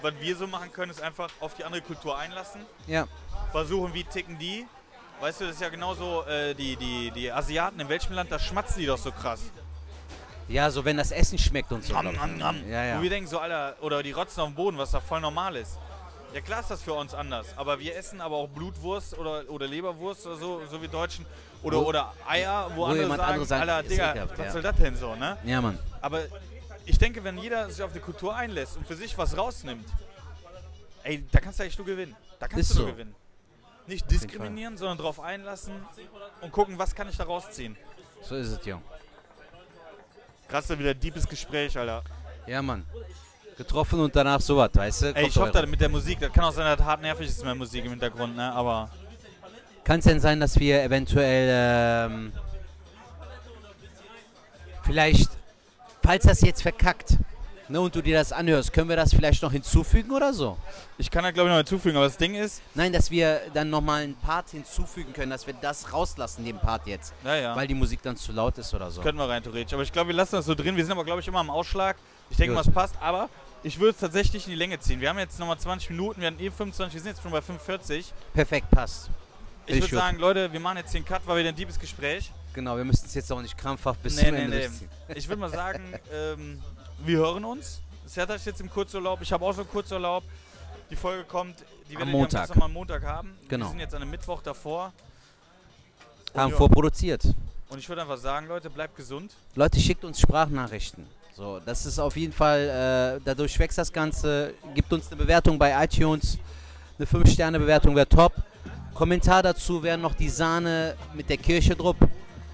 was 0.00 0.14
wir 0.18 0.34
so 0.34 0.46
machen 0.46 0.72
können, 0.72 0.90
ist 0.90 1.02
einfach 1.02 1.28
auf 1.40 1.54
die 1.54 1.64
andere 1.64 1.82
Kultur 1.82 2.16
einlassen. 2.16 2.62
Ja, 2.86 3.06
versuchen, 3.52 3.92
wie 3.92 4.04
ticken 4.04 4.38
die. 4.38 4.66
Weißt 5.20 5.42
du, 5.42 5.44
das 5.44 5.56
ist 5.56 5.60
ja 5.60 5.68
genauso, 5.68 6.24
äh, 6.24 6.54
die, 6.54 6.76
die, 6.76 7.10
die 7.10 7.30
Asiaten 7.30 7.78
in 7.78 7.90
welchem 7.90 8.14
Land, 8.14 8.32
da 8.32 8.38
schmatzen 8.38 8.80
die 8.80 8.86
doch 8.86 8.96
so 8.96 9.12
krass. 9.12 9.42
Ja, 10.50 10.70
so 10.70 10.84
wenn 10.84 10.96
das 10.96 11.12
Essen 11.12 11.38
schmeckt 11.38 11.72
und 11.72 11.84
so. 11.84 11.94
Ich. 11.94 12.02
nam, 12.02 12.36
nam. 12.38 12.68
Ja, 12.68 12.84
ja. 12.84 12.98
Wo 12.98 13.02
wir 13.02 13.10
denken 13.10 13.28
so, 13.28 13.38
Alter, 13.38 13.76
oder 13.80 14.02
die 14.02 14.12
rotzen 14.12 14.40
auf 14.40 14.48
dem 14.48 14.54
Boden, 14.54 14.78
was 14.78 14.90
da 14.90 15.00
voll 15.00 15.20
normal 15.20 15.56
ist. 15.56 15.78
Ja 16.32 16.40
klar 16.40 16.60
ist 16.60 16.70
das 16.70 16.82
für 16.82 16.94
uns 16.94 17.12
anders, 17.12 17.46
aber 17.56 17.80
wir 17.80 17.96
essen 17.96 18.20
aber 18.20 18.36
auch 18.36 18.48
Blutwurst 18.48 19.18
oder, 19.18 19.42
oder 19.50 19.66
Leberwurst 19.66 20.26
oder 20.26 20.36
so, 20.36 20.62
so 20.70 20.80
wie 20.80 20.86
Deutschen. 20.86 21.26
Oder, 21.62 21.78
Wo- 21.78 21.86
oder 21.86 22.14
Eier, 22.28 22.70
wo, 22.76 22.82
wo 22.82 22.84
andere 22.84 23.08
sagen, 23.08 23.22
andere 23.22 23.46
sagt, 23.46 23.68
Alter, 23.68 23.88
Digga, 23.88 24.10
ekelhaft, 24.10 24.38
was 24.38 24.46
ja. 24.46 24.52
soll 24.52 24.62
das 24.62 24.76
denn 24.76 24.96
so, 24.96 25.16
ne? 25.16 25.38
Ja, 25.44 25.60
Mann. 25.60 25.78
Aber 26.00 26.22
ich 26.86 26.98
denke, 26.98 27.22
wenn 27.24 27.36
jeder 27.38 27.68
sich 27.68 27.82
auf 27.82 27.92
die 27.92 27.98
Kultur 27.98 28.34
einlässt 28.34 28.76
und 28.76 28.86
für 28.86 28.94
sich 28.94 29.18
was 29.18 29.36
rausnimmt, 29.36 29.86
ey, 31.02 31.24
da 31.32 31.40
kannst 31.40 31.58
du 31.58 31.64
eigentlich 31.64 31.78
nur 31.78 31.86
gewinnen. 31.86 32.14
Da 32.38 32.46
kannst 32.46 32.70
Ist 32.70 32.76
du 32.76 32.82
nur 32.82 32.88
so. 32.88 32.92
gewinnen. 32.94 33.14
Nicht 33.86 34.10
diskriminieren, 34.10 34.76
sondern 34.76 34.98
drauf 34.98 35.18
einlassen 35.18 35.74
und 36.42 36.52
gucken, 36.52 36.78
was 36.78 36.94
kann 36.94 37.08
ich 37.08 37.16
da 37.16 37.24
rausziehen. 37.24 37.76
So 38.22 38.36
ist 38.36 38.48
es, 38.48 38.64
Jung. 38.64 38.82
Krass, 40.50 40.66
da 40.66 40.76
wieder 40.76 40.94
deepes 40.94 41.28
Gespräch, 41.28 41.78
Alter. 41.78 42.02
Ja, 42.46 42.60
Mann. 42.60 42.84
Getroffen 43.56 44.00
und 44.00 44.16
danach 44.16 44.40
sowas, 44.40 44.70
weißt 44.74 45.02
du? 45.02 45.06
Ey, 45.14 45.28
ich 45.28 45.36
hoffe, 45.36 45.52
da 45.52 45.64
mit 45.64 45.80
der 45.80 45.88
Musik, 45.88 46.18
das 46.18 46.32
kann 46.32 46.44
auch 46.44 46.52
sein, 46.52 46.64
dass 46.64 46.78
das 46.78 46.86
hart 46.86 47.02
nervig 47.02 47.28
ist 47.28 47.38
mit 47.38 47.46
der 47.46 47.54
Musik 47.54 47.84
im 47.84 47.90
Hintergrund, 47.90 48.34
ne? 48.34 48.50
Aber 48.52 48.90
Kann 49.84 50.00
es 50.00 50.06
denn 50.06 50.18
sein, 50.18 50.40
dass 50.40 50.58
wir 50.58 50.82
eventuell 50.82 52.08
ähm, 52.10 52.32
vielleicht, 54.82 55.30
falls 56.02 56.24
das 56.24 56.40
jetzt 56.40 56.62
verkackt, 56.62 57.18
ne, 57.70 57.80
und 57.80 57.94
du 57.94 58.02
dir 58.02 58.18
das 58.18 58.32
anhörst, 58.32 58.72
können 58.72 58.88
wir 58.88 58.96
das 58.96 59.14
vielleicht 59.14 59.42
noch 59.42 59.52
hinzufügen 59.52 60.10
oder 60.10 60.32
so? 60.34 60.56
ich 60.98 61.10
kann 61.10 61.22
da 61.24 61.30
glaube 61.30 61.48
ich 61.48 61.52
noch 61.52 61.58
hinzufügen, 61.58 61.96
aber 61.96 62.06
das 62.06 62.16
Ding 62.18 62.34
ist, 62.34 62.60
Nein, 62.74 62.92
dass 62.92 63.10
wir 63.10 63.40
dann 63.54 63.70
nochmal 63.70 64.02
einen 64.02 64.14
Part 64.16 64.50
hinzufügen 64.50 65.12
können, 65.12 65.30
dass 65.30 65.46
wir 65.46 65.54
das 65.54 65.92
rauslassen, 65.92 66.44
den 66.44 66.58
Part 66.58 66.86
jetzt. 66.86 67.14
naja, 67.24 67.56
Weil 67.56 67.66
die 67.66 67.74
Musik 67.74 68.02
dann 68.02 68.16
zu 68.16 68.32
laut 68.32 68.58
ist 68.58 68.74
oder 68.74 68.90
so. 68.90 69.00
könnten 69.00 69.18
wir 69.18 69.28
rein 69.28 69.42
theoretisch. 69.42 69.72
Aber 69.72 69.82
ich 69.82 69.92
glaube, 69.92 70.08
wir 70.08 70.14
lassen 70.16 70.36
das 70.36 70.44
so 70.46 70.54
drin. 70.54 70.76
Wir 70.76 70.84
sind 70.84 70.92
aber, 70.92 71.04
glaube 71.04 71.20
ich, 71.20 71.28
immer 71.28 71.40
am 71.40 71.48
Ausschlag. 71.50 71.96
Ich 72.28 72.36
denke 72.36 72.54
mal, 72.54 72.60
es 72.60 72.70
passt, 72.70 72.94
aber 73.00 73.28
ich 73.62 73.78
würde 73.80 73.90
es 73.92 73.96
tatsächlich 73.98 74.44
in 74.46 74.50
die 74.50 74.56
Länge 74.56 74.78
ziehen. 74.78 75.00
Wir 75.00 75.08
haben 75.08 75.18
jetzt 75.18 75.38
nochmal 75.38 75.58
20 75.58 75.90
Minuten, 75.90 76.20
wir 76.20 76.28
hatten 76.28 76.40
eh 76.40 76.50
25, 76.50 76.94
wir 76.94 77.00
sind 77.00 77.10
jetzt 77.12 77.22
schon 77.22 77.30
bei 77.32 77.40
45. 77.42 78.12
Perfekt, 78.34 78.70
passt. 78.70 79.10
Ich 79.66 79.76
Ich 79.76 79.82
würde 79.82 79.94
würd- 79.96 79.98
sagen, 79.98 80.18
Leute, 80.18 80.52
wir 80.52 80.60
machen 80.60 80.78
jetzt 80.78 80.92
den 80.94 81.04
Cut, 81.04 81.22
weil 81.26 81.42
wir 81.42 81.48
ein 81.48 81.54
deepes 81.56 81.78
Gespräch. 81.78 82.30
Genau, 82.52 82.76
wir 82.76 82.84
müssen 82.84 83.06
es 83.06 83.14
jetzt 83.14 83.30
auch 83.32 83.40
nicht 83.42 83.56
krampfhaft 83.56 84.02
bis 84.02 84.16
Nee, 84.16 84.26
zum 84.26 84.34
nee, 84.34 84.42
Ende 84.42 84.70
nee. 85.08 85.14
Ich 85.14 85.28
würde 85.28 85.40
mal 85.40 85.50
sagen, 85.50 85.80
ähm, 86.12 86.60
wir 87.04 87.18
hören 87.18 87.44
uns. 87.44 87.80
Serta 88.06 88.34
ist 88.34 88.46
jetzt 88.46 88.60
im 88.60 88.70
Kurzurlaub. 88.70 89.20
Ich 89.22 89.32
habe 89.32 89.44
auch 89.44 89.52
so 89.52 89.62
einen 89.62 89.70
Kurzurlaub. 89.70 90.24
Die 90.90 90.96
Folge 90.96 91.24
kommt, 91.24 91.56
die 91.88 91.96
Montag. 91.96 92.48
ihr 92.48 92.56
am, 92.56 92.62
am 92.62 92.72
Montag 92.72 93.04
haben. 93.04 93.38
Genau. 93.48 93.66
Wir 93.66 93.70
sind 93.70 93.80
jetzt 93.80 93.94
an 93.94 94.02
einem 94.02 94.10
Mittwoch 94.10 94.42
davor. 94.42 94.92
Haben 96.34 96.50
ja. 96.50 96.56
vorproduziert. 96.56 97.24
Und 97.68 97.78
ich 97.78 97.88
würde 97.88 98.02
einfach 98.02 98.18
sagen, 98.18 98.48
Leute, 98.48 98.68
bleibt 98.68 98.96
gesund. 98.96 99.32
Leute, 99.54 99.78
schickt 99.78 100.04
uns 100.04 100.20
Sprachnachrichten. 100.20 101.06
So, 101.36 101.60
das 101.60 101.86
ist 101.86 101.98
auf 101.98 102.16
jeden 102.16 102.32
Fall, 102.32 103.18
äh, 103.18 103.20
dadurch 103.24 103.56
wächst 103.58 103.78
das 103.78 103.92
Ganze. 103.92 104.54
Gibt 104.74 104.92
uns 104.92 105.06
eine 105.06 105.16
Bewertung 105.16 105.58
bei 105.58 105.84
iTunes. 105.84 106.38
Eine 106.98 107.06
5-Sterne-Bewertung 107.06 107.94
wäre 107.94 108.08
top. 108.08 108.32
Kommentar 108.92 109.42
dazu 109.42 109.82
wäre 109.82 109.96
noch 109.96 110.14
die 110.14 110.28
Sahne 110.28 110.96
mit 111.14 111.30
der 111.30 111.38
Kirche 111.38 111.76
drupp. 111.76 111.96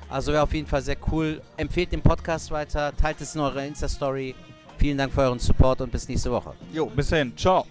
Also 0.08 0.32
wäre 0.32 0.42
auf 0.42 0.54
jeden 0.54 0.66
Fall 0.66 0.82
sehr 0.82 0.96
cool. 1.10 1.40
Empfehlt 1.56 1.92
den 1.92 2.02
Podcast 2.02 2.50
weiter, 2.50 2.94
teilt 2.96 3.20
es 3.20 3.34
in 3.34 3.40
eurer 3.40 3.64
Insta-Story. 3.64 4.34
Vielen 4.78 4.98
Dank 4.98 5.12
für 5.12 5.22
euren 5.22 5.38
Support 5.38 5.80
und 5.80 5.90
bis 5.92 6.08
nächste 6.08 6.30
Woche. 6.30 6.52
Jo, 6.72 6.86
bis 6.86 7.08
dahin. 7.08 7.36
Ciao. 7.36 7.66